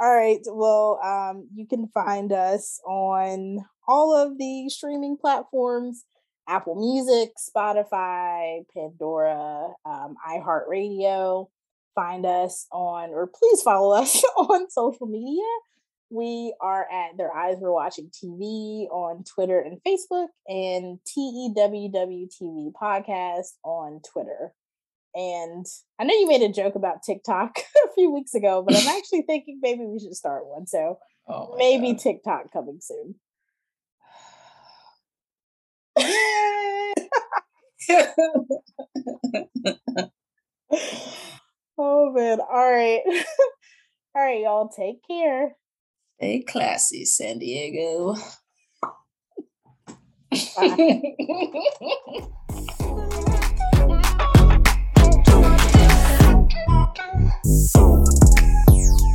All 0.00 0.14
right. 0.14 0.40
Well, 0.46 1.00
um, 1.02 1.48
you 1.54 1.66
can 1.66 1.88
find 1.88 2.32
us 2.32 2.80
on 2.86 3.64
all 3.86 4.14
of 4.14 4.38
the 4.38 4.68
streaming 4.68 5.16
platforms 5.16 6.04
Apple 6.48 6.74
Music, 6.74 7.32
Spotify, 7.38 8.64
Pandora, 8.74 9.68
um, 9.86 10.16
iHeartRadio. 10.28 11.48
Find 11.94 12.26
us 12.26 12.66
on, 12.72 13.10
or 13.10 13.28
please 13.28 13.62
follow 13.62 13.96
us 13.96 14.22
on 14.36 14.68
social 14.68 15.06
media. 15.06 15.42
We 16.14 16.54
are 16.60 16.86
at 16.92 17.16
Their 17.16 17.34
Eyes 17.34 17.56
Were 17.60 17.72
Watching 17.72 18.08
TV 18.08 18.86
on 18.88 19.24
Twitter 19.24 19.58
and 19.58 19.80
Facebook, 19.84 20.28
and 20.46 21.00
TEWW 21.04 22.28
TV 22.30 22.70
Podcast 22.72 23.54
on 23.64 24.00
Twitter. 24.12 24.52
And 25.16 25.66
I 25.98 26.04
know 26.04 26.14
you 26.14 26.28
made 26.28 26.42
a 26.42 26.52
joke 26.52 26.76
about 26.76 27.02
TikTok 27.04 27.58
a 27.88 27.92
few 27.94 28.12
weeks 28.12 28.32
ago, 28.34 28.62
but 28.64 28.76
I'm 28.76 28.86
actually 28.96 29.22
thinking 29.22 29.58
maybe 29.60 29.84
we 29.84 29.98
should 29.98 30.14
start 30.14 30.46
one. 30.46 30.68
So 30.68 30.98
Oh 31.28 31.56
maybe 31.58 31.92
God. 31.94 31.98
TikTok 32.00 32.52
coming 32.52 32.78
soon. 32.80 33.16
oh 41.76 42.12
man. 42.12 42.38
All 42.40 42.70
right. 42.72 43.00
All 44.14 44.22
right, 44.22 44.40
y'all. 44.42 44.68
Take 44.68 44.98
care. 45.08 45.56
Stay 46.16 46.42
classy, 46.42 47.04
San 47.04 47.38
Diego. 47.38 48.14